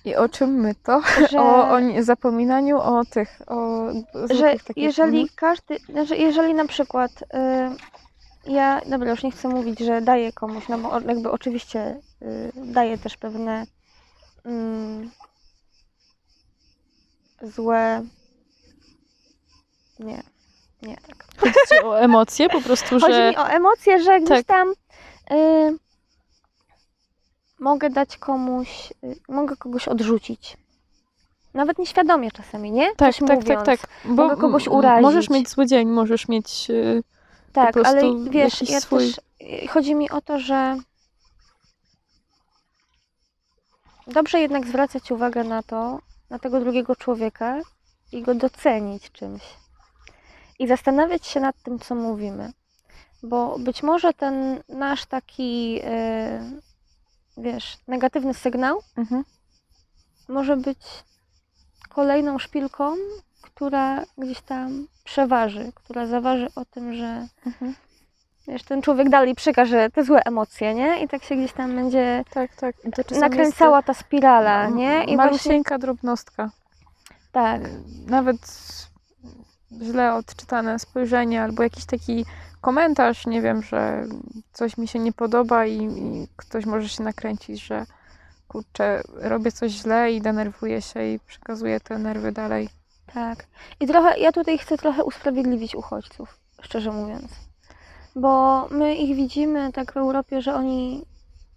I 0.05 0.17
o 0.17 0.29
czym 0.29 0.51
my 0.51 0.75
to? 0.75 1.03
Że, 1.31 1.41
O, 1.43 1.69
o 1.71 1.79
zapominaniu 2.01 2.81
o 2.81 3.05
tych, 3.05 3.43
o 3.47 3.87
że 4.35 4.55
jeżeli 4.77 5.21
Mhm. 5.21 5.37
każdy, 5.37 5.79
znaczy 5.93 6.17
jeżeli 6.17 6.55
na 6.55 6.67
przykład 6.67 7.11
y, 7.23 7.27
ja, 8.51 8.81
dobra, 8.87 9.11
już 9.11 9.23
nie 9.23 9.31
chcę 9.31 9.49
mówić, 9.49 9.79
że 9.79 10.03
daję 10.03 10.33
komuś, 10.33 10.69
no 10.69 10.79
bo 10.79 11.01
jakby 11.01 11.31
oczywiście 11.31 12.01
y, 12.23 12.53
daję 12.57 12.99
też 12.99 13.17
pewne 13.17 13.67
mm, 14.45 15.11
złe, 17.43 18.03
nie, 19.99 20.23
nie 20.83 20.97
tak. 20.97 21.27
Chodzi 21.39 21.85
o 21.85 22.01
emocje 22.01 22.49
po 22.49 22.61
prostu, 22.61 23.01
Chodzi 23.01 23.15
że... 23.15 23.31
mi 23.31 23.37
o 23.37 23.47
emocje, 23.49 24.03
że 24.03 24.21
gdzieś 24.21 24.45
Tak. 24.45 24.47
tam 24.47 24.73
y, 25.39 25.79
mogę 27.61 27.91
dać 27.91 28.17
komuś, 28.17 28.93
y, 29.05 29.17
mogę 29.29 29.57
kogoś 29.57 29.89
odrzucić. 29.89 30.57
Nawet 31.55 31.79
nieświadomie 31.79 32.31
czasami, 32.31 32.73
nie? 32.73 32.87
Tak, 32.97 33.15
Coś 33.15 33.29
tak, 33.29 33.39
mówiąc. 33.41 33.65
tak, 33.67 33.81
tak. 33.81 33.91
Bo 34.05 34.23
Mogę 34.23 34.37
kogoś 34.37 34.69
urazić. 34.69 35.03
Możesz 35.03 35.31
mieć 35.31 35.49
zły 35.49 35.67
dzień, 35.67 35.89
możesz 35.89 36.29
mieć... 36.29 36.71
y, 36.71 37.03
Tak, 37.53 37.77
ale 37.85 38.03
wiesz, 38.31 38.71
ja 38.71 38.81
swój- 38.81 39.15
też, 39.15 39.21
y, 39.65 39.69
chodzi 39.69 39.95
mi 39.95 40.11
o 40.11 40.21
to, 40.21 40.39
że 40.39 40.77
dobrze 44.07 44.41
jednak 44.41 44.67
zwracać 44.67 45.11
uwagę 45.11 45.45
na 45.45 45.63
to, 45.63 45.99
na 46.31 46.39
tego 46.39 46.61
drugiego 46.61 46.97
człowieka 46.97 47.61
i 48.13 48.23
go 48.23 48.35
docenić 48.35 49.11
czymś. 49.13 49.43
I 50.59 50.69
zastanawiać 50.69 51.27
się 51.27 51.41
nad 51.41 51.63
tym, 51.63 51.79
co 51.79 51.95
mówimy. 51.95 52.53
Bo 53.23 53.59
być 53.59 53.83
może 53.83 54.13
ten 54.13 54.63
nasz 54.69 55.07
taki, 55.07 55.81
y, 55.85 56.61
wiesz, 57.37 57.79
negatywny 57.89 58.35
sygnał 58.35 58.83
mhm. 58.97 59.25
może 60.29 60.57
być 60.57 60.79
kolejną 61.89 62.39
szpilką, 62.39 62.97
która 63.43 64.05
gdzieś 64.19 64.41
tam 64.41 64.87
przeważy, 65.05 65.73
która 65.75 66.07
zaważy 66.07 66.49
o 66.57 66.65
tym, 66.65 66.95
że 66.95 67.29
Mhm. 67.47 67.75
Wiesz, 68.49 68.63
ten 68.63 68.83
człowiek 68.83 69.09
dalej 69.09 69.35
przekaże 69.35 69.91
te 69.91 70.05
złe 70.05 70.21
emocje, 70.25 70.75
nie? 70.75 71.03
I 71.03 71.09
tak 71.09 71.25
się 71.25 71.37
gdzieś 71.37 71.53
tam 71.53 71.75
będzie 71.75 72.25
Tak, 72.31 72.57
tak. 72.57 72.75
Nakręcała 73.21 73.83
ta 73.83 73.95
spirala, 73.95 74.65
jest, 74.65 74.77
nie? 74.77 74.93
I 74.99 75.03
I 75.03 75.05
właśnie 75.05 75.17
Malusieńka 75.17 75.79
drobnostka. 75.79 76.51
tak, 77.33 77.61
Nawet 78.07 78.39
źle 79.83 80.15
odczytane 80.15 80.79
spojrzenie 80.79 81.43
albo 81.43 81.63
jakiś 81.63 81.85
taki 81.85 82.25
komentarz, 82.61 83.27
nie 83.27 83.43
wiem, 83.43 83.63
że 83.63 84.05
coś 84.53 84.79
mi 84.79 84.89
się 84.89 84.99
nie 84.99 85.13
podoba 85.13 85.67
i, 85.67 85.77
i 85.83 86.29
ktoś 86.37 86.67
może 86.67 86.89
się 86.89 87.03
nakręcić, 87.03 87.63
że 87.67 87.87
kurczę, 88.49 89.03
robię 89.15 89.53
coś 89.53 89.73
źle 89.73 90.13
i 90.13 90.21
denerwuję 90.21 90.83
się 90.83 91.05
i 91.13 91.19
przekazuję 91.27 91.81
te 91.81 91.99
nerwy 91.99 92.33
dalej. 92.33 92.69
tak. 93.15 93.47
I 93.81 93.87
trochę, 93.87 94.19
ja 94.19 94.33
tutaj 94.33 94.59
chcę 94.59 94.79
trochę 94.79 95.05
usprawiedliwić 95.05 95.75
uchodźców, 95.75 96.39
szczerze 96.63 96.91
mówiąc. 96.93 97.33
Bo 98.17 98.67
my 98.71 98.95
ich 98.95 99.17
widzimy 99.17 99.73
tak 99.73 99.93
w 99.93 99.97
Europie, 99.97 100.43
że 100.43 100.55
oni 100.55 101.05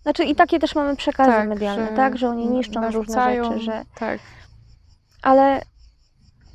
znaczy 0.04 0.24
i 0.24 0.36
takie 0.36 0.60
też 0.60 0.76
mamy 0.76 0.96
przekazy 0.96 1.48
medialne, 1.48 1.88
tak? 1.88 2.18
Że 2.18 2.30
oni 2.30 2.48
niszczą 2.48 2.74
różne 2.74 2.82
narzucają, 2.82 3.44
rzeczy, 3.44 3.60
że 3.60 3.86
Tak, 3.96 4.20
Ale 5.22 5.62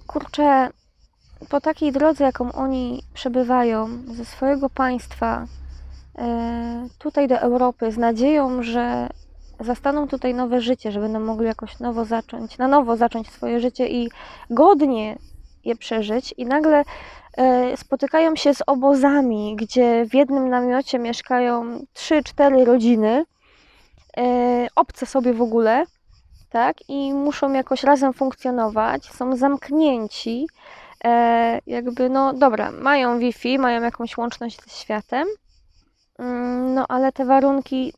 kurczę, 0.07 0.71
po 1.49 1.61
takiej 1.61 1.93
drodze, 1.93 2.25
jaką 2.25 2.53
oni 2.53 3.03
przebywają 3.15 3.89
ze 4.07 4.25
swojego 4.25 4.71
państwa 4.71 5.47
e, 6.19 6.89
tutaj 6.99 7.29
do 7.29 7.39
Europy, 7.39 7.93
z 7.93 7.99
nadzieją, 7.99 8.63
że 8.63 9.09
zastaną 9.61 10.09
tutaj 10.09 10.35
nowe 10.35 10.61
życie, 10.61 10.93
że 10.93 11.01
będą 11.01 11.21
mogli 11.21 11.47
jakoś 11.47 11.79
nowo 11.79 12.05
zacząć, 12.05 12.59
na 12.59 12.69
nowo 12.69 12.97
zacząć 12.97 13.31
swoje 13.31 13.61
życie 13.61 13.89
i 13.89 14.11
godnie 14.51 15.19
je 15.65 15.77
przeżyć, 15.77 16.35
i 16.37 16.47
nagle 16.47 16.85
spotykają 17.77 18.37
się 18.37 18.55
z 18.55 18.63
obozami, 18.67 19.57
gdzie 19.57 20.07
w 20.07 20.15
jednym 20.15 20.49
namiocie 20.49 20.99
mieszkają 20.99 21.85
3-4 21.95 22.65
rodziny, 22.65 23.25
e, 24.17 24.67
obce 24.77 25.07
sobie 25.07 25.33
w 25.33 25.43
ogóle 25.43 25.85
tak? 26.53 26.77
I 26.89 27.15
muszą 27.15 27.53
jakoś 27.53 27.83
razem 27.83 28.13
funkcjonować, 28.13 29.05
są 29.05 29.37
zamknięci. 29.37 30.47
E, 31.05 31.59
jakby, 31.67 32.11
no 32.11 32.33
dobra, 32.33 32.73
mają 32.73 33.19
Wi-Fi, 33.19 33.59
mają 33.59 33.83
jakąś 33.83 34.17
łączność 34.17 34.61
ze 34.65 34.71
światem, 34.71 35.29
mm, 36.19 36.75
no 36.75 36.87
ale 36.89 37.13
te 37.13 37.25
warunki, 37.25 37.93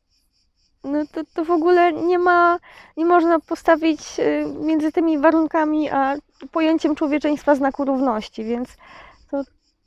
no 0.84 0.98
to, 1.12 1.20
to 1.34 1.44
w 1.44 1.50
ogóle 1.50 1.92
nie 1.92 2.18
ma, 2.18 2.58
nie 2.96 3.06
można 3.06 3.40
postawić 3.40 4.00
y, 4.18 4.46
między 4.60 4.92
tymi 4.92 5.18
warunkami 5.18 5.90
a 5.90 6.16
pojęciem 6.52 6.94
człowieczeństwa 6.94 7.54
znaku 7.54 7.84
równości, 7.84 8.44
więc 8.44 8.68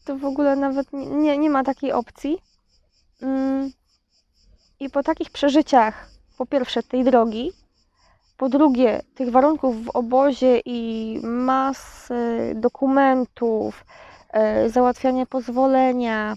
to, 0.07 0.17
w 0.17 0.25
ogóle 0.25 0.55
nawet 0.55 0.93
nie- 0.93 1.37
nie, 1.37 1.49
ma 1.49 1.63
takiej 1.63 1.91
opcji. 1.91 2.37
Mm, 3.21 3.71
I 4.79 4.89
po 4.89 5.03
takich 5.03 5.29
przeżyciach, 5.31 6.09
po 6.37 6.45
pierwsze 6.45 6.83
tej 6.83 7.03
drogi, 7.03 7.51
po 8.37 8.49
drugie, 8.49 9.01
tych 9.15 9.31
warunków 9.31 9.85
w 9.85 9.89
obozie 9.89 10.61
i 10.65 11.19
mas 11.23 12.11
y, 12.11 12.53
dokumentów, 12.55 13.85
y, 14.65 14.69
załatwiania 14.69 15.25
pozwolenia 15.25 16.35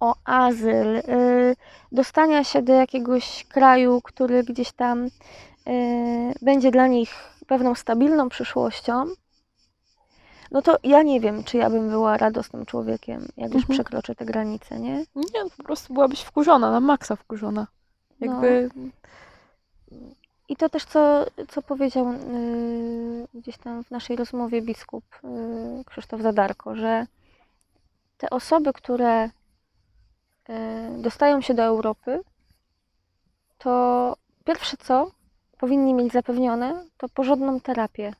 o 0.00 0.14
azyl, 0.24 0.96
y, 0.96 1.56
dostania 1.92 2.44
się 2.44 2.62
do 2.62 2.72
jakiegoś 2.72 3.44
kraju, 3.48 4.00
który 4.02 4.44
gdzieś 4.44 4.72
tam 4.72 5.06
y, 5.06 5.10
będzie 6.42 6.70
dla 6.70 6.86
nich 6.86 7.10
pewną 7.46 7.74
stabilną 7.74 8.28
przyszłością, 8.28 9.04
no 10.54 10.62
to 10.62 10.76
ja 10.82 11.02
nie 11.02 11.20
wiem, 11.20 11.44
czy 11.44 11.56
ja 11.56 11.70
bym 11.70 11.88
była 11.88 12.16
radosnym 12.16 12.66
człowiekiem, 12.66 13.28
jak 13.36 13.54
już 13.54 13.62
Mhm. 13.62 13.74
przekroczę 13.78 14.14
te 14.14 14.24
granice, 14.24 14.80
nie? 14.80 15.04
nie, 15.14 15.50
po 15.56 15.62
prostu 15.62 15.94
byłabyś 15.94 16.20
wkurzona, 16.20 16.70
na 16.70 16.80
maksa 16.80 17.16
wkurzona. 17.16 17.66
No. 18.20 18.26
Jakby, 18.26 18.70
I 20.48 20.56
to 20.56 20.68
też, 20.68 20.84
co, 20.84 21.24
co 21.48 21.62
powiedział 21.62 22.12
y, 22.12 23.28
gdzieś 23.34 23.58
tam 23.58 23.84
w 23.84 23.90
naszej 23.90 24.16
rozmowie 24.16 24.62
biskup 24.62 25.04
y, 25.24 25.84
Krzysztof 25.84 26.20
Zadarko, 26.20 26.76
że 26.76 27.06
te 28.18 28.30
osoby, 28.30 28.72
które 28.72 29.24
y, 29.26 29.30
dostają 30.98 31.40
się 31.40 31.54
do 31.54 31.62
Europy, 31.62 32.20
to 33.58 34.16
pierwsze 34.44 34.76
co 34.76 35.10
powinni 35.58 35.94
mieć 35.94 36.12
zapewnione, 36.12 36.84
to 36.96 37.08
porządną 37.08 37.60
terapię, 37.60 38.14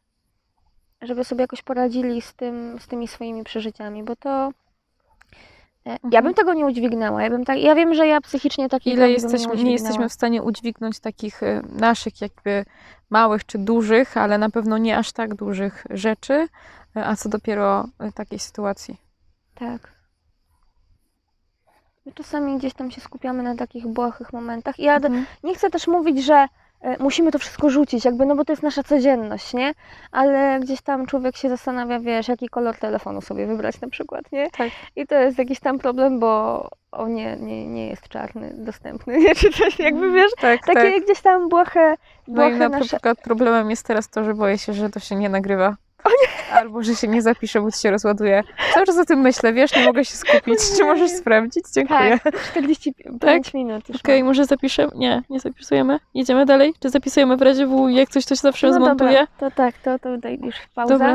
żeby 1.04 1.24
sobie 1.24 1.40
jakoś 1.42 1.62
poradzili 1.62 2.22
z, 2.22 2.34
tym, 2.34 2.76
z 2.80 2.86
tymi 2.86 3.08
swoimi 3.08 3.44
przeżyciami, 3.44 4.02
bo 4.04 4.16
to 4.16 4.50
E, 5.86 5.90
Ja 5.90 5.98
Mhm. 6.04 6.24
bym 6.24 6.34
tego 6.34 6.54
nie 6.54 6.66
udźwignęła. 6.66 7.22
Ja, 7.22 7.30
bym 7.30 7.44
tak, 7.44 7.58
ja 7.58 7.74
wiem, 7.74 7.94
że 7.94 8.06
ja 8.06 8.20
psychicznie 8.20 8.68
takiej 8.68 8.92
Ile 8.92 9.04
bym 9.04 9.12
jesteśmy, 9.12 9.38
nie 9.38 9.52
udźwignęła. 9.52 9.72
jesteśmy 9.72 10.08
w 10.08 10.12
stanie 10.12 10.42
udźwignąć 10.42 11.00
takich 11.00 11.42
y, 11.42 11.62
naszych 11.72 12.20
jakby 12.20 12.64
małych 13.10 13.46
czy 13.46 13.58
dużych, 13.58 14.16
ale 14.16 14.38
na 14.38 14.50
pewno 14.50 14.78
nie 14.78 14.98
aż 14.98 15.12
tak 15.12 15.34
dużych 15.34 15.86
rzeczy, 15.90 16.32
y, 16.96 17.04
a 17.04 17.16
co 17.16 17.28
dopiero 17.28 17.84
takiej 18.14 18.38
sytuacji. 18.38 18.96
Tak. 19.54 19.92
My 22.06 22.12
czasami 22.12 22.58
gdzieś 22.58 22.74
tam 22.74 22.90
się 22.90 23.00
skupiamy 23.00 23.42
na 23.42 23.56
takich 23.56 23.86
błahych 23.86 24.32
momentach. 24.32 24.78
I 24.78 24.82
ja 24.82 24.96
Mhm. 24.96 25.26
nie 25.44 25.54
chcę 25.54 25.70
też 25.70 25.86
mówić, 25.86 26.24
że 26.24 26.34
e, 26.34 26.48
musimy 26.98 27.30
to 27.32 27.38
wszystko 27.38 27.70
rzucić, 27.70 28.04
jakby, 28.04 28.26
no 28.26 28.36
bo 28.36 28.44
to 28.44 28.52
jest 28.52 28.62
nasza 28.62 28.82
codzienność, 28.82 29.54
nie? 29.54 29.72
Ale 30.12 30.60
gdzieś 30.60 30.82
tam 30.82 31.06
człowiek 31.06 31.36
się 31.36 31.48
zastanawia, 31.48 32.00
wiesz, 32.00 32.28
jaki 32.28 32.48
kolor 32.48 32.76
telefonu 32.76 33.20
sobie 33.20 33.46
wybrać 33.46 33.80
na 33.80 33.88
przykład, 33.88 34.32
nie? 34.32 34.50
Tak. 34.50 34.68
I 34.96 35.06
to 35.06 35.14
jest 35.14 35.38
jakiś 35.38 35.60
tam 35.60 35.78
problem, 35.78 36.18
bo 36.20 36.68
on 36.92 37.14
nie, 37.14 37.36
nie, 37.36 37.66
nie 37.66 37.88
jest 37.88 38.08
czarny, 38.08 38.52
dostępny, 38.56 39.18
nie? 39.24 39.34
Czy 39.34 39.50
coś, 39.50 39.78
jakby, 39.78 40.12
wiesz, 40.12 40.32
Tak, 40.40 40.60
takie 40.66 40.92
tak. 40.92 41.04
gdzieś 41.04 41.20
tam 41.20 41.48
błahe, 41.48 41.94
No 42.28 42.32
i 42.32 42.50
błahe 42.50 42.58
na 42.58 42.68
nasze... 42.68 42.84
przykład 42.84 43.20
problemem 43.20 43.70
jest 43.70 43.86
teraz 43.86 44.08
to, 44.08 44.24
że 44.24 44.34
boję 44.34 44.58
się, 44.58 44.72
że 44.72 44.90
to 44.90 45.00
się 45.00 45.16
nie 45.16 45.28
nagrywa. 45.28 45.76
Albo 46.52 46.82
że 46.82 46.94
się 46.94 47.08
nie 47.08 47.22
zapisze, 47.22 47.60
bo 47.60 47.70
ci 47.70 47.78
się 47.78 47.90
rozładuje. 47.90 48.42
Cały 48.74 48.86
czas 48.86 48.98
o 48.98 49.04
tym 49.04 49.20
myślę, 49.20 49.52
wiesz, 49.52 49.76
nie 49.76 49.84
mogę 49.84 50.04
się 50.04 50.16
skupić. 50.16 50.58
Czy 50.76 50.84
możesz 50.84 51.10
sprawdzić? 51.10 51.64
Dziękuję. 51.74 52.18
Tak, 52.24 52.42
45 52.50 53.20
Tak? 53.20 53.54
minut 53.54 53.84
Okej, 54.04 54.18
mam. 54.22 54.26
może 54.28 54.44
zapiszemy? 54.44 54.92
Nie, 54.94 55.22
nie 55.30 55.40
zapisujemy. 55.40 55.98
Jedziemy 56.14 56.46
dalej? 56.46 56.74
Czy 56.80 56.90
zapisujemy 56.90 57.36
w 57.36 57.42
razie 57.42 57.66
W, 57.66 57.88
jak 57.90 58.08
coś 58.08 58.24
to 58.26 58.34
się 58.34 58.40
zawsze 58.40 58.66
No 58.66 58.72
zmontuje? 58.72 59.10
dobra, 59.10 59.26
to 59.50 59.50
tak, 59.56 59.74
to, 59.78 59.98
to 59.98 60.18
daj 60.18 60.38
już 60.42 60.54
pauza. 60.74 60.94
Dobra, 60.94 61.12